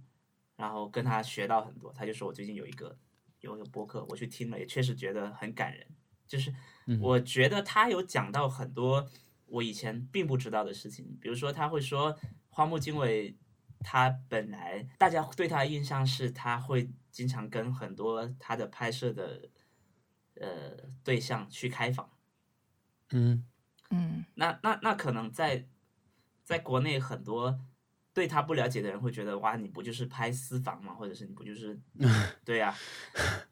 [0.54, 2.96] 然后跟他学到很多，他就说我最近有一个
[3.40, 5.84] 有一个播客，我去听了，也确实觉得很感人，
[6.28, 6.54] 就是
[7.00, 9.04] 我觉得他有讲到很多
[9.46, 12.16] 我以前并不知道的事情，比如说他会说
[12.48, 13.36] 荒木经惟
[13.80, 19.48] 他本来大家对他的印象是他会经常跟很多他的拍摄的
[20.40, 22.10] 呃对象去开房。
[23.10, 23.44] 嗯
[23.90, 25.66] 嗯那那那可能在
[26.42, 27.60] 在国内很多
[28.12, 30.94] 对他不了解的人会觉得哇，你不就是拍私房吗？
[30.94, 31.78] 或者是你不就是
[32.44, 32.74] 对呀、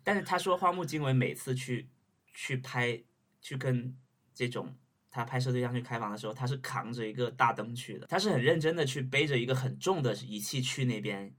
[0.02, 1.88] 但是他说花木经惟每次去
[2.32, 3.02] 去拍
[3.40, 3.96] 去跟
[4.34, 4.74] 这种
[5.14, 11.32] 他拍摄对象去开房的时候，他是扛着一个大灯去的，他是很认真的去背着一个很重的仪器去那边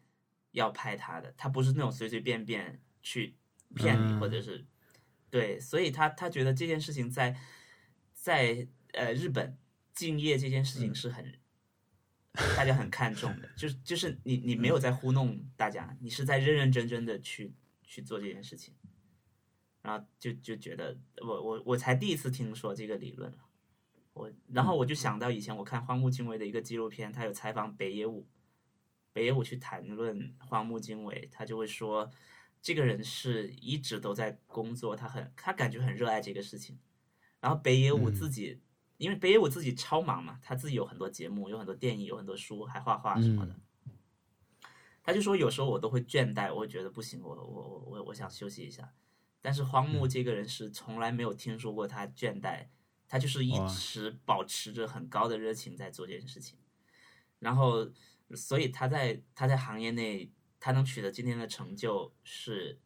[0.52, 3.36] 要拍他的，他不是那种随随便便去
[3.76, 4.66] 骗你、嗯或者是
[5.30, 7.36] 对，所以他他觉得这件事情在
[8.14, 9.58] 在呃日本
[9.94, 11.38] 敬业这件事情是很、
[12.56, 17.54] 大家很看重的，就是就是你你没有在糊弄大家，你是在认认真真的去
[17.84, 18.74] 去做这件事情，
[19.82, 23.30] 然后就就觉得我我我才第一次听说这个理论
[24.16, 28.26] 我然后我就想到以前我看荒木经惟的一个纪录片，他有采访北野武，
[29.12, 32.10] 北野武去谈论荒木经惟，他就会说，
[32.62, 36.80] 这个人是一直都在工作，他很他感觉很热爱这个事情。
[37.42, 38.62] 然后北野武自己，
[38.98, 43.54] 因为北野武自己超忙嘛，他自己有很多节目，有很多电影，有很多书，还画画什么的。
[45.04, 48.94] 他就说有时候我都会倦怠，我会觉得不行，我我我我我想休息一下。
[49.42, 52.66] 但是荒木这个人是从来没有听说过他倦怠，
[53.07, 56.57] 他就是一直保持着很高的热情在做这件事情。
[57.40, 57.88] 然后，
[58.34, 62.80] 所以他在他在行业内，他能取得今天的成就，是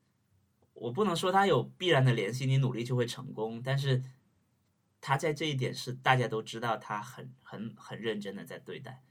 [0.74, 4.04] 我不能说他有必然的联系，你努力就会成功，但是
[5.00, 9.04] 他在这一点是大家都知道他很很很认真的在对待。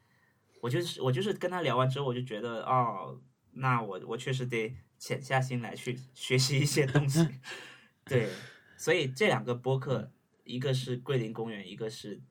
[0.61, 3.21] 我就是我就是跟他聊完之后，我就觉得哦，
[3.53, 7.27] 那我我确实得潜下心来去学习一些东西。
[8.05, 8.29] 对，
[8.77, 10.11] 所以这两个播客，
[10.49, 12.23] 一个是桂林公园，一个是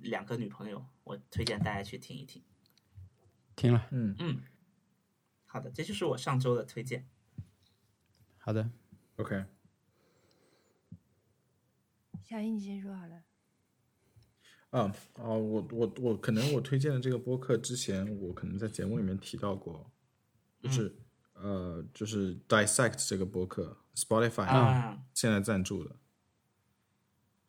[0.00, 2.42] 两个女朋友，我推荐大家去听一听。
[3.54, 4.16] 听了，嗯。
[4.18, 4.42] 嗯，
[5.46, 7.08] 好的，这就是我上周的推荐。
[8.38, 8.68] 好的
[9.16, 9.44] ，，OK，
[12.24, 13.22] 小英，你先说好了。
[14.70, 19.88] 啊啊，我我我可能我推荐的这个播客之前我可能在节目里面提到过，
[20.60, 20.98] 就是、
[21.34, 25.96] 呃就是 Dissect 这个播客，Spotify 啊，现在赞助的，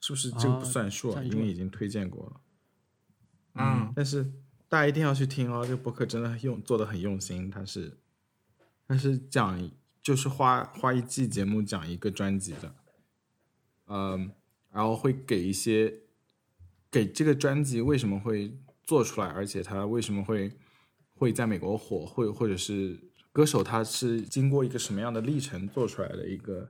[0.05, 1.23] 是不是这个不哦算数啊？
[1.23, 2.41] 因为已经推荐过了。
[3.55, 4.23] 嗯但是
[4.69, 7.97] 大家一定要去听哦，这个博客真的很用做的很用心，它是
[8.87, 9.71] 它是讲
[10.03, 12.75] 就是花花一季节目讲一个专辑的，
[13.87, 14.29] 嗯，
[14.71, 15.91] 然后会给一些
[16.91, 20.55] 给这个专辑为什么会做出来，而且它为什么会
[21.15, 22.99] 会在美国火，会或者是
[23.31, 26.69] 歌手他是经过一个什么样的历程做出来的一个。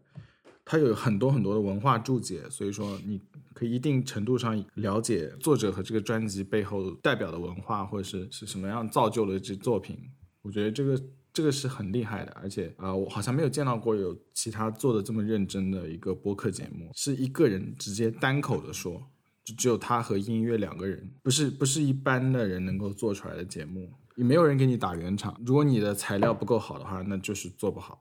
[0.65, 3.21] 它有很多很多的文化注解，所以说你
[3.53, 9.95] 可以一定程度上了解作者和这个专辑背后代表的文化，或者是是什么样造就了这作品。
[10.41, 11.01] 我觉得这个
[11.31, 19.01] 这个是很厉害的，而且啊、呃我好像没有见到过有其他做的这么认真的一个播客节目，是一个人直接单口的说，
[19.43, 25.39] 就只有他和音乐两个人，不是不是一般的人能够做出来的节目，也没有人给你打圆场。
[25.45, 27.99] 如果你的材料不够好的话，那就是做不好。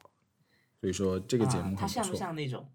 [0.85, 2.71] 所以说这个节目它像不像那种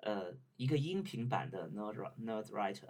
[0.00, 2.88] 呃一个音频版的 Nerd Nerd Writer？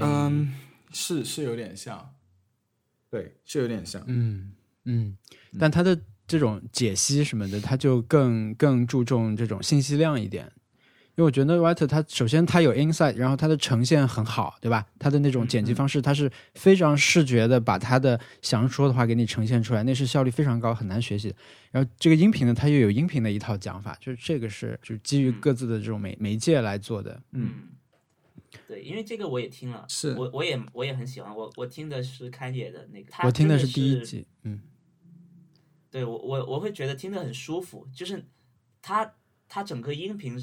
[0.00, 0.54] 嗯，
[0.92, 2.14] 是是有点像，
[3.10, 4.00] 对，是有点像。
[4.06, 4.52] 嗯
[4.84, 5.18] 嗯，
[5.58, 10.52] 但它的这种解析什么的，它就更更注重这种信息量一点。
[11.18, 14.86] 因为我觉得 Writer 他首先他有 insight，然后他的呈现很好，对吧？
[15.00, 21.34] 他的那种剪辑方式，他是非常视觉的把他的想说的话给你呈现出来，那是效率非常高，很难学习。
[21.72, 27.20] 然后这个音频呢，它又有音频的一套讲法，就是这个是就是基于各自的这种媒媒介来做的。
[27.32, 27.50] 嗯，
[28.68, 34.60] 对，因为这个我也听了，是我我也我也很喜欢，我我听的是开野的那个，他我听的是第一集，嗯
[35.90, 38.24] 对我我我会觉得听得很舒服，就是
[38.80, 39.14] 他
[39.48, 40.38] 他整个音频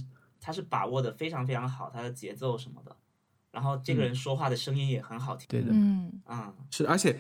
[0.46, 2.96] 他是把握的非常非常好，他的节奏什么的，
[3.50, 7.18] 然后这个人说话的声音也很好听，对的，嗯，啊、是，而且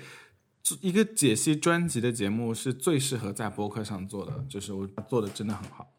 [0.61, 5.91] 做一个解析专辑的节目是最适合在播客上做的，就是我做的真的很好，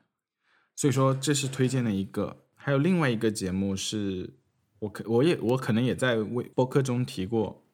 [0.76, 2.44] 所以说这是推荐的一个。
[2.54, 4.38] 还有另外一个节目是
[4.78, 7.64] 我可我也我可能也在微播客中提过，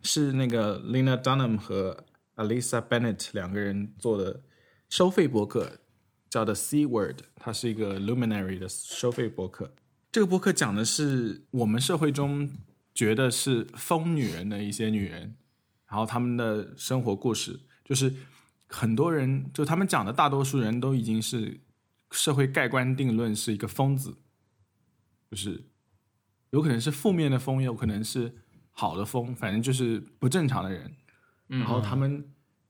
[0.00, 2.06] 是那个 Lena Dunham 和
[2.36, 4.42] Alisa Bennett 两个人做的
[4.88, 5.80] 收费播客，
[6.28, 9.74] 叫的 C Word，它是一个 Luminary 的收费博客。
[10.10, 12.50] 这个博客讲的是我们社会中
[12.94, 15.36] 觉得是疯女人的一些女人，
[15.86, 18.12] 然后她们的生活故事，就是
[18.66, 21.60] 很多人就他们讲的大多数人都已经是
[22.10, 24.16] 社会盖棺定论是一个疯子，
[25.30, 25.62] 就是
[26.50, 28.34] 有可能是负面的疯，有可能是
[28.70, 30.94] 好的疯，反正就是不正常的人。
[31.46, 32.22] 然后他们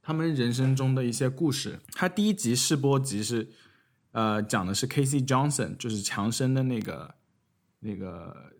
[0.08, 1.78] 他们人生中的一些故事。
[1.92, 3.46] 他第一集试播集是，
[4.12, 7.14] 呃，讲的是 Casey Johnson，就是强生的那个
[7.80, 8.54] 那个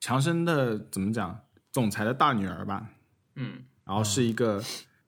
[0.00, 2.90] 强生的怎么讲，总裁的大女儿吧。
[3.36, 4.60] 嗯，然后是一个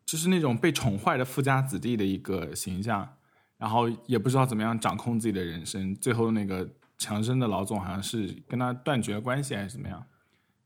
[0.06, 3.16] 就是那种被宠坏的富家子弟的一个形象，
[3.58, 10.06] 然后也不知道怎么样掌控自己的人生，最后那个强生的老总好像是跟他断绝关系还是怎么样，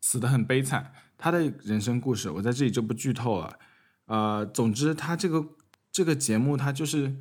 [0.03, 0.93] 死的很悲惨。
[1.17, 3.59] 他的人生故事我在这里就不剧透了。
[4.07, 5.45] 呃，总之他这个
[5.93, 7.15] 这个节目他就是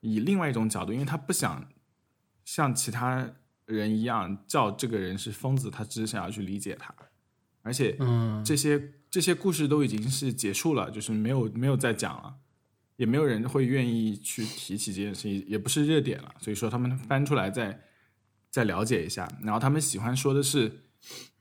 [0.00, 1.68] 以另外一种角度，因为他不想
[2.44, 3.30] 像其他
[3.66, 6.94] 人一样叫这个人是疯子，他只是想要去理解他，
[7.62, 12.34] 而且嗯这些这些故事都已经是结束了，就是没有没有再讲了，
[12.96, 16.34] 也没有人会愿意去提起这件事情，也不是热点了。
[16.40, 17.80] 所以说他们翻出来再
[18.50, 20.80] 再了解一下，然后他们喜欢说的是，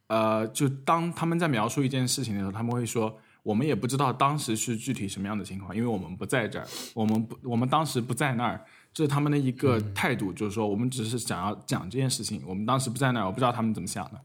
[0.08, 8.64] 呃，就当他们在描述一件事情的时候，他们会说，我们也不知道当时是具体什么样的情况，因为我们不在这儿，我们不我们当时不在那儿。
[8.94, 14.22] 这是他们的一个态度，就是说，我们只是想要讲这件事情，我们当时不在那儿，我不知道他们怎么想的。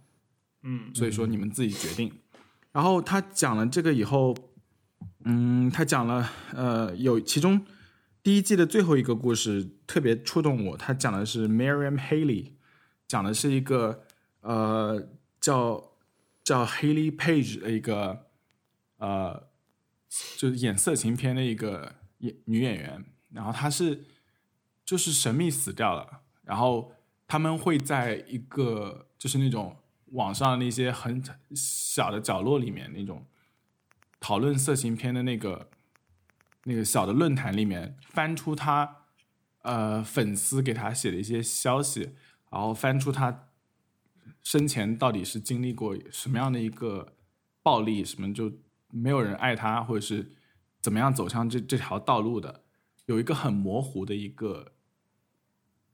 [0.64, 2.12] 嗯，所以说你们自己决定。
[2.72, 4.34] 然后他讲了这个以后，
[5.24, 7.64] 嗯，他讲了呃，有其中
[8.24, 10.76] 第一季的最后一个故事特别触动我。
[10.76, 12.50] 他讲的是 Miriam Haley，
[13.06, 14.02] 讲的是一个
[14.40, 15.00] 呃
[15.40, 15.92] 叫
[16.42, 18.25] 叫 Haley Page 的一个
[18.98, 19.48] 呃
[20.36, 24.04] 就是演色情片的一个演女演员，然后她是
[24.84, 26.92] 就是神秘死掉了，然后
[27.26, 29.76] 他们会在一个就是那种
[30.12, 31.22] 网上那些很
[31.54, 33.26] 小的角落里面那种
[34.20, 35.68] 讨论色情片的那个
[36.64, 39.04] 那个小的论坛里面翻出他
[39.62, 42.14] 呃粉丝给他写的一些消息，
[42.50, 43.48] 然后翻出他
[44.42, 47.14] 生前到底是经历过什么样的一个
[47.62, 48.52] 暴力，什么就
[48.90, 50.32] 没有人爱他，或者是
[50.80, 52.64] 怎么样走向这这条道路的，
[53.06, 54.72] 有一个很模糊的一个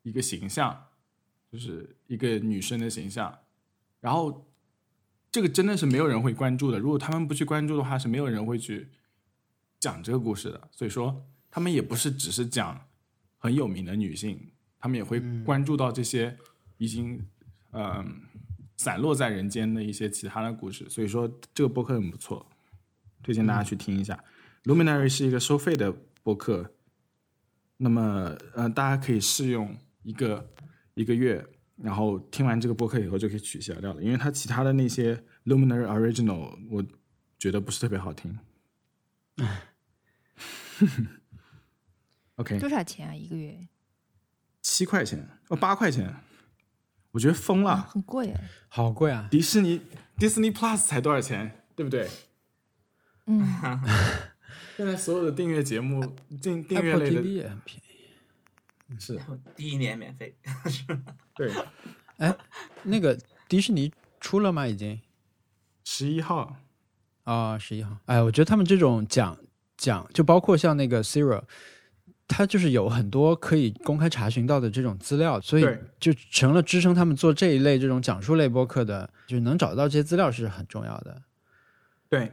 [0.03, 0.89] 一个形象，
[1.51, 3.39] 就是一个女生的形象。
[4.01, 4.49] 然后
[5.31, 6.79] 这个真的是没有人会关注的。
[6.79, 8.91] 如果他们不去关注的话，是没有人会去
[9.79, 10.69] 讲这个故事的。
[10.71, 12.89] 所以说，他们也不是只是讲
[13.39, 16.37] 很有名的女性，他们也会关注到这些
[16.79, 17.25] 已经
[17.75, 18.21] 嗯、
[18.77, 20.87] 散落在人间的一些其他的故事。
[20.91, 22.47] 所以说，这个播客很不错，
[23.23, 24.23] 推荐大家去听一下。
[24.65, 25.93] Luminary 是一个收费的
[26.23, 26.75] 播客，
[27.77, 30.51] 那么呃，大家可以试用一个
[30.95, 31.47] 一个月。
[31.77, 36.85] 然后听完这个播客以后就可以取消掉了，因为它其他的那些 Luminary Original 我
[37.39, 38.39] 觉得不是特别好听。
[42.37, 43.15] OK，多少钱啊？
[43.15, 43.67] 一个月？
[44.61, 46.15] 七块钱哦，八块钱，
[47.11, 47.83] 我觉得疯啊，了。
[47.83, 48.49] 很贵哎。
[48.69, 49.27] 好贵啊！
[49.29, 49.81] 迪士尼
[50.19, 52.09] Disney Plus 才多少钱，对不对？
[53.27, 53.47] 嗯，
[54.77, 56.05] 现在所有的订阅节目
[56.41, 57.83] 订订阅类的 TV 也很便宜。
[58.99, 59.19] 是
[59.57, 60.37] 第一年免费，
[61.35, 61.51] 对
[62.19, 62.37] 哎
[62.83, 63.19] 那个
[63.49, 63.91] 迪士尼
[64.21, 64.67] 出了吗？
[64.67, 65.01] 已经
[65.83, 66.57] 十一号，
[67.25, 67.97] 啊，十一号。
[68.05, 69.39] 哎，我觉得他们这种讲
[69.79, 71.43] 讲，就包括像那个 Siri，
[72.29, 75.67] 它就是有很多可以公开查询到的这种资料，所以
[75.99, 81.23] 就成了支撑他们做这一类这种讲述类播客的，就是能找到这些资料是很重要的。
[82.11, 82.31] 对，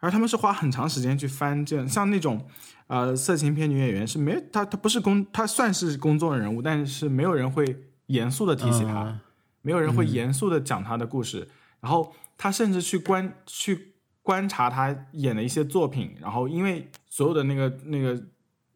[0.00, 2.44] 而他们是花很长时间去翻这像那种
[2.88, 9.20] 呃色情片女演员是没她，她不是公她算是公众人物，但是没有人会严肃的提起她，嗯
[9.62, 11.46] 没有人会严肃的讲她的故事，
[11.80, 18.22] 然后她甚至去观去观察她演的一些作品，然后因为所有的那个那个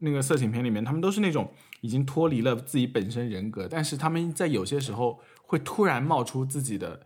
[0.01, 7.01] 那个色情片里面，他们都是那种已经脱离了自己本身人格，但是他们在有些时候会突然冒出自己的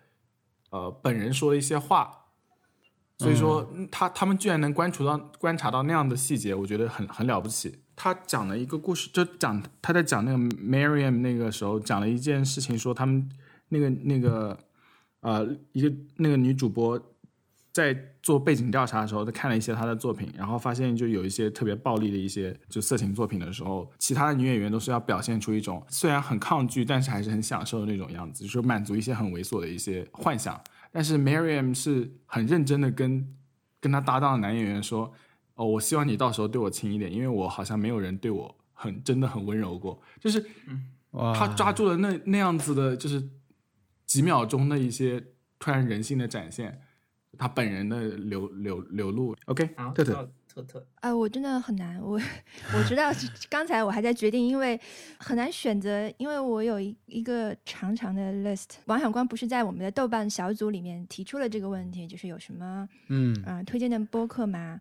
[0.71, 2.27] 呃本人说的一些话，
[3.19, 7.77] 所以说嗯他他们居然能观察到观察到那样的细节，我觉得很很了不起。
[7.97, 13.29] 他讲了一个故事，就讲他在讲那个 Mariam 那个时候讲了一件事情，说他们
[13.71, 14.57] 那个那个
[15.21, 16.97] 呃一个那个女主播
[17.73, 30.61] 在做背景调查的时候，她看了一些她的作品，然后发现就有一些特别暴力的一些就色情作品的时候，其他的女演员都是要表现出一种虽然很抗拒，但是还是很享受的那种样子，就是满足一些很猥琐的一些幻想。
[30.91, 33.37] 但是 Mariam 是很认真的跟
[33.81, 35.13] 跟她搭档的男演员说
[35.55, 40.45] ：“哦，我希望你到时候对我轻一点，因为我好像没有人对我很真的很温柔过。”就是
[41.13, 43.23] 哇，他抓住了那那样子的，就是
[44.07, 45.23] 几秒钟的一些
[45.59, 46.81] 突然人性的展现，
[47.39, 49.35] 他本人的流流流露。
[49.47, 52.19] OK，特特，特特特，啊，我真的很难，我
[52.75, 53.13] 我知道
[53.49, 54.81] 刚才我还在决定，因为
[55.19, 58.77] 很难选择，因为我有一一个长长的 list。
[58.87, 64.81] 王小光不是在我们的豆瓣小组里面提出了这个问题，就是有什么嗯啊、呃推荐的播客吗？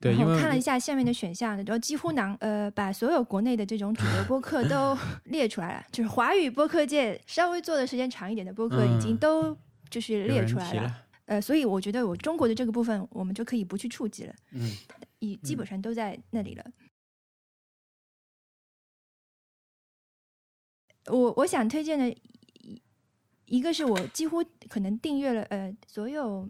[0.00, 9.56] 对，因为然后看了一下下面的选项，然后几乎囊呃把所有国内的这种主流播客都 列出来了，就是华语播客界稍微做的时间长一点的播客已经嗯都
[9.88, 11.01] 就是列出来了。
[11.26, 14.70] 呃，所以我觉得我中国的这个部分我们就可以不去触及了，嗯，
[15.20, 16.64] 已基本上都在那里了。
[21.06, 22.82] 我我想推荐的一
[23.46, 26.48] 一个是我几乎可能订阅了呃所有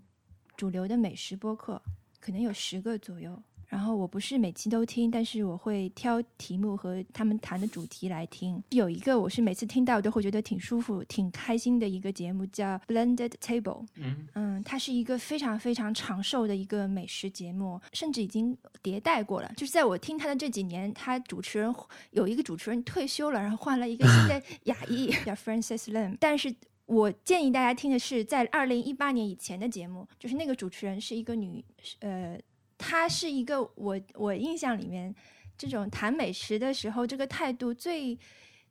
[0.57, 1.82] 主流的美食播客，
[2.20, 3.43] 可能有十个左右。
[3.73, 8.62] 然后我不是每期都听，但是我会挑题目和他们谈的主题来听。
[8.69, 13.86] 有一个我是每次听到都会觉得挺舒服、挺开心的一个节目，叫 Blended Table。
[13.97, 19.51] 嗯嗯，它是一个非常非常长寿的一个美食节目，甚至已经迭代过了。
[19.57, 21.74] 就是在我听他的这几年，他主持人
[22.11, 26.15] 有一个主持人退休了，然后换了一个新的 亚裔叫 Francis Lam。
[26.20, 26.55] 但是
[26.85, 31.65] 我建议大家听的是在二零一八年以前的节目，就是那个主持人是一个女，
[32.01, 32.39] 呃，
[32.82, 35.14] 她是一个我我印象里面
[35.56, 38.18] 这种谈美食的时候这个态度最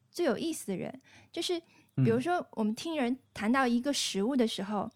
[0.10, 1.02] 最有意思的人，
[1.32, 1.58] 就是
[1.96, 4.92] 比如说我们听人谈到一个食物的时候。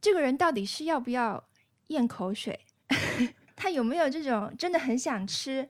[0.00, 1.42] 这个人到底是要不要
[1.86, 2.60] 咽口水？
[3.56, 5.66] 他有没有这种真的很想吃？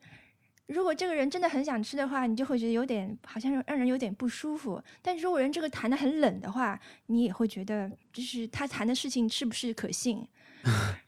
[0.67, 4.83] 如果这个人真的很想吃的话，你就会觉得有点好像让人有点不舒服。
[5.01, 10.27] 但如果人这个谈的很冷的话，你也会觉得就是他谈的事情是不是可信？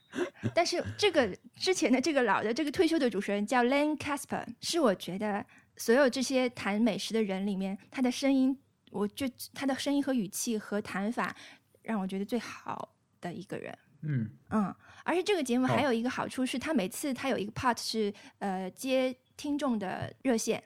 [0.53, 5.45] 但是这个之前的这个老的这个退休的主持人叫 Len Casper，是我觉得
[5.77, 8.57] 所有这些谈美食的人里面，他的声音，
[8.91, 11.35] 我就他的声音和语气和谈法，
[11.83, 13.77] 让我觉得最好的一个人。
[14.03, 20.63] 嗯，嗯，而且这个节目还有一个好处是，他每次他有一个 part 是呃接听众的热线。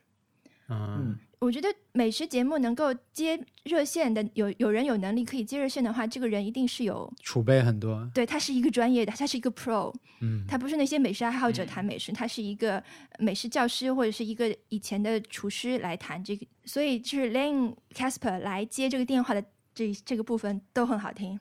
[0.70, 9.92] 嗯我觉得美食节目能够接热线的，有有人有能力可以接热线的话，这个人一定是有储备很多，对他是一个专业的，他是一个 pro，
[10.22, 10.46] 嗯。
[10.48, 12.82] 他不是那些美食爱好者谈美食，他是一个
[13.18, 19.44] 美食教师或者是一个以前的厨师来谈这个，所以就是 Lane Casper 来接这个电话的
[19.74, 21.40] 这这个部分都很好听。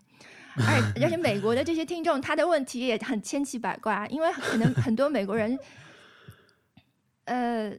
[0.56, 5.58] 而而且美国的这些听众，他的问题也很千奇百怪，因为可能很多美国人，
[7.24, 7.72] 呃，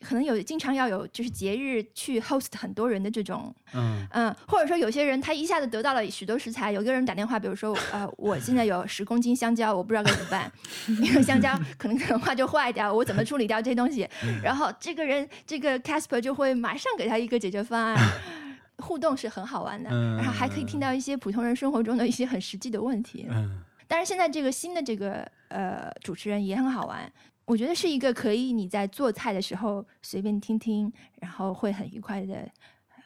[0.00, 10.50] 可能有经常要有就是节日去 host 很多人的这种嗯嗯，或者说有些人他一下子得到了许多食材，有个人打电话，比如说呃，我现在有十公斤香蕉，我不知道该怎么办，
[11.02, 14.08] 因为香蕉可能很快就坏掉，我怎么处理掉这些东西？
[14.42, 17.96] 然后这个人这个 Casper 就会马上给他一个解决方案。
[18.80, 23.26] 互动是很好玩的，嗯然后还可以听到一些普通人生活中的一些很实际的问题。
[23.28, 27.10] 嗯但是，现在这个新的这个呃主持人也很好玩，
[27.48, 32.34] 我觉得是一个可以你在做菜的时候随便听听，然后会很愉快的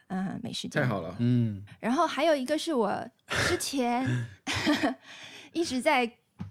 [0.08, 0.84] 嗯、呃美食节目。
[0.84, 3.08] 太好了，嗯然后还有一个是我
[3.46, 4.04] 之前
[5.54, 6.10] 一直在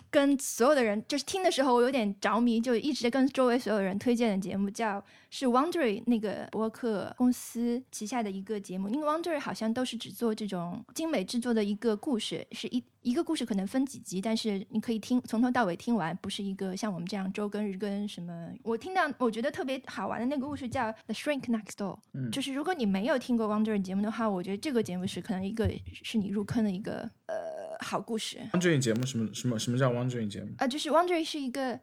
[0.10, 18.52] 跟所有的人，就是听的时候我有点着迷，就一直在跟周围所有人推荐的节目叫是 Wondery 那个播客公司旗下的一个节目，因为 Wondery 好像都是只做这种精美制作的一个故事，是一一个故事可能分几集，但是你可以听从头到尾听完，不是一个像我们这样周更日更什么。
[18.62, 25.72] 我听到我觉得特别好玩的那个故事叫 The Shrink Next Door，、嗯就是如果你没有听过 Wondery 节目的话，我觉得这个节目是可能一个
[26.04, 28.38] 是你入坑的一个呃好故事。
[28.52, 31.80] Wondering 节目什么什么什么叫 Wondering 节目呃，就是 Wondery 是一个呃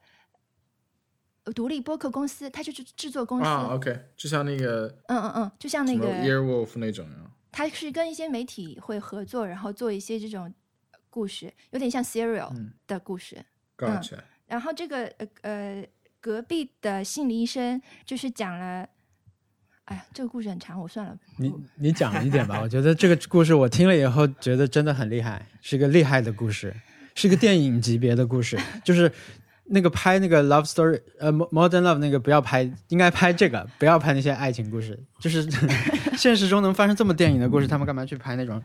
[1.52, 3.46] 独立播客公司，它就是制作公司。
[3.46, 7.30] 啊？OK，就像那个嗯嗯嗯，就像那个 Year Wolf 那种啊。
[7.50, 10.52] 它是跟一些媒体会合作，然后做一些这种
[11.10, 13.44] 故事，有点像 Serial 嗯的故事。
[13.76, 15.86] Gotcha，然后这个呃呃，
[16.20, 18.86] 隔壁的心理医生就是讲了，
[19.86, 21.18] 哎呀，这个故事很长，我算了。
[21.38, 26.72] 你你讲一点吧，我觉得这个故事我听了以后觉得真的很厉害，是一个厉害的故事，
[27.14, 29.10] 是一个电影级别的故事，就是。
[29.70, 34.98] 那个拍那个 love story，呃，mo-，modern love 那个不要拍，应该拍这个，不要拍那些爱情故事。
[35.20, 35.48] 就是
[36.16, 38.62] 现实中能发生这么电影的故事，他们干嘛去拍那种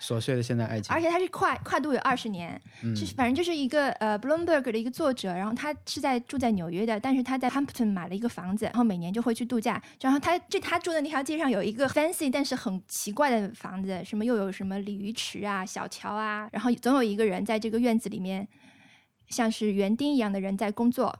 [0.00, 0.94] 琐碎的现代爱情？
[0.94, 9.82] 而且它是跨跨度有二十年，嗯就是反正就是一个呃 Bloomberg 的一个作者，然后他是在住在纽约的，但是他在 Hampton 买了一个房子，然后每年就会去度假。
[10.00, 18.46] 然后他这他住的那条街上有一个 fancy 但是很奇怪的房子，什么又有什么鲤鱼池啊、小桥啊，然后总有一个人在这个院子里面，
[19.30, 21.18] 像是园丁一样的人在工作。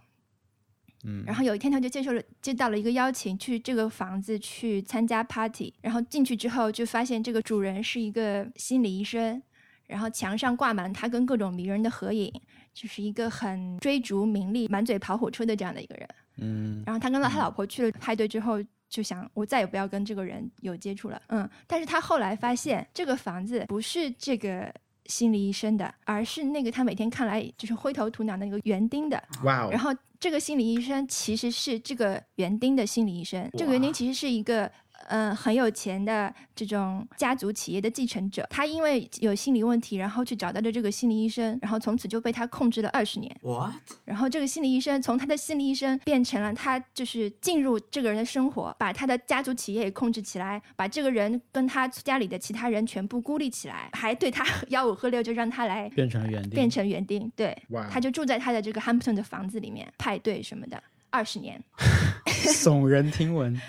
[1.03, 5.73] 嗯然后有一天他就接受了接到了一个邀请，去这个房子去参加 party。
[5.81, 9.43] 然后进去之后就发现这个主人是一个心理医生，
[9.87, 12.31] 然后墙上挂满他跟各种名人的合影，
[12.75, 16.09] 就是一个很追逐名利、满嘴跑火车的这样的一个人。
[16.37, 21.23] 嗯然后他跟他老婆去了派对之后，就想我再也不要跟这个人有接触了。
[21.29, 24.71] 嗯，但是他后来发现这个房子不是这个
[25.11, 29.23] 心理医生的，而是那个他每天看来就是灰头土脑的那个园丁的。
[29.45, 34.71] 哇哦然，后这个心理医生其实是这个园丁的心理医生，这个园丁其实是一个。
[35.09, 43.35] 嗯，很有钱的这种家族企业的继承者，他因为有心理问题，然后去找到了这个心理医生，然后从此就被他控制了二十年。
[43.43, 43.73] What？
[44.05, 57.31] 然后这个心理医生从他的心理医生变成了他就是进入这个人的生活，把他的家族企业也控制起来，把这个人跟他家里的其他人全部孤立起来，还对他 吆五喝六，就让他来变成了园丁，变成园丁。
[57.35, 61.63] 对，哇他就住在他的这个 Hampton 的房子里面派对什么的，二十年。
[62.55, 63.61] 耸人听闻。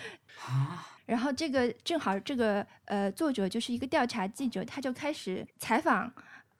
[1.11, 6.11] 然后这个正好这个呃作者就是一个调查记者，他就开始采访。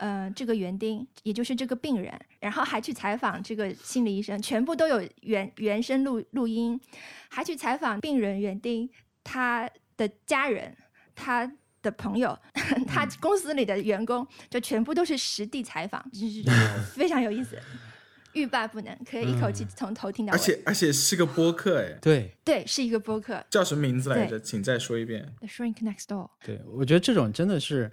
[0.02, 6.82] 呃，这个园丁，也就是这个病人，然后还去采访这个心理医生，全部都有原原声录录音，
[7.30, 8.90] 还去采访病人园丁
[9.24, 10.76] 他的家人、
[11.14, 11.46] 他
[11.84, 12.36] 的朋友、
[12.90, 16.42] 他公司里的员工，就全部都是实地采访，就 是
[16.96, 17.62] 非常有意思，
[18.34, 20.36] 欲罢不能，可以一口气从头听到尾。
[20.36, 24.40] 而且而且是个播客哎， 对对，是一个播客，叫什么名字来着？
[24.40, 25.26] 请再说一遍。
[25.40, 26.26] 《The Shrink Next Door》。
[26.46, 27.92] 对，我觉得这种真的是，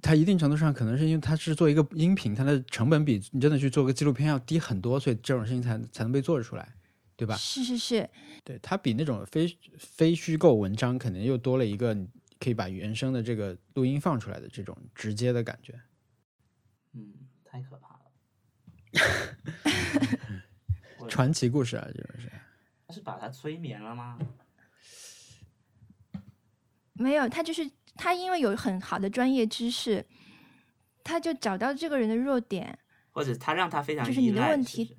[0.00, 6.74] 它一定程度上可能是因为它是做一个音频，它的成本比你真的去做个纪录片要低很多，所以这种事情才才能被做出来，
[7.16, 7.34] 对吧？
[7.36, 8.08] 是是是，
[8.44, 12.06] 对，它比那种非非虚构文章肯定又多了一个你
[12.38, 15.74] 可以把原声的这个录音放出来的这种直接的感觉。
[16.94, 17.12] 嗯，
[17.44, 17.87] 太可怕
[21.08, 22.30] 传奇故事啊，这种是。
[22.86, 24.18] 他是把他催眠了吗？
[26.94, 30.04] 没有他就是他，因为有很好的专业知识，
[31.04, 32.78] 他就找到这个人的弱点，
[33.12, 34.96] 或者他让他非常就是你的问题是是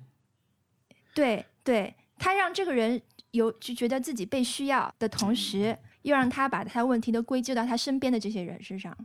[1.12, 3.00] 对对，他让这个人
[3.32, 8.96] 有就觉得自己被需要的同时，又让他把他问题都归咎到他身边的这些人身上。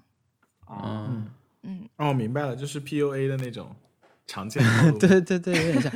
[0.68, 1.30] 哦，嗯，
[1.64, 3.76] 嗯，哦，明白了，就是 PUA 的那种
[4.28, 4.98] 常见套路。
[5.00, 5.92] 对对对，有点像。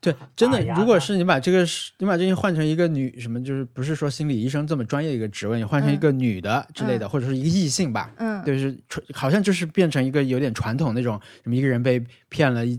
[0.00, 11.98] 对，真的如果是你把这个是，你把这些换成一个女什么，就是不是说心理医生这么专业一个职位，你换成一个女的之类的，或者是一个异性吧，嗯，就是传好像就是变成一个有点传统那种，什么一个人被
[12.28, 12.78] 骗了一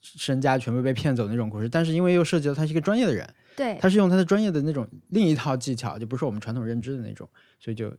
[0.00, 7.28] 身家全部被骗走那种故事，但是因为又涉及到他是一个专业的人，对他是用他的专业的那种另一套技巧，就不是我们传统认知的那种，
[7.58, 7.92] 所以就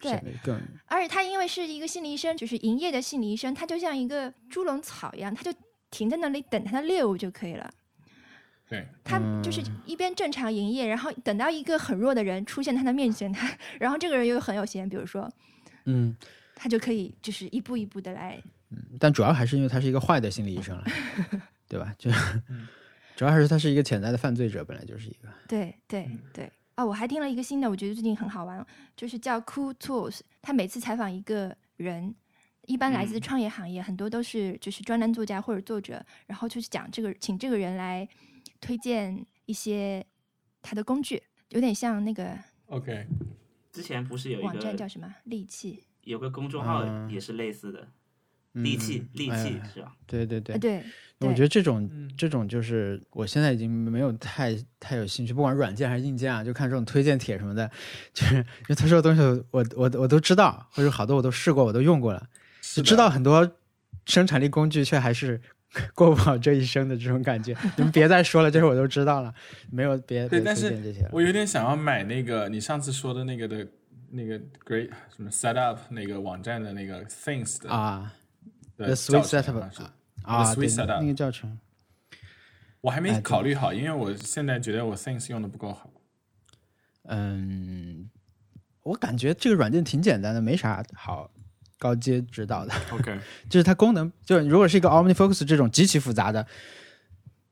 [0.00, 5.52] 对更而且他因为是一个心理医生，就是营业的心理医生，他就像一个猪笼草一样，他就
[5.90, 7.70] 停在那里等他的猎物就可以了。
[8.68, 15.30] 对，他就是一边正常营业，然后等到一个很弱的人出现他的面前，他然后这个人又很有钱，比如说
[15.84, 16.16] 嗯。
[16.58, 20.84] 他就可以就是一步一步的来，嗯但主要还是因为他是一个坏的心理医生了，
[21.68, 21.94] 对吧？
[21.98, 22.10] 就
[23.14, 25.28] 主要还是他是一个潜在的犯罪者，本来就是一个。
[25.46, 26.50] 对对对。
[26.76, 30.20] 哦，我还听了一个新的，我觉得最近很好玩，就是叫 Cool Tools。
[30.42, 32.14] 他每次采访一个人，
[32.66, 38.06] 一般来自创业行业，很多都是就是专栏作家或者作者，然后就是讲这个，请这个人来
[38.60, 40.04] 推荐一些
[40.60, 43.06] 他的工具，有点像那个 OK，
[43.72, 45.14] 之前不是有一个网站叫什么？
[45.24, 47.10] 利器，有个公众号嗯。
[47.10, 47.88] 也是类似的，嗯
[48.62, 49.92] 利器利哎器是吧？
[50.06, 50.82] 对对对
[51.20, 57.70] 我觉得这种这种就是我现在已经没有太太有兴趣，不管软件还是硬件啊，就看这种推荐帖什么的，
[58.12, 62.26] 就是因为他说的东西我我我都知道，或者好多我都试过，我都用过了，
[62.60, 63.50] 就知道很多
[64.04, 65.40] 生产力工具，却还是
[65.94, 67.56] 过不好这一生的这种感觉。
[67.76, 69.34] 你们别再说了，这些我都知道了，
[69.70, 71.08] 没有别别但是推荐这些。
[71.12, 73.66] 我有点想要买那个你上次说的那个的，
[74.10, 78.25] 那个 Great 什么 Setup 那个网站的那个 Things 的啊的
[78.76, 79.70] ，The Sweet Setup
[80.22, 81.58] 好啊，对 Sweet Setup 那个教程。
[82.80, 85.90] 我还没考虑好，因为我现在觉得我 Things 用的不够好。
[87.04, 88.08] 嗯，
[88.82, 91.30] 我感觉这个软件挺简单的，没啥好
[91.78, 92.72] 高阶指导的。
[92.92, 93.18] OK，
[93.50, 96.46] 就是它功能，就如果是一个 OmniFocus 这种极其复杂的，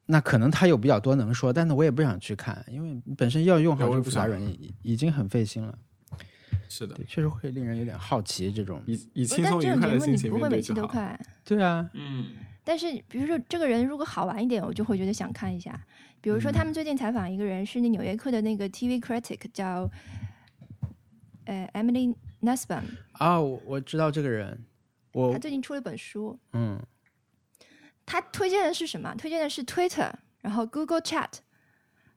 [0.07, 5.77] 那可能它有比较多能说，但是我也不想去看，因为本身要用好这个对我也不想复杂软件已已经很费心了。
[6.77, 8.83] 是的，，确实会令人有点好奇这种。
[8.87, 10.89] 以以轻但松愉快这种节目的心情面你不会每期对就好。
[10.89, 11.21] 都看。
[11.45, 12.27] 对啊，嗯，
[12.65, 15.81] 但是比如说这个人如果好玩一点，我就会觉得想看一下。
[16.21, 19.89] 比如说他们最近采访一个人，是那《纽约客》的那个 TV critic，叫
[21.45, 22.83] 呃 Emily Nussbaum，
[23.13, 24.65] 啊，我我知道这个人，
[25.33, 26.83] 他最近出了本书，嗯
[28.07, 29.15] 他推荐的是什么？
[29.17, 30.11] 推荐的是 Twitter，
[30.41, 31.29] 然后 Google Chat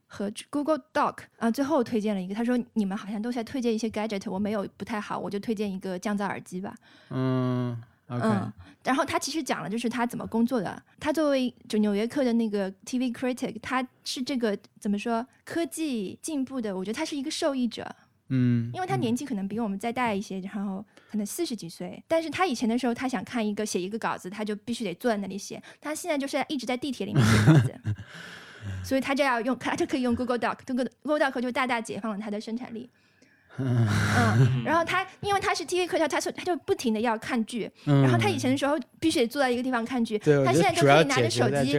[0.08, 6.74] 和 Google Doc 啊，最后推荐了一个，他说你们好像都在推荐一些 gadget，我没有不太好，我就推荐一个降噪耳机吧。
[7.10, 8.52] 嗯，OK，嗯，
[8.82, 10.82] 然后他其实讲了就是他怎么工作的。
[10.98, 17.94] 他作为就纽约客的那个 TV critic，他是这个怎么说科技进步的，我觉得他是一个受益者。
[18.30, 25.62] 嗯，因为他年纪可能比我们再大一些，然后可能四十几岁，但是他以前的时候，他想看一个写一个稿子，他就必须得坐在那里写。
[25.80, 27.74] 他现在就是一直在地铁里面写稿子，
[28.84, 32.88] 所以他就要用，他就可以用 Google Doc，Google Google Doc 就大大解放了他的生产力。
[33.60, 41.76] 嗯，然后他因为他是 TV 课，他他他就不停的要看剧，然后他以前的时候必须得坐在一个地方看剧，他现在就可以拿着手机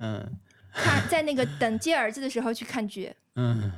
[0.00, 0.22] 嗯，
[0.72, 3.72] 看在那个等接儿子的时候去看剧，嗯。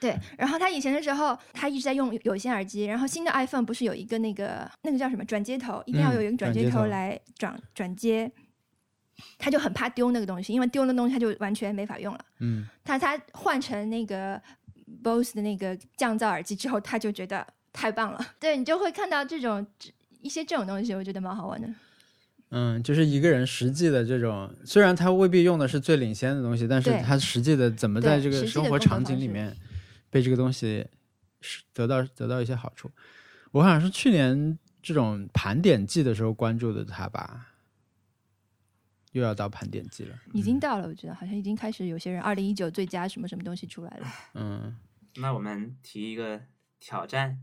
[0.00, 2.86] 对，然后他以前的时候，他一直在用有线耳机。
[2.86, 8.32] 然后新的 iPhone 不是有一个那个那个叫什么转接头，一定要有一个转接头来转转接。
[9.38, 12.24] 他就很怕丢那个东西，因为丢那东西他就完全没法用了。
[12.38, 14.40] 嗯，他他换成那个
[15.02, 18.34] BOSS 的那个降噪耳机之后，他就觉得太棒了。
[18.38, 19.66] 对你就会看到这种
[20.20, 21.68] 一些这种东西，我觉得蛮好玩的。
[22.50, 29.56] 嗯，就是一个人实际的这种，虽然他未必用的是最领先的东西，但是他实际的怎么在这个生活场景里面。
[30.12, 30.84] 被这个东西
[31.40, 32.90] 是得到得到一些好处，
[33.52, 37.49] 我好像是去年这种盘点季的时候关注的他吧，
[39.12, 44.06] 又要到盘点季了，已经到了，我觉得好像已经开始有些人二零一九最佳什么什么东西出来了。
[44.34, 44.76] 嗯，
[45.16, 46.40] 那我们提一个
[46.78, 47.38] 挑战，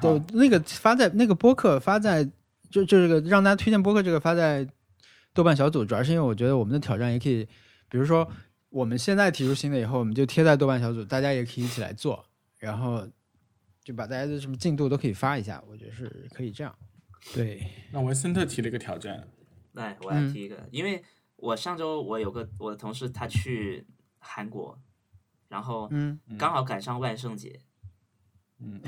[0.00, 2.24] 就那个发在那个播客发在
[2.70, 4.66] 就就这个让大家推荐播客这个发在
[5.32, 7.44] 豆瓣小组，主要是因为我觉得我们的挑战也可以，
[7.88, 8.30] 比如说。
[8.68, 12.22] 我们现在提出新的以后，我们就贴在豆瓣小组，大家也可以一起来做，
[12.58, 13.08] 然后
[13.82, 16.76] 就把大家的什么进度都可以发一下，我觉得是可以这样。
[17.32, 19.26] 对，那文森特提了一个挑战，
[19.82, 21.02] 来，我来提一个，因为
[21.36, 23.86] 我上周我有个我的同事他去
[24.18, 24.78] 韩国，
[25.48, 27.60] 然后嗯，刚好赶上万圣节，
[28.58, 28.82] 嗯，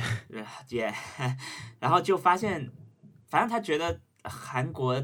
[0.66, 0.92] 姐，
[1.80, 2.70] 然后就发现，
[3.26, 5.02] 反正他觉得韩国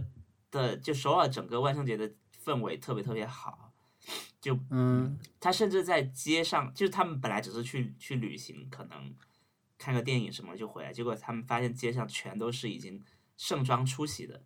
[0.50, 2.10] 的就首尔整个万圣节的
[2.44, 3.72] 氛围特别特别好。
[4.40, 9.14] 就嗯，他甚至在街上，就是他们本来只是去去旅行，可能
[9.78, 13.02] 看个电影什么就回来，结果他们发现街上全都是已经
[13.38, 14.42] 盛装出席的，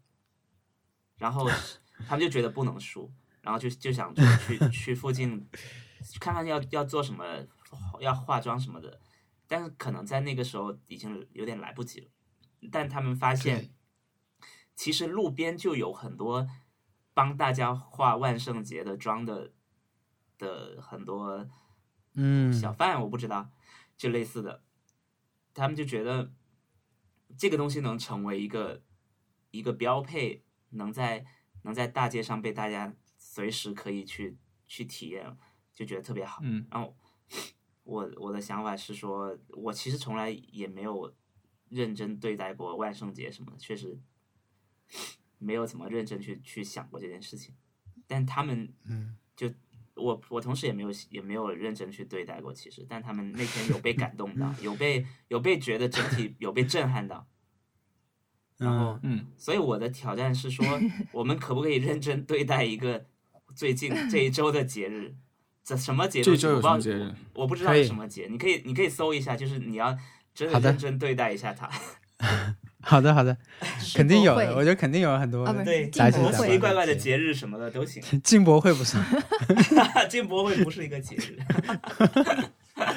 [1.18, 1.46] 然后
[2.08, 3.12] 他们就觉得不能输，
[3.42, 5.48] 然后就就想去 去附近
[6.20, 7.24] 看看要要做什么，
[8.00, 9.00] 要化妆什么的，
[9.46, 12.06] 但是可能在那个时候已经有点来不及了，
[12.70, 13.74] 但他们发现
[14.74, 16.48] 其实路边就有很多
[17.12, 19.52] 帮大家化万圣节的妆的。
[20.40, 21.48] 的很多，
[22.14, 23.50] 嗯，小贩我不知道，
[23.96, 24.62] 就类似的，
[25.52, 26.32] 他们就觉得
[27.36, 28.80] 这个东西能成为一个
[29.50, 31.24] 一个标配，能在
[31.62, 34.36] 能在大街上被大家随时可以去
[34.66, 35.36] 去体验，
[35.74, 36.40] 就觉得特别好。
[36.42, 36.96] 嗯，然后
[37.84, 41.14] 我我的想法是说，我其实从来也没有
[41.68, 43.98] 认真对待过万圣节什么的，确实
[45.38, 47.54] 没有怎么认真去去想过这件事情，
[48.06, 49.52] 但他们嗯就。
[50.00, 57.26] 我我同时也没有也没有认真去对待过，其实，但他们那天有被感动到，有被有被觉得整体有被震撼到，
[58.58, 60.66] 然后，嗯，所以我的挑战是说，
[61.12, 63.06] 我们可不可以认真对待一个
[63.54, 65.14] 最近 这一周的节日？
[65.64, 66.24] 这什么节日？
[66.24, 67.14] 这周有什么节日？
[67.34, 69.96] 我不知道是什么节，你可以你可以搜一下，就是你要
[70.34, 71.70] 真的认真对待一下它。
[72.80, 73.36] 好的，好的，
[73.94, 75.46] 肯定有的，我觉得肯定有很多。
[75.62, 78.02] 对，进博会、奇奇怪怪的节日什么的都行。
[78.22, 79.04] 进博会不算，
[80.08, 81.38] 进博会不是一个节日，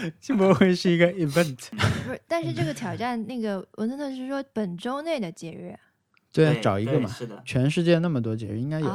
[0.20, 1.58] 进博会是一个 event。
[1.70, 5.78] 不是，但是这个挑战，那个文森特是说本周内的节日。
[6.34, 7.10] 对，找一个嘛。
[7.10, 8.88] 是的，全世界那么多节日，应该有。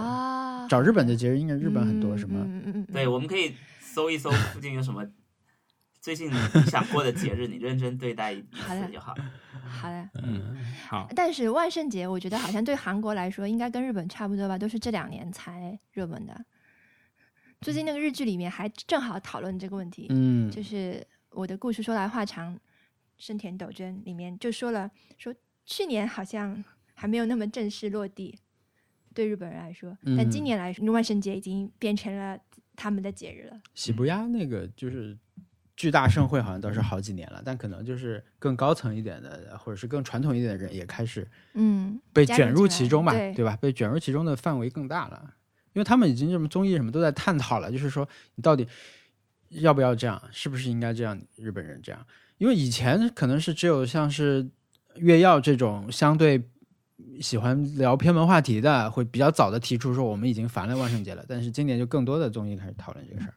[0.69, 2.41] 找日本的节日，应该日本很多，什么？
[2.41, 2.87] 嗯嗯嗯。
[2.93, 5.05] 对，我们可以搜一搜附近有什么。
[6.01, 9.25] 最近你想过的节日，你认真对待一次就好了。
[9.69, 10.57] 好的，嗯，
[10.89, 11.09] 好。
[11.17, 16.45] 但是万圣节，我觉得好像对韩国来说，应该跟日本差不多吧，都是这两年才热门的。
[17.67, 22.57] 最近那个日剧里面还正好讨论这个问题，嗯，就是我的故事说来话长，
[23.19, 24.89] 深田斗真里面就说了，
[25.19, 25.35] 说
[25.65, 26.65] 去年好像
[26.95, 28.39] 还没有那么正式落地，
[29.13, 32.39] 对日本人来说，但今年来说，万圣节已经变成了
[32.77, 33.61] 他们的节日了。
[33.75, 35.19] 喜不压那个就是。
[35.77, 43.55] 巨大盛会好像都是好几年了，但可能就是更高层一点的，或者是更传统一点的人也开始，嗯，被卷入其中吧，对吧？
[43.61, 45.35] 被卷入其中的范围更大了，
[45.77, 48.67] 因为他们已经什么综艺什么都在探讨了，就是说你到底
[49.51, 51.21] 要不要这样，是不是应该这样？
[51.37, 52.07] 日本人这样，
[52.39, 54.49] 因为以前可能是只有像是
[54.95, 56.43] 月曜这种相对
[57.21, 63.35] 喜欢聊偏门话题的，会比较早的提出说我们已经烦了万圣节了，但是今年就更多的综艺开始讨论这个事儿，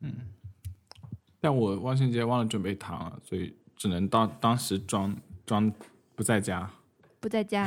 [0.00, 0.14] 嗯。
[1.42, 5.16] 但我万圣节忘了准备糖了，所以只能当当时装
[5.46, 5.72] 装
[6.14, 6.70] 不在家，
[7.18, 7.66] 不在家，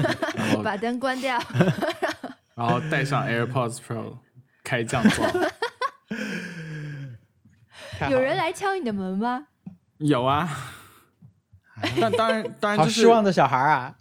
[0.64, 1.38] 把灯关掉，
[2.54, 4.18] 然后带上 AirPods Pro
[4.62, 5.50] 开降噪。
[8.10, 9.46] 有人来敲你的门吗？
[9.98, 10.48] 有啊，
[12.00, 13.96] 但当然当然就是失望的小孩啊！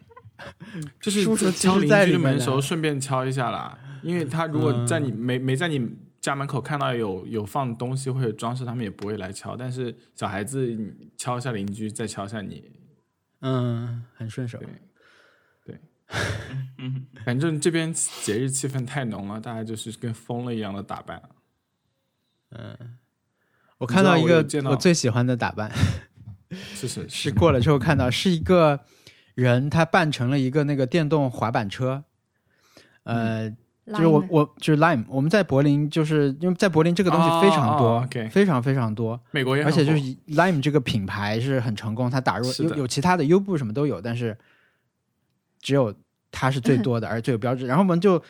[0.99, 9.55] 就是叔叔敲实邻居的门的时候顺便敲一下啦，因为他如果在你没没在你家门口看到有有放东西或者装饰，他们也不会来敲。
[9.55, 10.75] 但是小孩子
[11.15, 12.71] 敲一下邻居，再敲一下你，
[13.41, 14.59] 嗯，很顺手。
[17.25, 21.21] 反正这边节日气氛太浓了，大家就是跟疯了一样的打扮。
[22.51, 22.97] 嗯。
[23.77, 25.71] 我看到一个我最喜欢的打扮，
[26.53, 28.81] 是是 是过了之后看到是一个
[29.33, 32.03] 人，他扮成了一个那个电动滑板车，
[33.05, 33.49] 呃，
[33.87, 44.37] 就是我我就是 Lime，我们在柏林就是因为在柏林这个东西非常多，非常非常多，美国也而且就是以 Lime 这个品牌是很成功，它打入有有其他的优步什么都有，但是
[45.61, 45.93] 只有
[46.31, 47.65] 它是最 多的，而且最有标志。
[47.65, 48.21] 然后我们就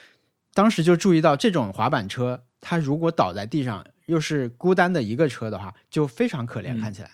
[0.54, 7.10] 当时就注意到，这种滑板车它如果倒在地上，又是孤单的一个车的话，就非常可怜，嗯看起来。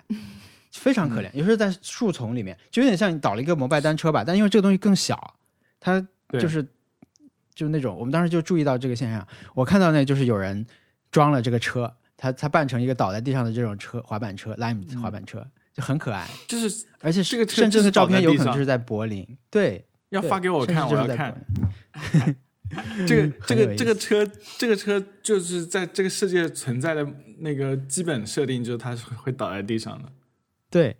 [0.71, 5.35] 非常可怜，有时候在树丛里面，就有点像你倒了一个摩拜单车吧，但因为这个东西更小，
[5.79, 6.63] 它就是
[7.55, 9.25] 就那种，我们当时就注意到这个现象。
[9.55, 10.63] 我看到那就是有人
[11.09, 21.35] 装了这个车，他他扮成一个倒在地上的这种车滑板车，Lime 滑板车、就很可爱，就是而且这个车甚至就是照片有可能就是在柏林，对要发给我看，我要看
[23.07, 27.07] 这个这个这个车，这个车就是在这个世界存在的
[27.39, 30.11] 那个基本设定，就是它是会倒在地上的，
[30.69, 30.95] 对，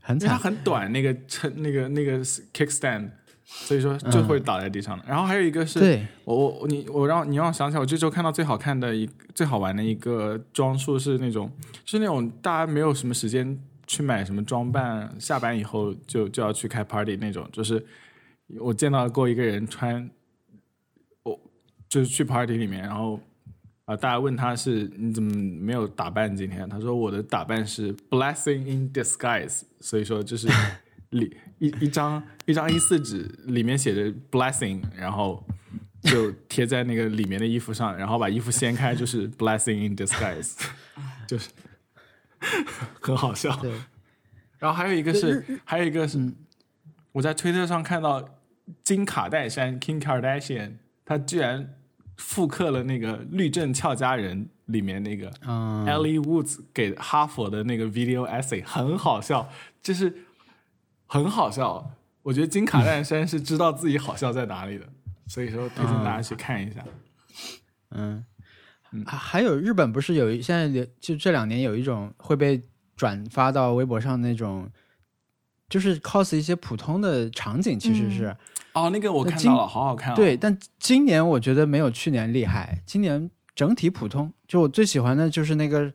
[0.00, 2.18] 很它，很短，那个车那个那个
[2.52, 3.10] kickstand，
[3.44, 5.04] 所以说就会倒在地上的。
[5.08, 11.50] 然后还有一个是，我我你我让你让我想起来，我这周看到最好看的一最好玩的一个装束是那种，
[11.84, 17.84] 就是那种大家没有什么时间去买什么装扮，下班以后就就要去开 party 那种，就是
[18.58, 20.10] 我见到过一个人穿，
[21.22, 21.38] 我
[21.88, 23.20] 就是去 party 里面，然后
[23.84, 26.68] 啊、大家问他是你怎么没有打扮今天？
[26.68, 30.46] 他说我的打扮是 blessing in disguise，所以说就是
[31.10, 35.44] 里 一一张一张 A 4纸里面写着 blessing，然后
[36.02, 40.56] 就贴在那个里面的衣服上，然后把衣服掀开就是 blessing in disguise，
[41.26, 41.50] 就是
[43.00, 43.56] 很好笑。
[43.56, 43.72] 对，
[44.58, 46.32] 然后还有一个是，还有一个是，
[47.10, 48.39] 我在推特上看到
[48.82, 50.72] 金卡戴珊 （Kim Kardashian），
[51.04, 51.74] 她居然
[52.16, 59.48] 复刻了那个《律政俏佳人》里面那个嗯，Ellie Woods 给哈佛的那个 video essay，很好笑，
[59.82, 60.14] 就是
[61.06, 61.96] 很好笑。
[62.22, 64.86] 我觉得金卡戴珊是知道自己好笑在哪里的，
[65.26, 66.84] 所以说推荐大家去看一下。
[67.92, 68.24] 嗯，
[69.06, 72.62] 还还有日本不是有一现在有就这两年有一种会被
[72.94, 74.70] 转发到微博上那种，
[75.70, 78.36] 就是 cos 一些普通的场景，其实是、
[78.72, 80.16] 哦，那个我看到了，好好看、哦。
[80.16, 84.32] 对，但今年我觉得没有去年厉害，今年整体普通。
[84.46, 85.92] 就我最喜欢的就是那个，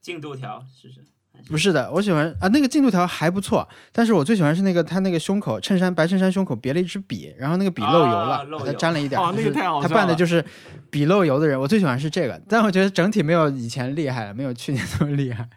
[0.00, 1.00] 进度条是不是？
[1.48, 10.44] 不是的，我喜欢啊那个进度条还不错，但是我最喜欢是那个他那个胸口衬衫白衬衫胸口别了一支笔，然后那个笔漏油了，把它沾了一点儿，哦那个太好笑了扮的就是
[10.90, 15.48] 笔漏油的人，我最喜欢是这个，但我觉得整体没有以前厉害了，没有去年那么厉害。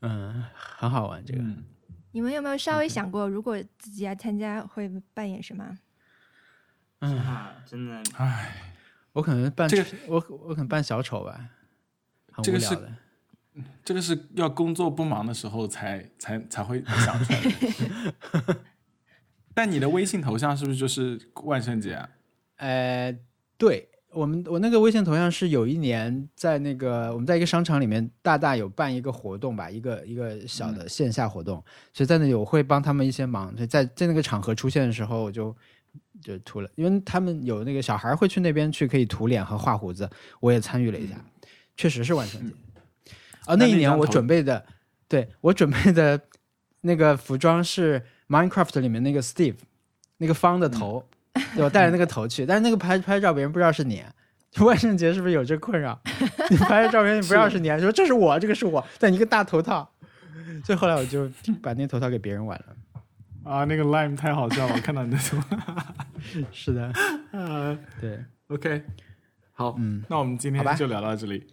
[0.00, 1.40] 嗯，很好玩这个。
[1.40, 1.62] 嗯，
[2.12, 5.78] 你们有没有稍微想过，如果自己要参加，会扮演什么？
[6.98, 8.74] 啊，真的唉，
[9.12, 11.48] 我可能扮这个我我可能扮小丑吧，
[12.32, 12.76] 很这个是。
[13.84, 18.56] 这个是要工作不忙的时候才才才会想出来的。
[19.52, 22.08] 但你的微信头像是不是就是万圣节啊？
[22.56, 23.18] 呃，
[23.58, 31.62] 对我们我那个微信头像是有一年在那个我们在一个商场里面大大有办一个活动吧，一个一个小的线下活动，
[31.92, 35.56] 所以在那里我会帮他们一些忙，所以在在那个场合出现的时候我就
[36.20, 40.08] 就涂了，因为他们有那个小孩会去那边去可以涂脸和画胡子，
[40.40, 41.14] 我也参与了一下，
[41.76, 42.54] 确实是万圣节。
[43.46, 44.64] 啊，那一年我准备的，
[45.08, 46.20] 对我准备的
[46.82, 49.56] 那个服装是 Minecraft 里面那个 Steve
[50.18, 51.04] 那个方的头，
[51.54, 54.02] 对我戴着那个头去，但是那个拍拍照别人不知道是你。
[54.50, 55.96] 就万圣节是不是有这困扰？
[56.50, 59.88] 你拍的照片你不知道是你，还说这是我，这个是我，但一个大头套。
[60.64, 61.30] 所以后来我就
[61.62, 62.76] 把那头套给别人玩了。
[63.44, 65.36] 啊，那个 lime 太好笑了，我看到你的图。
[66.50, 66.92] 是的，
[67.30, 68.82] 呃对，OK，
[69.52, 71.46] 好，嗯，那我们今天就聊到这里。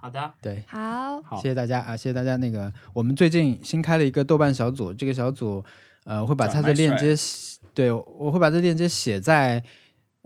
[0.00, 2.36] 好的，对，好，好谢谢大家啊，谢谢大家。
[2.36, 5.64] 那个我们最近新开了一个豆瓣小组，这个小组
[6.04, 9.62] 呃会把它的链接写，对我会把这链接写在。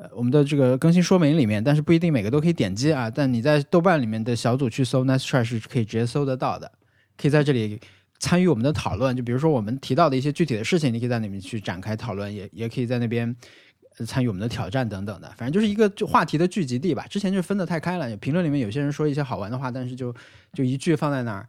[0.02, 3.10] 呃，我们的这个更新说明里面，但是不一定每个都可以点击啊。
[3.10, 6.72] 但你在豆瓣里面的小组去搜 Nice Try 是可以直接搜得到的，
[7.18, 7.78] 可以在这里
[8.18, 9.14] 参与我们的讨论。
[9.14, 13.36] 就比如说我们提到的一些具体的事情，你可以在里面去展开讨论，也也可以在那边
[14.06, 15.30] 参与我们的挑战等等的。
[15.36, 17.04] 反正就是一个就话题的聚集地吧。
[17.10, 20.14] 之前就分得太开了，评论里面有些人说一些好玩的话，但是就
[20.54, 21.46] 就一句放在那儿。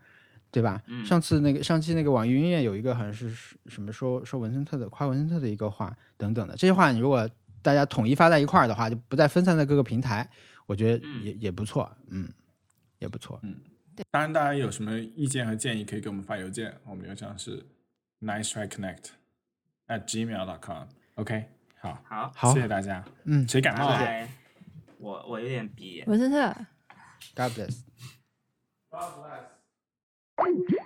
[0.51, 0.81] 对吧？
[0.87, 3.29] 嗯上次那个上期那个网易云音乐有一个好像是
[3.67, 7.29] 什么说说文森特的夸文森特的一个话等等的，这些话你如果
[7.61, 10.29] 大家统一发在一块儿的话，就不再分散在各个平台，
[10.65, 12.27] 我觉得嗯也、也不错，嗯，
[12.99, 13.39] 也不错。
[13.43, 13.55] 嗯
[14.09, 17.63] 当然，大家有什么意见和建议，可以给我们发邮件，我们邮箱是
[18.21, 19.09] nice try connect
[19.87, 20.87] at gmail dot com。
[21.15, 21.45] OK，
[21.79, 23.03] 好，好，好谢谢大家。
[23.25, 24.27] 嗯谁感冒了？
[24.97, 26.07] 我我有点鼻炎。
[26.07, 26.51] 文森特。
[27.35, 27.81] God bless。
[28.89, 29.50] God bless.
[30.43, 30.80] Thank you.